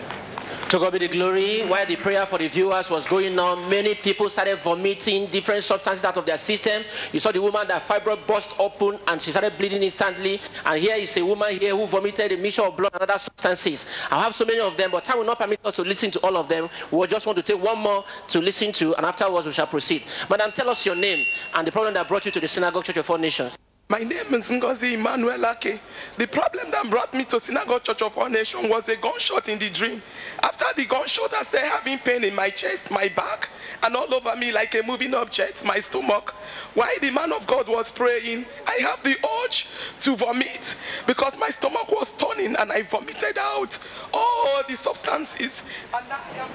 To 0.70 0.78
God 0.78 0.93
be 0.93 0.99
the 0.99 1.07
glory. 1.07 1.67
While 1.67 1.88
the 1.88 1.95
prayer 1.95 2.28
for 2.28 2.38
the 2.38 2.47
viewers 2.47 2.91
was 2.91 3.07
going 3.07 3.39
on, 3.39 3.67
many 3.72 3.95
people 3.95 4.30
started 4.30 4.59
vomiting 4.63 5.28
different 5.32 5.63
substances 5.63 6.05
out 6.05 6.15
of 6.15 6.28
their 6.28 6.38
system. 6.38 6.84
You 7.11 7.20
saw 7.20 7.32
the 7.32 7.41
woman 7.41 7.67
that 7.70 7.88
fibroid 7.88 8.28
burst 8.28 8.53
open 8.59 8.99
and 9.07 9.20
she 9.20 9.32
started 9.32 9.57
bleeding 9.57 9.82
instantly. 9.82 10.39
And 10.63 10.80
here 10.80 10.95
is 10.95 11.17
a 11.17 11.26
woman 11.26 11.57
here 11.57 11.76
who 11.76 11.88
vomited 11.88 12.34
a 12.34 12.38
mixture 12.38 12.61
of 12.61 12.78
blood 12.78 12.91
and 12.93 13.01
other 13.01 13.17
substances. 13.17 13.88
I 14.11 14.22
have 14.22 14.36
so 14.36 14.45
many 14.45 14.59
of 14.59 14.78
them, 14.78 14.91
but 14.91 15.05
time 15.05 15.17
will 15.17 15.26
not 15.26 15.39
permit 15.39 15.59
us 15.65 15.76
to 15.78 15.82
listen 15.82 16.11
to 16.11 16.20
all 16.20 16.38
of 16.38 16.47
them. 16.47 16.70
We 16.91 16.99
will 16.99 17.07
just 17.07 17.26
want 17.26 17.38
to 17.38 17.43
take 17.43 17.59
one 17.59 17.80
more 17.80 18.05
to 18.28 18.39
listen 18.39 18.72
to, 18.74 18.93
and 18.93 19.07
afterwards 19.07 19.47
we 19.47 19.53
shall 19.53 19.65
proceed. 19.65 20.03
Madam, 20.30 20.51
tell 20.51 20.70
us 20.70 20.86
your 20.86 20.95
name 20.95 21.26
and 21.55 21.65
the 21.65 21.72
problem 21.72 21.95
that 21.95 22.07
brought 22.07 22.28
you 22.28 22.32
to 22.32 22.39
the 22.39 22.47
Synagogue 22.47 22.84
Church 22.84 22.97
of 22.97 23.09
All 23.09 23.17
Nations. 23.17 23.57
My 23.91 24.03
name 24.03 24.35
is 24.35 24.45
Ngozi 24.51 24.93
Emmanuel 24.93 25.43
Ake. 25.47 25.81
The 26.19 26.27
problem 26.27 26.69
that 26.69 26.87
brought 26.91 27.11
me 27.15 27.25
to 27.25 27.39
Synagogue 27.39 27.81
Church 27.85 28.03
of 28.03 28.15
All 28.19 28.29
Nations 28.29 28.69
was 28.69 28.87
a 28.87 28.95
gunshot 28.95 29.49
in 29.49 29.57
the 29.57 29.71
dream. 29.71 30.03
After 30.43 30.65
the 30.75 30.85
gunshot, 30.85 31.33
I 31.33 31.41
started 31.41 31.69
having 31.69 31.97
pain 31.97 32.23
in 32.23 32.35
my 32.35 32.51
chest, 32.51 32.91
my 32.91 33.09
back, 33.09 33.49
and 33.81 33.95
all 33.95 34.13
over 34.13 34.35
me 34.35 34.51
like 34.51 34.75
a 34.75 34.83
moving 34.85 35.15
object, 35.15 35.65
my 35.65 35.79
stomach. 35.79 36.35
While 36.75 36.99
the 37.01 37.09
man 37.09 37.33
of 37.33 37.47
God 37.47 37.67
was 37.67 37.91
praying, 37.91 38.45
I 38.67 38.77
have 38.85 39.01
the 39.03 39.17
urge 39.43 39.65
to 40.01 40.15
vomit 40.15 40.75
because 41.07 41.35
my 41.39 41.49
stomach 41.49 41.89
was 41.89 42.13
turning 42.19 42.55
and 42.57 42.71
I 42.71 42.83
vomited 42.83 43.39
out 43.39 43.75
all 44.13 44.61
the 44.69 44.75
substances. 44.75 45.63
And 45.95 46.07
now 46.07 46.19
I 46.31 46.37
am 46.37 46.49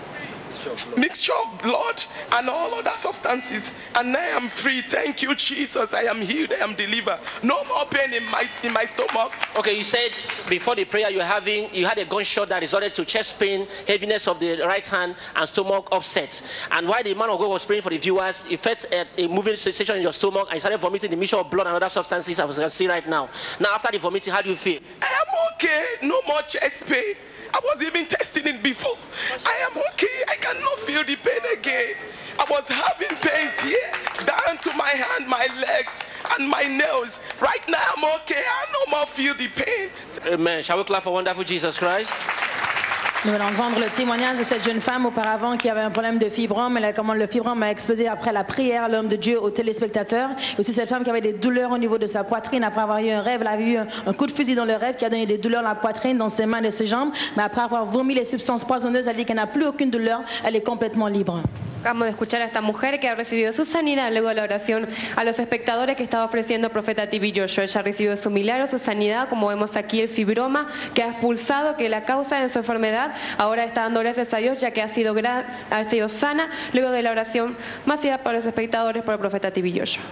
mixture 0.97 1.33
of 1.33 1.61
blood 1.63 2.01
and 2.33 2.49
all 2.49 2.75
other 2.75 2.95
substances. 2.99 3.71
And 3.95 4.13
now 4.13 4.21
I 4.21 4.37
am 4.37 4.49
free. 4.63 4.83
Thank 4.89 5.23
you, 5.23 5.35
Jesus. 5.35 5.93
I 5.93 6.03
am 6.03 6.21
healed. 6.21 6.53
I 6.53 6.63
am 6.65 6.75
delivered. 6.75 7.21
No 7.43 7.65
more 7.65 7.87
pain 7.91 8.13
in 8.13 8.25
my 8.31 8.45
in 8.63 8.73
my 8.73 8.85
stomach. 8.95 9.33
Okay, 9.57 9.77
you 9.77 9.85
said 9.85 10.11
before 10.49 10.75
the 10.75 10.85
prayer 10.85 11.11
you 11.11 11.19
were 11.19 11.25
having, 11.25 11.73
you 11.75 11.87
had 11.87 11.99
a 11.99 12.07
gunshot 12.07 12.49
that 12.49 12.61
resulted 12.61 12.95
to 12.95 13.05
chest 13.05 13.39
pain, 13.39 13.67
heaviness 13.87 14.27
of 14.27 14.41
the 14.41 14.61
right 14.63 14.87
hand, 14.87 15.17
and 15.35 15.49
stomach 15.49 15.89
upset. 15.93 16.41
And 16.71 16.89
while 16.89 17.03
the 17.03 17.15
man 17.15 17.31
of 17.31 17.39
God 17.39 17.49
was 17.49 17.65
praying 17.65 17.83
for 17.83 17.91
the 17.91 17.99
viewers, 17.99 18.45
he 18.45 18.57
felt 18.57 18.85
a, 18.91 19.07
a 19.25 19.29
moving 19.29 19.57
sensation 19.57 19.97
in 19.97 20.03
your 20.03 20.13
stomach 20.13 20.49
and 20.51 20.61
started 20.61 20.81
vomiting 20.81 21.11
the 21.11 21.17
mixture 21.17 21.37
of 21.37 21.51
blood 21.51 21.67
and 21.67 21.77
other 21.77 21.89
substances 21.89 22.39
as 22.39 22.49
you 22.49 22.63
can 22.63 22.71
see 22.71 22.89
right 22.89 23.09
now. 23.09 23.29
Now, 23.61 23.75
after 23.75 23.91
the 23.93 23.99
vomiting, 23.99 24.33
how 24.33 24.43
do 24.43 24.51
you 24.51 24.57
feel? 24.57 24.81
I 25.01 25.07
am 25.07 25.55
okay. 25.55 25.85
No 26.03 26.21
more 26.27 26.43
chest 26.43 26.85
pain. 26.87 27.15
I 27.55 27.61
was 27.63 27.83
even 27.83 28.07
testing 28.09 28.49
it 28.49 28.65
before. 28.65 28.99
I 29.47 29.71
am 29.71 29.79
okay. 29.95 30.25
I 30.27 30.35
cannot 30.43 30.79
feel 30.81 31.05
the 31.05 31.15
pain 31.15 31.41
again. 31.57 31.95
I 32.37 32.45
was 32.51 32.67
having 32.67 33.15
pains 33.23 33.55
here, 33.63 33.93
down 34.27 34.59
to 34.59 34.73
my 34.75 34.91
hand, 34.91 35.29
my 35.29 35.47
legs, 35.63 35.93
and 36.37 36.49
my 36.49 36.63
nails. 36.63 37.17
Right 37.41 37.63
now 37.69 37.85
I'm 37.97 38.05
okay. 38.23 38.43
I 38.43 38.67
no 38.73 38.99
more 38.99 39.07
feel 39.15 39.37
the 39.37 39.47
pain. 39.55 39.91
Amen. 40.27 40.65
Shall 40.65 40.79
we 40.79 40.85
clap 40.85 41.05
for 41.05 41.13
wonderful 41.13 41.45
Jesus 41.45 41.79
Christ? 41.79 42.11
Nous 43.25 43.33
allons 43.33 43.47
entendre 43.47 43.79
le 43.81 43.89
témoignage 43.97 44.37
de 44.39 44.43
cette 44.43 44.63
jeune 44.63 44.83
femme 44.83 45.07
auparavant 45.07 45.57
qui 45.57 45.71
avait 45.71 45.81
un 45.81 45.91
problème 45.91 46.19
de 46.19 46.29
fibrome, 46.29 46.77
elle 46.77 46.85
a- 46.85 46.93
comment 46.93 47.15
le 47.15 47.27
fibrome 47.27 47.63
a 47.63 47.71
explosé 47.71 48.07
après 48.07 48.33
la 48.35 48.45
prière, 48.45 48.87
l'homme 48.91 49.09
de 49.09 49.17
Dieu 49.17 49.41
aux 49.41 49.49
téléspectateurs. 49.51 50.29
Et 50.57 50.61
aussi 50.61 50.75
cette 50.75 50.91
femme 50.91 51.05
qui 51.05 51.09
avait 51.09 51.23
des 51.23 51.33
douleurs 51.33 51.71
au 51.73 51.79
niveau 51.79 51.97
de 51.97 52.07
sa 52.07 52.23
poitrine 52.25 52.63
après 52.65 52.83
avoir 52.83 52.99
eu 52.99 53.09
un 53.11 53.23
rêve, 53.23 53.41
elle 53.41 53.47
avait 53.47 53.65
eu 53.65 53.79
un, 53.79 54.13
coup 54.13 54.27
de 54.27 54.33
fusil 54.33 54.55
dans 54.55 54.67
le 54.67 54.75
rêve 54.75 54.97
qui 54.97 55.07
a 55.07 55.11
donné 55.11 55.25
des 55.25 55.39
douleurs 55.39 55.63
dans 55.63 55.69
la 55.71 55.75
poitrine, 55.75 56.19
dans 56.19 56.29
ses 56.29 56.45
mains 56.45 56.63
et 56.63 56.71
ses 56.71 56.87
jambes. 56.87 57.13
Mais 57.35 57.43
après 57.43 57.63
avoir 57.63 57.87
vomi 57.87 58.13
les 58.15 58.27
substances 58.27 58.63
poisonneuses, 58.65 59.07
elle 59.09 59.17
dit 59.17 59.25
qu'elle 59.25 59.37
n'a 59.37 59.47
plus 59.47 59.65
aucune 59.67 59.89
douleur, 59.91 60.21
elle 60.45 60.55
est 60.57 60.63
complètement 60.63 61.07
libre. 61.09 61.41
Acabamos 61.81 62.05
de 62.07 62.11
escuchar 62.13 62.41
a 62.41 62.47
esta 62.47 62.63
mujer 62.63 62.99
que 62.99 63.07
ha 63.09 63.15
recibido 63.15 63.53
su 63.53 63.67
sanidad 63.67 64.11
luego 64.11 64.29
de 64.31 64.37
la 64.37 64.45
oración 64.45 64.87
a 65.17 65.23
los 65.23 65.39
espectadores 65.39 65.97
que 65.97 66.03
estaba 66.03 66.25
ofreciendo 66.25 66.71
profeta 66.71 67.11
TV 67.11 67.31
Joshua. 67.37 67.65
Ella 67.65 67.81
ha 67.81 67.83
recibido 67.83 68.17
su 68.17 68.31
milagro, 68.31 68.69
su 68.71 68.79
sanidad, 68.79 69.29
como 69.29 69.49
vemos 69.49 69.77
aquí 69.77 70.01
el 70.01 70.09
fibroma 70.09 70.67
que 70.95 71.03
ha 71.03 71.11
expulsado, 71.11 71.77
que 71.77 71.91
la 71.91 72.05
causa 72.07 72.41
de 72.41 72.49
su 72.49 72.59
enfermedad 72.59 73.11
ahora 73.39 73.65
está 73.65 73.83
dando 73.83 74.01
gracias 74.01 74.33
a 74.33 74.39
Dios 74.39 74.59
ya 74.61 74.71
que 74.71 74.83
ha 74.83 74.89
sido, 74.89 75.15
ha 75.71 75.91
sido 75.91 76.09
sana 76.09 76.51
luego 76.73 76.91
de 76.91 77.03
la 77.03 77.11
oración 77.11 77.57
masiva 77.87 78.19
para 78.19 78.39
los 78.39 78.47
espectadores 78.47 79.03
por 79.03 79.15
el 79.15 79.21
profeta 79.21 79.53
Joshua. 79.55 80.03